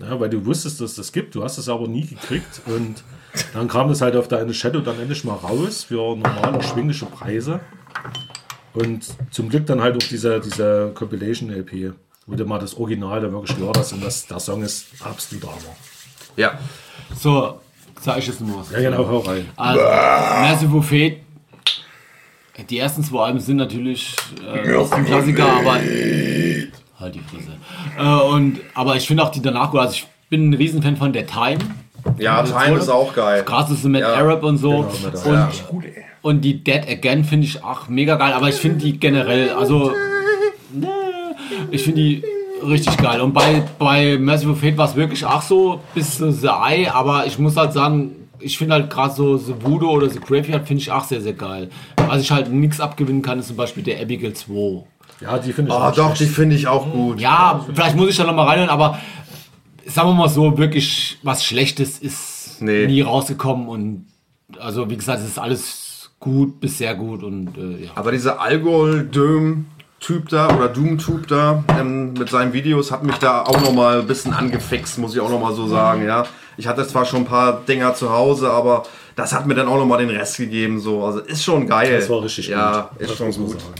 [0.00, 3.02] ja, weil du wusstest, dass es das gibt, du hast es aber nie gekriegt und
[3.54, 7.60] dann kam das halt auf deine Shadow dann endlich mal raus für normal erschwingliche Preise
[8.74, 11.92] und zum Glück dann halt auch diese, diese Compilation-LP,
[12.26, 15.44] wo du mal das Original da wirklich gehört hast und das, der Song ist absolut
[15.44, 15.76] Hammer.
[16.36, 16.58] Ja.
[17.14, 17.60] so,
[18.00, 18.70] sag ich jetzt nur was.
[18.70, 19.46] Ja genau, hau rein.
[19.56, 21.18] Also, Merciful Fate.
[22.68, 24.14] Die ersten zwei Alben sind natürlich
[24.46, 25.80] äh, Klassiker, aber.
[27.00, 27.52] Halt die Fresse.
[27.98, 29.80] Äh, und, aber ich finde auch die danach gut.
[29.80, 31.58] Also, ich bin ein Riesenfan von der Time.
[32.18, 33.42] Ja, Time ist auch geil.
[33.44, 34.14] Krass ist mit Ja.
[34.14, 34.70] Arab und so.
[34.70, 34.86] Genau,
[35.24, 35.50] und, Ja.
[36.22, 38.32] und die Dead Again finde ich auch mega geil.
[38.34, 39.92] Aber ich finde die generell, also.
[41.70, 42.24] Ich finde die
[42.66, 43.20] richtig geil.
[43.20, 47.26] Und bei, bei Merciful Fate war es wirklich auch so bis zu The Eye, aber
[47.26, 50.82] ich muss halt sagen, ich finde halt gerade so The Voodoo oder The Graveyard finde
[50.82, 51.70] ich auch sehr, sehr geil.
[51.96, 54.84] Was ich halt nichts abgewinnen kann, ist zum Beispiel der Abigail 2.
[55.20, 56.32] Ja, die finde ich Oh, auch doch, die schlecht.
[56.34, 57.20] finde ich auch gut.
[57.20, 58.98] Ja, vielleicht muss ich da nochmal reinhören, aber
[59.86, 62.86] sagen wir mal so, wirklich was Schlechtes ist Nee.
[62.86, 64.06] nie rausgekommen und
[64.58, 67.90] also wie gesagt, es ist alles gut bis sehr gut und äh, ja.
[67.94, 73.60] Aber dieser Alkohol-Döm-Typ da oder Doom-Typ da ähm, mit seinen Videos hat mich da auch
[73.60, 76.24] nochmal ein bisschen angefixt, muss ich auch nochmal so sagen, ja.
[76.56, 78.82] Ich hatte zwar schon ein paar Dinger zu Hause, aber
[79.16, 81.04] das hat mir dann auch nochmal den Rest gegeben, so.
[81.04, 81.98] Also ist schon geil.
[81.98, 83.00] Das war richtig ja, gut.
[83.00, 83.50] ist Das schon gut.
[83.60, 83.72] sagen.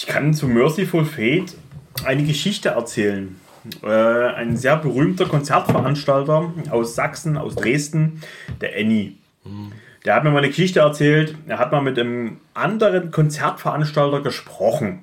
[0.00, 1.58] Ich kann zu Merciful Fate
[2.06, 3.38] eine Geschichte erzählen.
[3.82, 8.22] Äh, ein sehr berühmter Konzertveranstalter aus Sachsen, aus Dresden,
[8.62, 9.12] der Annie.
[10.06, 11.34] Der hat mir mal eine Geschichte erzählt.
[11.46, 15.00] Er hat mal mit einem anderen Konzertveranstalter gesprochen.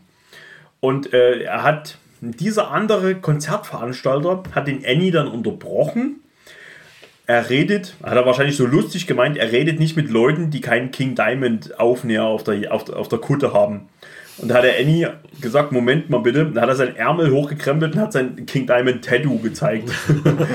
[0.80, 6.22] Und äh, er hat, dieser andere Konzertveranstalter hat den Annie dann unterbrochen.
[7.28, 10.90] Er redet, hat er wahrscheinlich so lustig gemeint, er redet nicht mit Leuten, die keinen
[10.90, 13.90] King Diamond Aufnäher auf der, auf, auf der Kutte haben.
[14.38, 15.10] Und da hat der Annie
[15.42, 19.04] gesagt, Moment mal bitte, da hat er seinen Ärmel hochgekrempelt und hat sein King Diamond
[19.04, 19.92] Tattoo gezeigt.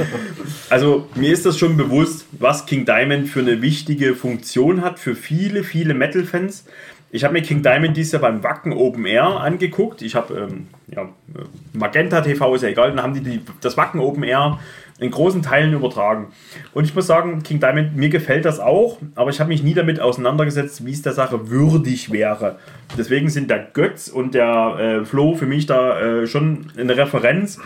[0.71, 5.17] also mir ist das schon bewusst, was King Diamond für eine wichtige Funktion hat für
[5.17, 6.65] viele, viele Metal-Fans.
[7.11, 10.01] Ich habe mir King Diamond dieses Jahr beim Wacken Open Air angeguckt.
[10.01, 13.77] Ich habe, ähm, ja, äh, Magenta TV ist ja egal, dann haben die, die das
[13.77, 14.61] Wacken Open Air
[14.98, 16.28] in großen Teilen übertragen.
[16.74, 19.74] Und ich muss sagen, King Diamond, mir gefällt das auch, aber ich habe mich nie
[19.74, 22.59] damit auseinandergesetzt, wie es der Sache würdig wäre.
[22.97, 27.60] Deswegen sind der Götz und der äh, Flo für mich da äh, schon eine Referenz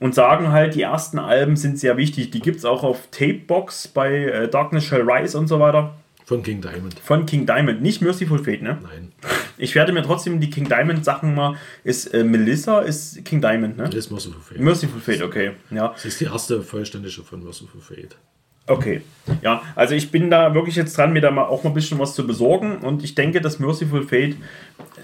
[0.00, 2.30] und sagen halt, die ersten Alben sind sehr wichtig.
[2.30, 5.94] Die gibt es auch auf Tapebox bei äh, Darkness Shall Rise und so weiter.
[6.24, 6.98] Von King Diamond.
[7.00, 8.78] Von King Diamond, nicht Merciful Fate, ne?
[8.82, 9.12] Nein,
[9.58, 11.56] Ich werde mir trotzdem die King Diamond Sachen mal.
[11.84, 13.84] Ist äh, Melissa ist King Diamond, ne?
[13.84, 14.60] das ist Merciful Fate.
[14.60, 15.52] Merciful Fate, okay.
[15.70, 18.16] Ja, Das ist die erste vollständige von Merciful Fate.
[18.68, 19.02] okay.
[19.42, 21.98] Ja, also ich bin da wirklich jetzt dran, mir da mal auch mal ein bisschen
[21.98, 24.36] was zu besorgen und ich denke, dass Merciful Fate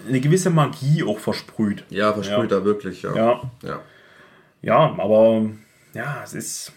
[0.08, 1.84] eine gewisse Magie auch versprüht.
[1.90, 2.58] Ja, versprüht Ja.
[2.58, 3.14] er wirklich, ja.
[3.16, 3.80] Ja, ja.
[4.62, 5.50] ja, aber
[5.94, 6.72] ja, es ist.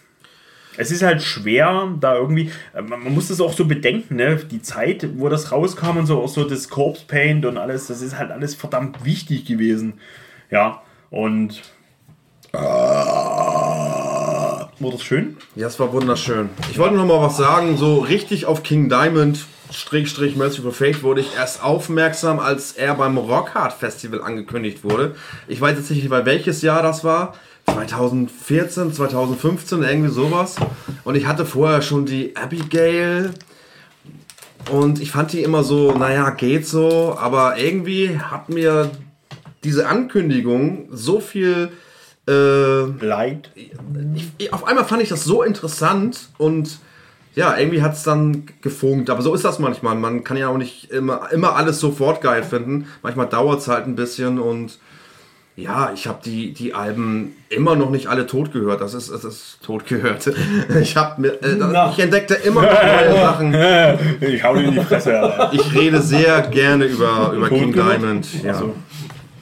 [0.77, 2.52] Es ist halt schwer, da irgendwie.
[2.73, 4.38] äh, Man, muss das auch so bedenken, ne?
[4.38, 8.02] Die Zeit, wo das rauskam und so, auch so das Corpse Paint und alles, das
[8.02, 9.93] ist halt alles verdammt wichtig gewesen.
[10.49, 11.61] Ja, und.
[14.80, 15.38] Wurde das schön?
[15.56, 16.49] Ja, es war wunderschön.
[16.72, 17.77] Ich wollte noch mal was sagen.
[17.77, 23.18] So richtig auf King Diamond, Strich, Merciful Fate, wurde ich erst aufmerksam, als er beim
[23.18, 25.15] Rockhard Festival angekündigt wurde.
[25.48, 27.35] Ich weiß jetzt nicht, bei welches Jahr das war.
[27.65, 30.55] 2014, 2015, irgendwie sowas.
[31.03, 33.31] Und ich hatte vorher schon die Abigail.
[34.71, 37.15] Und ich fand die immer so, naja, geht so.
[37.17, 38.91] Aber irgendwie hat mir
[39.63, 41.71] diese Ankündigung so viel
[42.27, 43.51] äh, Leid.
[44.38, 46.79] ich, auf einmal fand ich das so interessant und
[47.33, 49.09] ja, irgendwie hat es dann gefunkt.
[49.09, 49.95] Aber so ist das manchmal.
[49.95, 52.88] Man kann ja auch nicht immer, immer alles sofort geil finden.
[53.03, 54.79] Manchmal dauert es halt ein bisschen und
[55.61, 58.81] ja, ich habe die, die Alben immer noch nicht alle tot gehört.
[58.81, 60.31] Das ist, das ist tot gehört.
[60.81, 61.91] Ich, hab mir, äh, Na.
[61.91, 63.53] ich entdeckte immer noch neue Sachen.
[64.21, 65.51] Ich hau dir in die Fresse, Alter.
[65.53, 67.73] Ich rede sehr gerne über, über King?
[67.73, 68.43] Diamond.
[68.43, 68.53] Ja.
[68.53, 68.75] Also,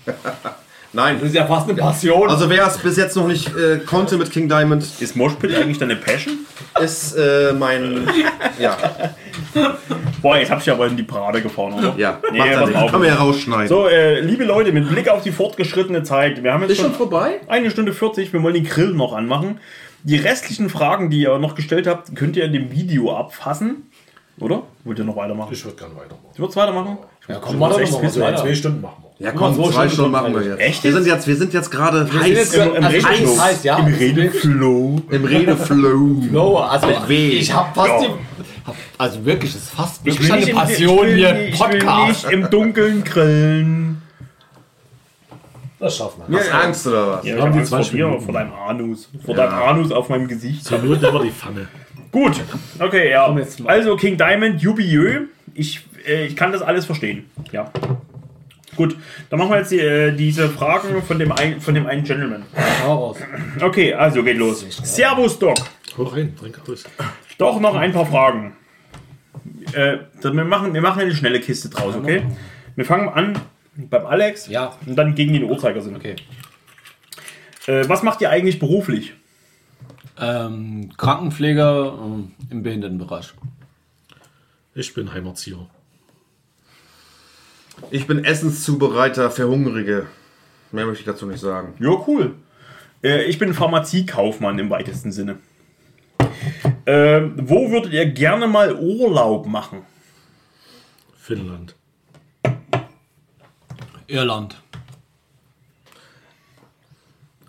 [0.92, 1.18] Nein.
[1.20, 2.30] Das ist ja fast eine Passion.
[2.30, 5.78] Also wer es bis jetzt noch nicht äh, konnte mit King Diamond, ist Moshpit eigentlich
[5.78, 6.38] deine Passion?
[6.82, 8.08] ist äh, mein...
[8.60, 8.78] Ja,
[10.22, 11.94] Boah, jetzt hab ich aber in die Parade gefahren, oder?
[11.98, 12.20] ja.
[12.32, 12.76] Nee, macht ja nichts.
[12.76, 12.92] auf.
[12.92, 13.68] Kann man ja rausschneiden.
[13.68, 16.88] So, äh, liebe Leute, mit Blick auf die fortgeschrittene Zeit, wir haben jetzt Ist schon
[16.88, 17.40] schon vorbei?
[17.48, 19.60] eine Stunde 40, wir wollen den Grill noch anmachen.
[20.04, 23.90] Die restlichen Fragen, die ihr noch gestellt habt, könnt ihr in dem Video abfassen.
[24.40, 24.64] Oder?
[24.86, 25.50] Wollt ihr noch weitermachen?
[25.52, 26.26] Ich würde gerne weitermachen.
[26.36, 26.98] Du würdest weitermachen?
[27.28, 28.38] ja, komm, mal zu Ja, weiter.
[28.42, 29.09] zwei Stunden machen wir.
[29.20, 30.60] Ja, komm, so zwei Stunden Stunden machen wir jetzt.
[30.62, 33.10] Echt Wir sind jetzt, wir sind jetzt gerade heiß jetzt- Im, im Also Redeflow.
[33.38, 33.78] heiß, heiß, ja.
[33.80, 35.02] Im Redeflow.
[35.10, 36.24] im Redeflow.
[36.32, 37.28] No, also weh.
[37.32, 38.00] ich habe fast Ja.
[38.08, 38.14] die,
[38.66, 41.48] hab, also wirklich, es ist fast Ich wirklich will, eine nicht im, Passion ich, hier,
[41.50, 42.24] ich will Podcast.
[42.24, 44.02] nicht im Dunkeln grillen.
[45.80, 46.40] Das schaffen wir.
[46.40, 47.26] Hast Angst oder was?
[47.26, 48.26] Ja, haben ich hab die Angst vor 20 dir, Minuten.
[48.26, 49.10] vor deinem Anus.
[49.26, 49.48] Vor Ja.
[49.48, 50.64] deinem Anus auf meinem Gesicht.
[50.66, 51.68] Zur Not wir die Pfanne.
[52.12, 52.34] Gut,
[52.80, 53.34] okay, ja.
[53.66, 55.22] Also King Diamond, Jubiläu.
[55.54, 57.26] Ich, äh, ich kann das alles verstehen.
[57.52, 57.72] Ja.
[58.80, 58.96] Gut,
[59.30, 62.46] dann machen wir jetzt die, äh, diese Fragen von dem, ein, von dem einen Gentleman.
[63.60, 64.66] Okay, also geht los.
[64.84, 65.58] Servus, Doc.
[65.98, 66.86] Hau rein, trink aus.
[67.38, 68.56] Doch noch ein paar Fragen.
[69.74, 72.24] Äh, dann wir, machen, wir machen eine schnelle Kiste draus, okay?
[72.78, 73.38] Wir fangen an
[73.76, 74.78] beim Alex Ja.
[74.86, 75.98] und dann gegen den Uhrzeigersinn.
[75.98, 76.16] Okay.
[77.68, 79.12] Äh, was macht ihr eigentlich beruflich?
[80.18, 83.34] Ähm, Krankenpfleger ähm, im Behindertenbereich.
[84.74, 85.68] Ich bin Heimerzieher.
[87.92, 90.08] Ich bin Essenszubereiter für Hungrige.
[90.72, 91.74] Mehr möchte ich dazu nicht sagen.
[91.80, 92.36] Ja, cool.
[93.04, 95.38] Äh, ich bin Pharmaziekaufmann im weitesten Sinne.
[96.86, 99.84] Äh, wo würdet ihr gerne mal Urlaub machen?
[101.18, 101.76] Finnland.
[104.08, 104.62] Irland.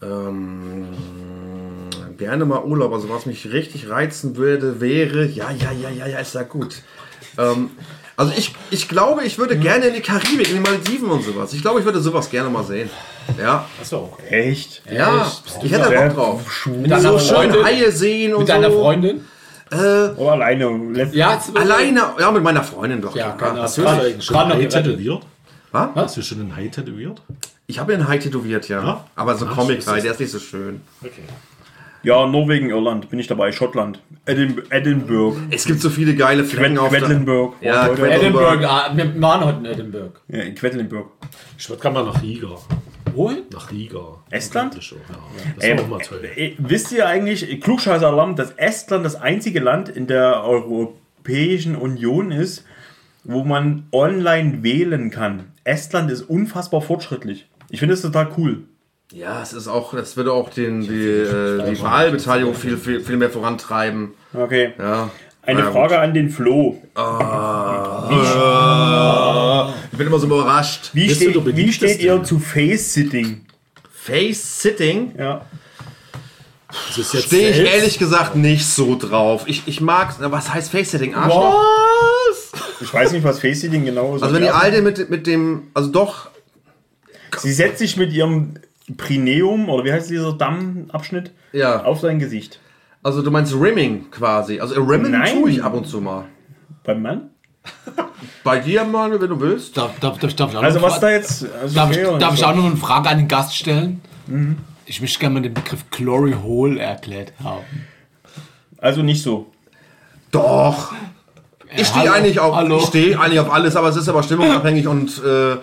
[0.02, 0.88] Ähm,
[2.16, 2.92] gerne mal Urlaub.
[2.92, 6.82] Also was mich richtig reizen würde, wäre, ja, ja, ja, ja, ja, ist ja gut.
[7.38, 7.70] Ähm,
[8.20, 11.52] also ich, ich glaube, ich würde gerne in die Karibik, in die Malediven und sowas.
[11.54, 12.90] Ich glaube, ich würde sowas gerne mal sehen.
[13.38, 14.82] Ja, Achso, Echt?
[14.90, 15.30] ja,
[15.62, 16.66] ich hätte Bock drauf.
[16.66, 17.64] Mit deiner So schön Freundin?
[17.64, 18.52] Haie sehen und Mit so.
[18.54, 19.24] deiner Freundin?
[19.72, 20.66] Äh, Oder alleine?
[20.92, 23.14] Letzt- Ja, jetzt- alleine, ja, mit meiner Freundin doch.
[23.14, 23.50] Ja, klar.
[23.50, 24.84] keine hast du Gerade- eigentlich schon gerade noch ein Hai gerettet.
[24.92, 25.22] tätowiert?
[25.72, 25.88] Was?
[25.94, 27.22] Hast du schon ein Hai tätowiert?
[27.68, 28.82] Ich habe mir ein Hai tätowiert, ja.
[28.82, 29.04] Ja?
[29.14, 30.80] Aber so Ach, Comic so Hai, ist der ist nicht so schön.
[31.00, 31.22] Okay.
[32.02, 33.52] Ja, Norwegen, Irland, bin ich dabei.
[33.52, 34.00] Schottland.
[34.24, 35.38] Edin Edinburgh.
[35.50, 37.00] Es gibt so viele geile Flecken auf der...
[37.00, 37.56] Quedlinburg.
[37.60, 37.88] Ja.
[37.88, 38.20] Quedlinburg.
[38.20, 38.66] Edinburgh.
[38.66, 40.12] Ah, wir waren heute in Edinburgh.
[40.28, 41.10] Ja, in Quedlinburg.
[41.58, 42.48] Ich würde gerne mal nach Riga.
[43.14, 43.42] Wohin?
[43.52, 44.00] Nach Riga.
[44.30, 44.74] Estland?
[44.74, 44.96] Ja,
[45.58, 46.20] das auch mal toll.
[46.36, 52.64] äh, wisst ihr eigentlich, Klugscheißer-Alarm, dass Estland das einzige Land in der Europäischen Union ist,
[53.24, 55.52] wo man online wählen kann?
[55.64, 57.46] Estland ist unfassbar fortschrittlich.
[57.68, 58.64] Ich finde das total cool.
[59.12, 63.16] Ja, es ist auch, das würde auch den, die, äh, die Wahlbeteiligung viel, viel, viel
[63.16, 64.12] mehr vorantreiben.
[64.32, 64.72] Okay.
[64.78, 65.10] Ja.
[65.42, 66.80] Eine Ja, Frage an den Flo.
[69.92, 70.90] Ich bin immer so überrascht.
[70.92, 73.46] Wie, steht, wie steht ihr zu Face-Sitting?
[73.92, 75.44] Face-Sitting Ja.
[76.88, 79.42] Das ist jetzt stehe ich ehrlich gesagt nicht so drauf.
[79.46, 81.16] Ich, ich mag, was heißt Face-Sitting?
[81.16, 81.60] Arschloch?
[82.28, 82.52] Was?
[82.80, 84.22] Ich weiß nicht, was Face-Sitting genau ist.
[84.22, 86.30] Also wenn die Alte mit, mit dem, also doch,
[87.38, 88.54] Sie setzt sich mit ihrem
[88.96, 92.60] Prineum, oder wie heißt dieser Dammabschnitt, ja, auf sein Gesicht.
[93.02, 94.60] also du meinst Rimming quasi.
[94.60, 95.32] Also Rimming Nein.
[95.40, 96.24] tue ich ab und zu mal.
[96.84, 97.30] Beim Mann?
[98.44, 99.76] Bei dir, Manuel, wenn du willst.
[99.76, 101.46] Darf, darf, darf, darf ich auch Also noch was fra- da jetzt...
[101.60, 102.46] Also Darf, okay, ich, darf ich so?
[102.46, 104.00] auch noch eine Frage an den Gast stellen?
[104.86, 107.64] Ich möchte gerne mal den Begriff Glory Hole erklärt haben.
[108.78, 109.50] Also nicht so.
[110.30, 110.92] Doch.
[111.76, 115.22] Ich stehe eigentlich auf, ich stehe eigentlich auf alles, aber es ist aber stimmungsabhängig und
[115.24, 115.56] äh,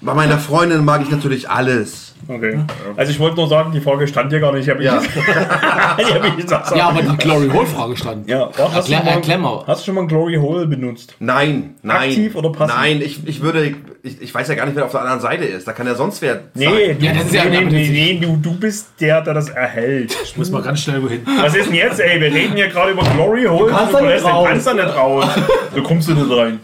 [0.00, 2.11] bei meiner Freundin mag ich natürlich alles.
[2.28, 2.58] Okay.
[2.96, 4.64] Also ich wollte nur sagen, die Frage stand hier gar nicht.
[4.66, 5.00] Ich habe Ja.
[5.98, 6.76] ich hab mich gesagt.
[6.76, 8.28] Ja, aber die Glory Hole Frage stand.
[8.28, 11.14] Ja, hast, Erklär- du mal, hast du schon mal ein Glory Hole benutzt?
[11.18, 12.10] Nein, nein.
[12.10, 12.76] Aktiv oder passiv?
[12.76, 13.74] Nein, ich, ich würde,
[14.04, 15.66] ich, ich weiß ja gar nicht, wer auf der anderen Seite ist.
[15.66, 16.98] Da kann ja sonst wer Nee, sein.
[17.00, 20.16] du, Ja, das ist ja- nee, nee, nee, du, du bist der, der das erhält.
[20.24, 21.22] Ich muss mal ganz schnell wohin.
[21.40, 22.20] Was ist denn jetzt, ey?
[22.20, 23.72] Wir reden hier gerade über Glory Hole.
[23.72, 24.48] kannst da nicht verlässt den raus.
[24.48, 25.26] kannst da nicht raus.
[25.74, 26.60] Du kommst du nicht rein.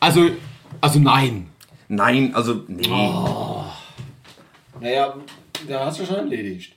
[0.00, 0.30] Also,
[0.80, 1.48] also nein.
[1.88, 2.82] Nein, also, nee.
[4.80, 5.14] Naja,
[5.68, 6.72] da hast du schon erledigt.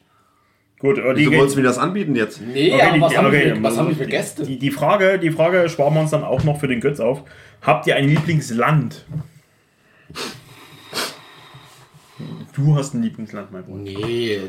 [0.80, 2.40] Gut, aber die, Wieso wolltest du mir das anbieten jetzt?
[2.42, 4.44] Nee, Okay, aber die- was, haben okay, wir, was haben wir für die- Gäste?
[4.44, 7.24] Die, die, Frage, die Frage sparen wir uns dann auch noch für den Götz auf.
[7.62, 9.06] Habt ihr ein Lieblingsland?
[12.56, 13.84] Du hast ein Lieblingsland, mein Freund.
[13.84, 14.40] Nee,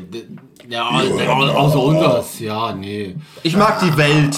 [0.67, 3.15] ja, außer unseres, ja, nee.
[3.43, 4.35] Ich mag die Welt.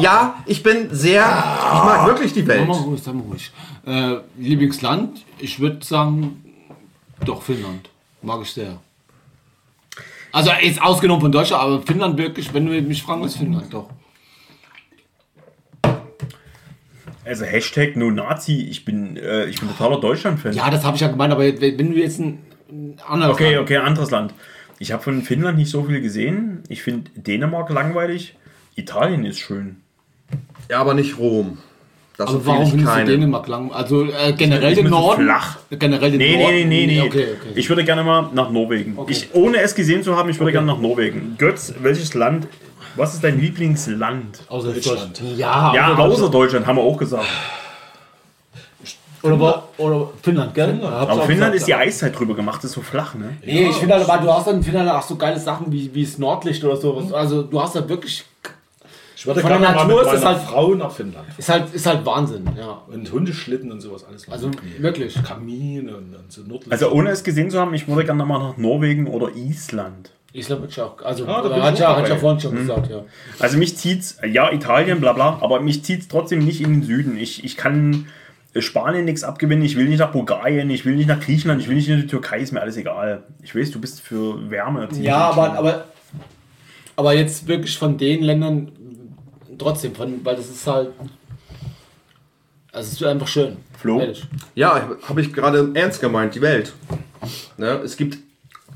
[0.00, 2.60] Ja, ich bin sehr, ich mag wirklich die Welt.
[2.60, 3.52] Sag mal ruhig, sag mal ruhig.
[3.86, 6.40] Äh, Lieblingsland, ich würde sagen,
[7.24, 7.88] doch Finnland.
[8.22, 8.80] Mag ich sehr.
[10.32, 13.88] Also jetzt ausgenommen von Deutschland, aber Finnland wirklich, wenn du mich fragen willst, Finnland doch.
[17.24, 20.52] Also Hashtag No Nazi, ich bin, äh, ich bin totaler Deutschland-Fan.
[20.52, 22.38] Ja, das habe ich ja gemeint, aber wenn du jetzt ein,
[22.68, 24.34] ein anderes Okay, Land- okay, anderes Land.
[24.78, 26.62] Ich habe von Finnland nicht so viel gesehen.
[26.68, 28.36] Ich finde Dänemark langweilig.
[28.74, 29.76] Italien ist schön.
[30.68, 31.58] Ja, aber nicht Rom.
[32.16, 33.06] Das Aber warum ich findest du keinem.
[33.08, 33.72] Dänemark lang?
[33.72, 35.24] Also äh, generell den Norden?
[35.24, 35.56] flach.
[35.70, 36.54] Generell den Nee, Norden?
[36.54, 37.00] nee, nee, nee.
[37.00, 37.48] Okay, okay.
[37.56, 38.94] Ich würde gerne mal nach Norwegen.
[38.96, 39.10] Okay.
[39.12, 41.34] Ich, ohne es gesehen zu haben, ich würde gerne nach Norwegen.
[41.38, 42.46] Götz, welches Land,
[42.94, 44.42] was ist dein Lieblingsland?
[44.48, 45.20] Außer Deutschland.
[45.36, 47.26] Ja, Ja, außer außer Deutschland, haben wir auch gesagt.
[49.22, 50.78] Oder, wo- oder Finnland, gell?
[50.82, 51.78] Hab's Aber auch Finnland gesagt, ist die ja.
[51.78, 53.36] Eiszeit drüber gemacht, ist so flach, ne?
[53.44, 56.04] Nee, ich finde aber du hast dann in Finnland auch so geile Sachen wie, wie
[56.04, 57.10] das Nordlicht oder sowas.
[57.12, 58.24] Also du hast da wirklich.
[59.24, 61.26] Ich würde Von der Natur mit ist es halt- Frau nach Finnland.
[61.38, 62.82] Ist halt, ist halt Wahnsinn, ja.
[62.88, 64.28] Und Hundeschlitten und sowas alles.
[64.30, 65.14] Also wirklich.
[65.22, 66.70] Kamin und, und so Nordlicht.
[66.70, 70.10] Also ohne es gesehen zu haben, ich würde gerne mal nach Norwegen oder Island.
[70.34, 71.00] Island wirklich auch.
[71.02, 73.02] Also Ah, da hat, ja, hat ja vorhin schon gesagt, ja.
[73.38, 77.16] Also mich zieht's, ja, Italien, bla bla, aber mich zieht's trotzdem nicht in den Süden.
[77.16, 78.08] Ich, ich kann
[78.58, 81.76] Spanien nichts abgewinnen, ich will nicht nach Bulgarien, ich will nicht nach Griechenland, ich will
[81.76, 83.22] nicht in die Türkei, ist mir alles egal.
[83.42, 84.86] Ich weiß, du bist für Wärme.
[85.00, 85.84] Ja, aber, aber,
[86.94, 88.70] aber jetzt wirklich von den Ländern
[89.58, 90.90] trotzdem, von, weil das ist halt.
[92.72, 93.56] Also es ist einfach schön.
[93.78, 94.00] Flo?
[94.00, 94.26] Ehrlich.
[94.54, 96.72] Ja, habe ich gerade ernst gemeint, die Welt.
[97.56, 98.18] Ne, es gibt,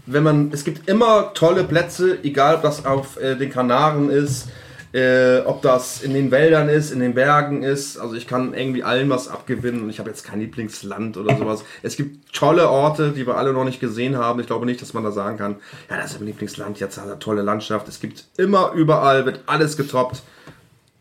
[0.07, 4.49] wenn man, es gibt immer tolle Plätze, egal ob das auf äh, den Kanaren ist,
[4.93, 7.99] äh, ob das in den Wäldern ist, in den Bergen ist.
[7.99, 11.65] Also ich kann irgendwie allen was abgewinnen und ich habe jetzt kein Lieblingsland oder sowas.
[11.83, 14.41] Es gibt tolle Orte, die wir alle noch nicht gesehen haben.
[14.41, 15.57] Ich glaube nicht, dass man da sagen kann,
[15.91, 17.89] ja, das ist ein Lieblingsland, jetzt hat er eine tolle Landschaft.
[17.89, 20.23] Es gibt immer überall, wird alles getoppt.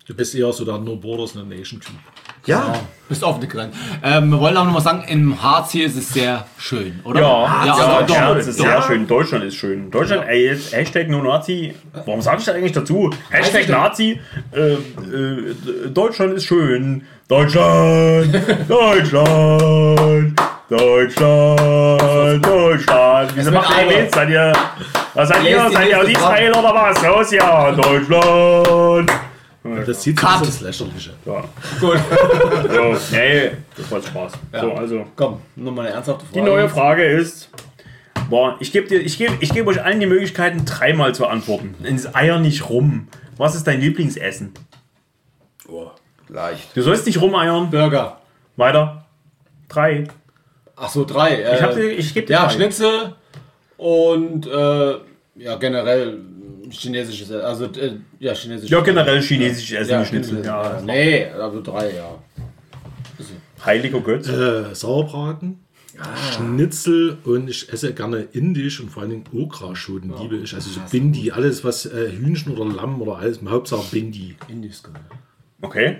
[0.07, 1.95] Du bist eher so der No Borders, No Nation Typ.
[2.45, 2.73] Ja,
[3.09, 3.73] Bist offen gerannt.
[4.03, 7.19] Ähm, wir wollen auch noch mal sagen, im Harz hier ist es sehr schön, oder?
[7.19, 8.65] Ja, ja, ja, also doch, ist doch.
[8.65, 9.05] sehr schön.
[9.05, 9.91] Deutschland ist schön.
[9.91, 11.73] Deutschland, ey, jetzt Hashtag No Nazi.
[12.05, 13.09] Warum sage ich das eigentlich dazu?
[13.29, 14.19] Hashtag Nazi.
[14.53, 15.55] Äh, äh,
[15.93, 17.05] Deutschland ist schön.
[17.27, 18.33] Deutschland,
[18.69, 20.39] Deutschland,
[20.69, 23.31] Deutschland, Deutschland.
[23.35, 24.13] Wieso macht ihr mit?
[24.13, 24.53] Seid ihr,
[25.13, 25.65] was seid ihr?
[25.67, 27.03] die Seid ihr aus Israel oder was?
[27.03, 29.11] Los, ja, Deutschland.
[29.85, 30.41] Das zieht Cut.
[30.41, 31.11] das Lächerliche.
[31.25, 31.43] Ja,
[31.79, 31.97] Gut.
[32.69, 34.31] so, nee, das war Spaß.
[34.59, 35.05] So, also.
[35.15, 36.39] Komm, nochmal eine ernsthafte Frage.
[36.39, 37.49] Die neue Frage ist,
[38.29, 41.75] boah, ich gebe dir, ich gebe, ich gebe euch allen die Möglichkeiten, dreimal zu antworten.
[41.83, 43.07] Ins Eier nicht rum.
[43.37, 44.53] Was ist dein Lieblingsessen?
[46.29, 46.75] leicht.
[46.75, 47.69] Du sollst nicht rumeiern.
[47.69, 48.17] Burger.
[48.57, 49.05] Weiter.
[49.69, 50.05] Drei.
[50.75, 51.35] Ach so, drei.
[51.41, 52.53] Äh, Ich, dir- ich gebe dir ja, drei.
[52.53, 53.15] Schnitzel
[53.77, 54.95] und äh,
[55.35, 56.19] ja, generell
[56.71, 57.41] chinesisches Essen.
[57.41, 60.45] Also, äh, ja, chinesisches Ja, generell chinesisches Essen, Ja, ja, Schnitzel.
[60.45, 60.81] Ja.
[60.85, 62.17] Nee, also drei, ja.
[63.65, 64.27] Heiliger Götz.
[64.27, 65.59] Äh, Sauerbraten,
[66.31, 70.53] Schnitzel und ich esse gerne indisch und vor allen Dingen Okraschoten liebe ich.
[70.53, 74.35] Also so Bindi, alles was äh, Hühnchen oder Lamm oder alles, Hauptsache Bindi.
[74.47, 74.99] Indisch, genau.
[75.61, 75.97] Okay.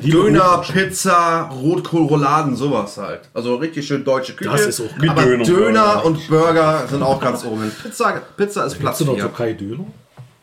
[0.00, 0.82] Liebe Döner, Okraschoten.
[0.88, 3.20] Pizza, Rotkohl, Rouladen, sowas halt.
[3.34, 4.50] Also richtig schön deutsche Küche.
[4.50, 5.44] Das ist auch Mit Aber Döner.
[5.44, 7.70] Döner, und Burger sind auch ganz oben.
[7.82, 9.22] Pizza, Pizza ist Platz Hast du noch 4.
[9.24, 9.84] Türkei Döner?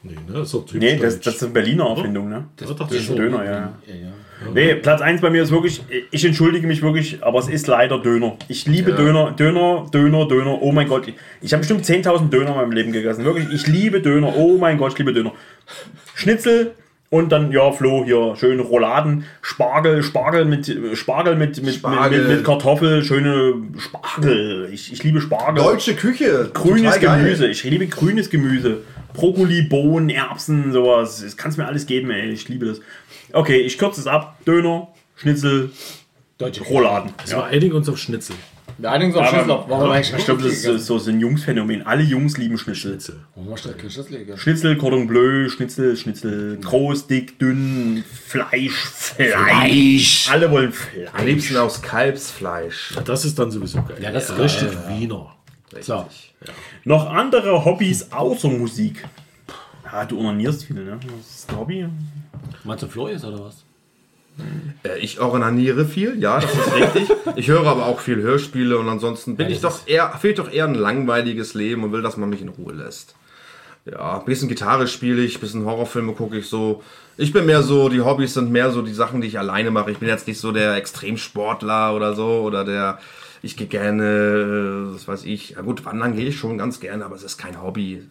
[0.04, 0.20] Nee, ne?
[0.34, 2.46] Das ist doch typisch Nee, das, das ist eine Berliner Erfindung, ne?
[2.56, 3.16] das Das ich ist schon.
[3.16, 3.52] Döner, ja.
[3.52, 4.12] Ja, ja.
[4.54, 8.00] Nee, Platz 1 bei mir ist wirklich, ich entschuldige mich wirklich, aber es ist leider
[8.00, 8.38] Döner.
[8.48, 8.98] Ich liebe Ja.
[8.98, 10.60] Döner, Döner, Döner, Döner.
[10.62, 13.24] Oh mein Gott, ich, ich habe bestimmt 10.000 Döner in meinem Leben gegessen.
[13.26, 14.36] Wirklich, ich liebe Döner.
[14.36, 15.34] Oh mein Gott, ich liebe Döner.
[16.16, 16.74] Schnitzel
[17.14, 22.20] Und dann, ja, Flo, hier schöne Rouladen, Spargel, Spargel mit Spargel mit, mit, Spargel.
[22.20, 24.70] mit, mit Kartoffel, schöne Spargel.
[24.72, 25.62] Ich, ich liebe Spargel.
[25.62, 26.50] Deutsche Küche.
[26.54, 27.02] Grünes.
[27.02, 27.48] Gemüse.
[27.48, 28.78] Ich liebe grünes Gemüse.
[29.14, 31.22] Brokkoli, Bohnen, Erbsen, sowas.
[31.22, 32.30] Das kannst mir alles geben, ey.
[32.30, 32.80] Ich liebe das.
[33.34, 34.38] Okay, ich kürze es ab.
[34.48, 35.72] Döner, Schnitzel,
[36.38, 37.12] Deutsche Rouladen.
[37.18, 38.38] Also wir einigen uns auf Schnitzel.
[38.78, 39.48] Wir einigen uns auf Schnitzel.
[39.68, 41.86] Warum eigentlich Ich glaube, das ist so- so so ein Jungsphänomen.
[41.86, 42.92] Alle Jungs lieben Schnitzel.
[42.92, 43.20] Schnitzel.
[43.36, 44.40] Warum hast du kein Schnitzel gegessen?
[44.40, 50.30] Schnitzel, Cordon Bleu, Schnitzel, Schnitzel, groß, dick, dünn, Fleisch, Fleisch.
[50.32, 51.26] Alle wollen Am Fleisch.
[51.26, 52.94] liebsten aus Kalbsfleisch.
[53.06, 53.98] Das ist dann sowieso geil.
[54.02, 54.90] Ja, das ist richtig ja.
[55.00, 55.36] Wiener.
[55.82, 56.06] So.
[56.84, 59.08] Noch andere Hobbys außer Musik.
[59.86, 60.98] Ja, du onanierst viel, ne?
[61.02, 61.86] Das ist ein Hobby.
[62.64, 63.64] Meinst du Flo ist oder was?
[64.84, 67.10] Äh, Ich ornaniere viel, ja, das ist richtig.
[67.36, 70.52] Ich höre aber auch viel Hörspiele und ansonsten bin Ja, ich doch eher, fehlt doch
[70.52, 73.16] eher ein langweiliges Leben und will, dass man mich in Ruhe lässt.
[73.86, 76.84] Ja, ein bisschen Gitarre spiele ich, ein bisschen Horrorfilme gucke ich so.
[77.18, 79.92] Ich bin mehr so, die Hobbys sind mehr so die Sachen, die ich alleine mache.
[79.92, 83.00] Ich bin jetzt nicht so der Extremsportler oder so oder der,
[83.42, 84.04] ich gehe gerne,
[84.92, 85.52] äh, was weiß ich.
[85.52, 88.04] Ja gut, wandern gehe ich schon ganz gerne, aber es ist kein Hobby.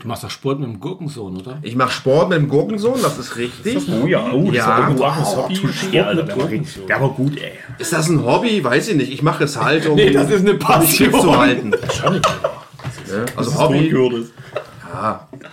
[0.00, 1.58] Du machst doch Sport mit dem Gurkensohn, oder?
[1.60, 3.86] Ich mache Sport mit dem Gurkensohn, das ist richtig.
[4.02, 5.56] Oh ja, oh, das Ja, ist aber wow, gut.
[5.58, 6.22] Touché, Alter.
[6.22, 7.52] Der war, der war gut, ey.
[7.78, 8.64] Ist das ein Hobby?
[8.64, 9.12] Weiß ich nicht.
[9.12, 11.12] Ich mache es halt, um Nee, das ist eine Passion.
[11.12, 11.72] zu halten.
[11.72, 13.90] Ja, also Hobby.
[13.94, 14.26] Hobby.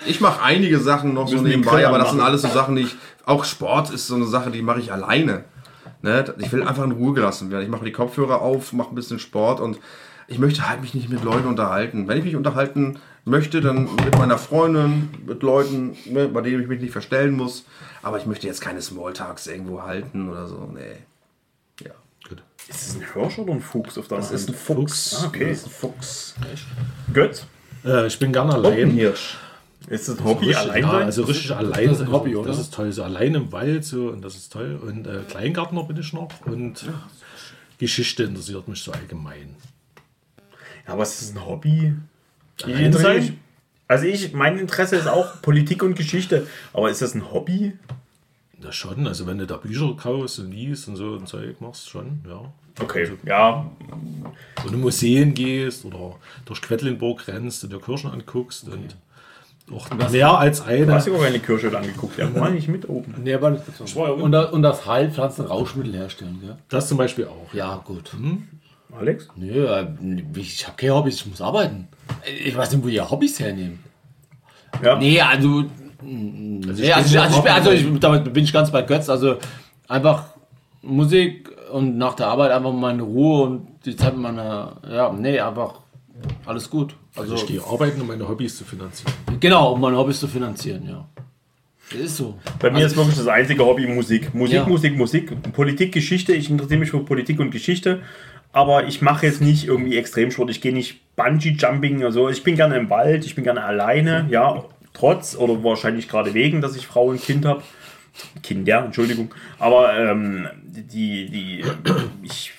[0.05, 2.95] Ich mache einige Sachen noch so nebenbei, aber das sind alles so Sachen, die ich.
[3.25, 5.43] Auch Sport ist so eine Sache, die mache ich alleine.
[6.01, 6.23] Ne?
[6.37, 7.63] Ich will einfach in Ruhe gelassen werden.
[7.63, 9.77] Ich mache die Kopfhörer auf, mache ein bisschen Sport und
[10.29, 12.07] ich möchte halt mich nicht mit Leuten unterhalten.
[12.07, 16.67] Wenn ich mich unterhalten möchte, dann mit meiner Freundin, mit Leuten, ne, bei denen ich
[16.67, 17.65] mich nicht verstellen muss.
[18.01, 20.69] Aber ich möchte jetzt keine Smalltalks irgendwo halten oder so.
[20.73, 20.97] Nee.
[21.85, 21.91] Ja.
[22.27, 22.41] Gut.
[22.67, 24.63] Ist das ein Hirsch oder ein Fuchs auf deiner Das ist ein Hand?
[24.63, 25.15] Fuchs.
[25.21, 25.49] Ah, okay.
[25.49, 26.35] Das ist ein Fuchs.
[27.13, 27.45] Götz?
[27.85, 28.89] Äh, ich bin gerne Ein allein.
[28.91, 29.37] Hirsch.
[29.87, 31.03] Ist das ein Hobby Richtig, allein ja, sein?
[31.03, 31.87] also richtig allein.
[31.87, 32.49] Das ist ein Hobby, oder?
[32.49, 32.91] Das ist toll.
[32.91, 34.77] So allein im Wald so und das ist toll.
[34.81, 36.85] Und äh, Kleingärtner bin ich noch und
[37.77, 39.55] Geschichte interessiert mich so allgemein.
[40.85, 41.93] Ja, aber es ist ein Hobby.
[42.63, 43.39] Allein sein?
[43.87, 46.47] Also ich, mein Interesse ist auch Politik und Geschichte.
[46.73, 47.73] Aber ist das ein Hobby?
[48.59, 51.89] Das schon, also wenn du da Bücher kaufst und liest und so ein Zeug machst,
[51.89, 52.51] schon, ja.
[52.79, 53.69] Okay, ja.
[54.65, 56.15] Und in Museen gehst oder
[56.45, 58.95] durch Quedlinburg rennst und dir Kirchen anguckst und
[59.71, 60.93] auch mehr als Du eine.
[60.93, 62.17] hast dir auch eine Kirche angeguckt.
[62.17, 63.15] Ja, war nicht mit oben.
[63.23, 66.55] Nee, aber und, das, und das Heilpflanzen Rauschmittel herstellen, gell?
[66.69, 67.53] Das zum Beispiel auch.
[67.53, 68.11] Ja, gut.
[68.97, 69.27] Alex?
[69.35, 69.87] Nö, äh,
[70.35, 71.87] ich habe keine Hobbys, ich muss arbeiten.
[72.45, 73.79] Ich weiß nicht, wo ihr Hobbys hernehmen.
[74.83, 74.97] Ja.
[74.97, 75.49] Nee, also.
[75.59, 75.69] Also
[76.03, 79.09] Nee, also, also, ich, bin, auch- also ich, damit bin ich ganz bei Götz.
[79.09, 79.37] Also
[79.87, 80.25] einfach
[80.83, 84.77] Musik und nach der Arbeit einfach meine Ruhe und die Zeit mit meiner.
[84.89, 85.81] Ja, nee, einfach
[86.45, 86.95] alles gut.
[87.15, 89.11] Also, Also ich gehe arbeiten, um meine Hobbys zu finanzieren.
[89.39, 91.07] genau, um meine Hobbys zu finanzieren, ja.
[91.91, 92.37] Das ist so.
[92.59, 94.33] Bei mir ist wirklich das einzige Hobby Musik.
[94.35, 94.65] Musik, Ja.
[94.67, 95.53] Musik, Musik.
[95.53, 96.33] Politik, Geschichte.
[96.33, 98.01] Ich interessiere mich für Politik und Geschichte.
[98.53, 100.49] Aber ich mache jetzt nicht irgendwie Extremsport.
[100.49, 102.29] Ich gehe nicht Bungee-Jumping oder so.
[102.29, 103.25] Ich bin gerne im Wald.
[103.25, 104.25] Ich bin gerne alleine.
[104.29, 104.63] Ja,
[104.93, 107.61] trotz oder wahrscheinlich gerade wegen, dass ich Frau und Kind habe.
[108.41, 109.33] Kinder, Entschuldigung.
[109.59, 111.63] Aber ähm, die, die,
[112.23, 112.51] ich,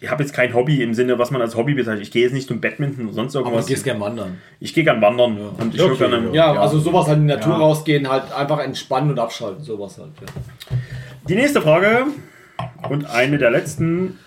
[0.00, 2.02] ich habe jetzt kein Hobby im Sinne, was man als Hobby bezeichnet.
[2.02, 3.66] Ich gehe jetzt nicht zum Badminton oder sonst Aber irgendwas.
[3.66, 4.38] du gehst gerne wandern.
[4.60, 5.36] Ich gehe gern wandern.
[5.36, 7.58] Und ich Okay, gerne, Ja, also sowas halt in die Natur Ja.
[7.58, 10.10] rausgehen, halt einfach entspannen und abschalten, sowas halt.
[10.20, 10.76] Ja.
[11.28, 12.06] Die nächste Frage
[12.88, 14.18] und eine der letzten.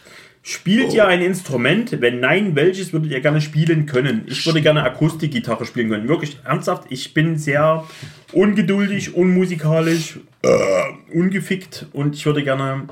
[0.45, 2.01] Spielt ihr ein Instrument?
[2.01, 4.25] Wenn nein, welches würdet ihr gerne spielen können?
[4.27, 6.09] Ich würde gerne Akustikgitarre spielen können.
[6.09, 7.85] Wirklich ernsthaft, ich bin sehr
[8.33, 12.87] ungeduldig, unmusikalisch, äh, ungefickt und ich würde gerne,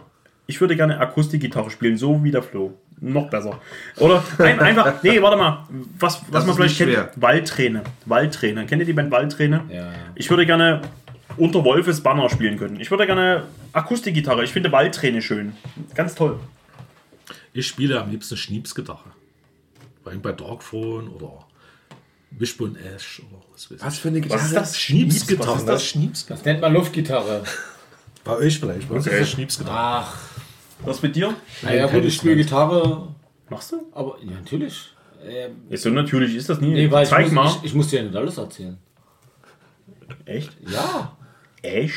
[0.48, 2.78] ich würde gerne Akustikgitarre spielen, so wie der Flo.
[3.02, 3.60] Noch besser.
[3.98, 5.68] Oder ein, einfach, nee, warte mal,
[6.00, 7.10] was, was Das man vielleicht kennt.
[7.18, 7.82] Waldträne.
[8.06, 8.66] Waldträne.
[8.66, 9.66] Kennt ihr die Band Waldträne?
[9.70, 9.92] Ja.
[10.16, 10.84] Ich würde gerne
[11.36, 12.80] unter Wolfes Banner spielen können.
[12.80, 14.46] Ich würde gerne Akustikgitarre.
[14.46, 15.54] Ich finde Waldträne schön.
[15.96, 16.40] Ganz toll.
[17.54, 19.12] Ich spiele am liebsten Schniepsgitarre.
[20.04, 21.46] Vor allem bei Darkthrone oder
[22.32, 23.86] Wishbone Ash oder was weiß ich.
[23.86, 24.40] Was für eine Gitarre?
[24.40, 24.80] Was ist das?
[24.80, 25.52] Schniepsgitarre.
[25.52, 25.86] Was ist das?
[25.86, 26.38] Schniepsgitarre.
[26.40, 27.44] Das nennt man Luftgitarre.
[28.24, 28.88] Bei euch vielleicht.
[28.88, 29.16] Bei uns Okay.
[29.18, 29.78] ist das Schniepsgitarre.
[29.78, 30.18] Ach,
[30.86, 31.36] Was mit dir?
[31.62, 33.10] naja, gut, ich spiele Gitarre,
[33.50, 33.86] Machst du?
[33.92, 34.90] aber ja, natürlich.
[35.24, 36.70] Ähm, Ist so natürlich ist das nie.
[36.74, 37.48] nee, weil ich Zeig muss, mal.
[37.48, 38.78] Ich, ich muss dir ja nicht alles erzählen.
[40.26, 40.52] Echt?
[40.68, 41.16] Ja.
[41.62, 41.94] Echt?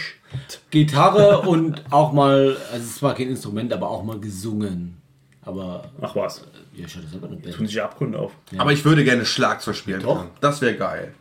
[0.70, 4.98] Gitarre und auch mal, also es war kein Instrument, aber auch mal gesungen.
[5.46, 6.42] Aber Ach was.
[6.74, 7.68] ja, ich hatte selber eine Tun Band.
[7.68, 8.32] sich Abgründe auf.
[8.56, 10.16] Aber ich würde gerne Schlagzeug spielen Doch.
[10.18, 10.30] können.
[10.40, 11.14] Das wäre geil.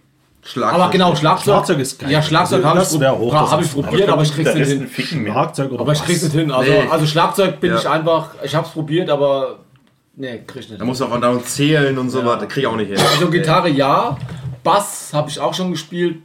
[0.45, 0.81] Schlagzeug.
[0.81, 1.43] Aber genau, Schlagzeug.
[1.43, 2.11] Schlagzeug ist geil.
[2.11, 4.67] Ja, Schlagzeug Also habe das ich, prob- das hab ich probiert, aber ich krieg's nicht
[4.67, 4.87] hin.
[4.87, 5.25] ficken.
[5.25, 6.51] Schlagzeug oder Aber ich krieg's nicht hin.
[6.51, 6.87] Also, Nee.
[6.89, 7.77] also Schlagzeug bin Ja.
[7.79, 9.59] ich einfach, ich hab's probiert, aber
[10.15, 10.71] nee, krieg ich nicht.
[10.81, 10.87] Da hin.
[10.87, 12.45] muss auch da und zählen und so weiter.
[12.47, 12.97] Krieg ich auch nicht hin.
[12.99, 14.17] Also Gitarre ja,
[14.63, 16.17] Bass habe ich auch schon gespielt.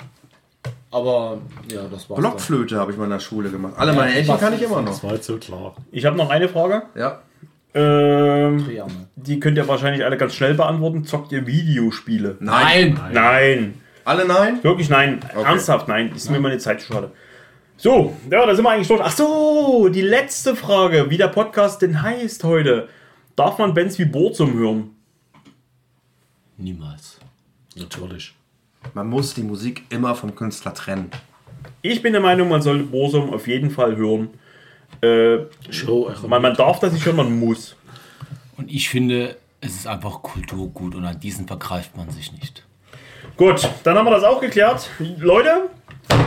[0.91, 1.39] Aber
[1.71, 2.19] ja, das war's.
[2.19, 3.75] Blockflöte habe ich mal in der Schule gemacht.
[3.77, 4.89] Alle meine Entchen kann ich immer noch.
[4.91, 5.75] Das war jetzt so klar.
[5.93, 6.83] Ich habe noch eine Frage.
[6.97, 7.21] Ja.
[7.79, 8.67] Ähm,
[9.17, 11.05] die könnt ihr wahrscheinlich alle ganz schnell beantworten.
[11.05, 12.37] Zockt ihr Videospiele?
[12.41, 12.99] Nein!
[13.13, 13.75] Nein.
[14.05, 14.63] Alle nein?
[14.65, 15.21] Wirklich nein.
[15.35, 16.13] Ernsthaft nein.
[16.15, 17.13] Ist mir meine Zeit zu schade.
[17.77, 19.01] So, ja, da sind wir eigentlich durch.
[19.03, 22.89] Ach so, die letzte Frage, wie der Podcast denn heißt heute.
[23.37, 24.91] Darf man Bands wie Burzum hören?
[26.57, 27.21] Niemals.
[27.77, 28.35] Natürlich.
[28.95, 31.11] Man muss die Musik immer vom Künstler trennen.
[31.83, 34.31] Ich bin der Meinung, man sollte Burzum auf jeden Fall hören.
[35.01, 35.39] Äh,
[35.71, 37.77] Show, man, man darf das nicht hören, man muss.
[38.57, 42.65] Und ich finde, es ist einfach Kulturgut und an diesen vergreift man sich nicht.
[43.37, 44.91] Gut, dann haben wir das auch geklärt.
[45.19, 45.71] Leute,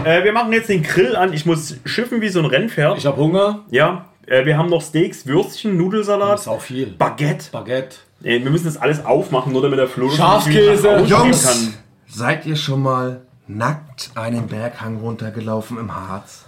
[0.06, 1.34] äh, wir machen jetzt den Grill an.
[1.34, 2.98] Ich muss schiffen wie so ein Rennpferd.
[2.98, 3.66] Ich habe Hunger.
[3.70, 6.88] Ja, äh, wir haben noch Steaks, Würstchen, Nudelsalat, Das ist auch viel.
[6.88, 7.52] Baguette.
[7.52, 7.98] Baguette.
[8.24, 11.00] Äh, wir müssen das alles aufmachen, nur damit der Flo Schafskäse.
[11.02, 11.74] Jungs,
[12.08, 16.46] seid ihr schon mal nackt einen Berghang runtergelaufen im Harz?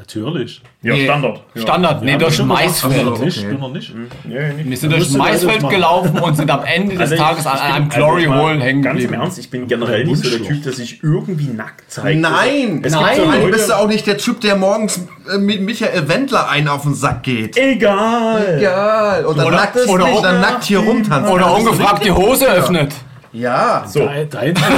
[0.00, 0.62] Natürlich.
[0.80, 1.40] Ja, Standard.
[1.54, 1.60] Ja.
[1.60, 2.02] Standard.
[2.02, 3.20] Nee, durch Maisfeld.
[3.20, 3.48] Nicht, okay.
[3.50, 3.94] bin noch nicht.
[4.24, 4.70] Nee, nicht.
[4.70, 7.96] Wir sind durch Maisfeld gelaufen und sind am Ende des Also Tages an einem also
[7.98, 9.12] Glory mal Hole hängen Ganz im.
[9.12, 10.48] Ernst, ich bin generell nicht so der.
[10.48, 12.18] Typ, der sich irgendwie nackt zeigt.
[12.18, 12.80] Nein!
[12.82, 12.92] Es Nein.
[12.92, 15.60] gibt so Nein, du Leute, bist ja auch nicht der Typ, der morgens äh, mit
[15.60, 17.58] Michael Wendler einen auf den Sack geht.
[17.58, 18.56] Egal.
[18.58, 19.22] Egal.
[19.22, 21.30] Dann Oder- nackt, oder- dann nackt hier rumtanzen.
[21.30, 22.94] Oder ungefragt die Hose öffnet.
[23.32, 23.84] Ja.
[23.86, 24.68] So, Der, der, einzige,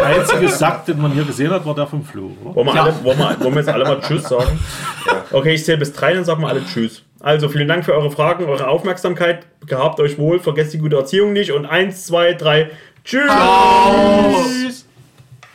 [0.00, 2.30] der einzige Sack, den man hier gesehen hat, war der vom Flo.
[2.42, 2.84] wollen wir, Ja.
[2.84, 4.58] alle, wollen, wir, wollen wir jetzt alle mal Tschüss sagen?
[5.32, 7.02] Okay, ich zähle bis drei, dann sagen wir alle Tschüss.
[7.20, 9.46] Also, vielen Dank für eure Fragen, eure Aufmerksamkeit.
[9.66, 11.50] Gehabt euch wohl, vergesst die gute Erziehung nicht.
[11.50, 12.70] Und eins, zwei, drei.
[13.04, 13.22] Tschüss.
[13.30, 14.85] Tschüss.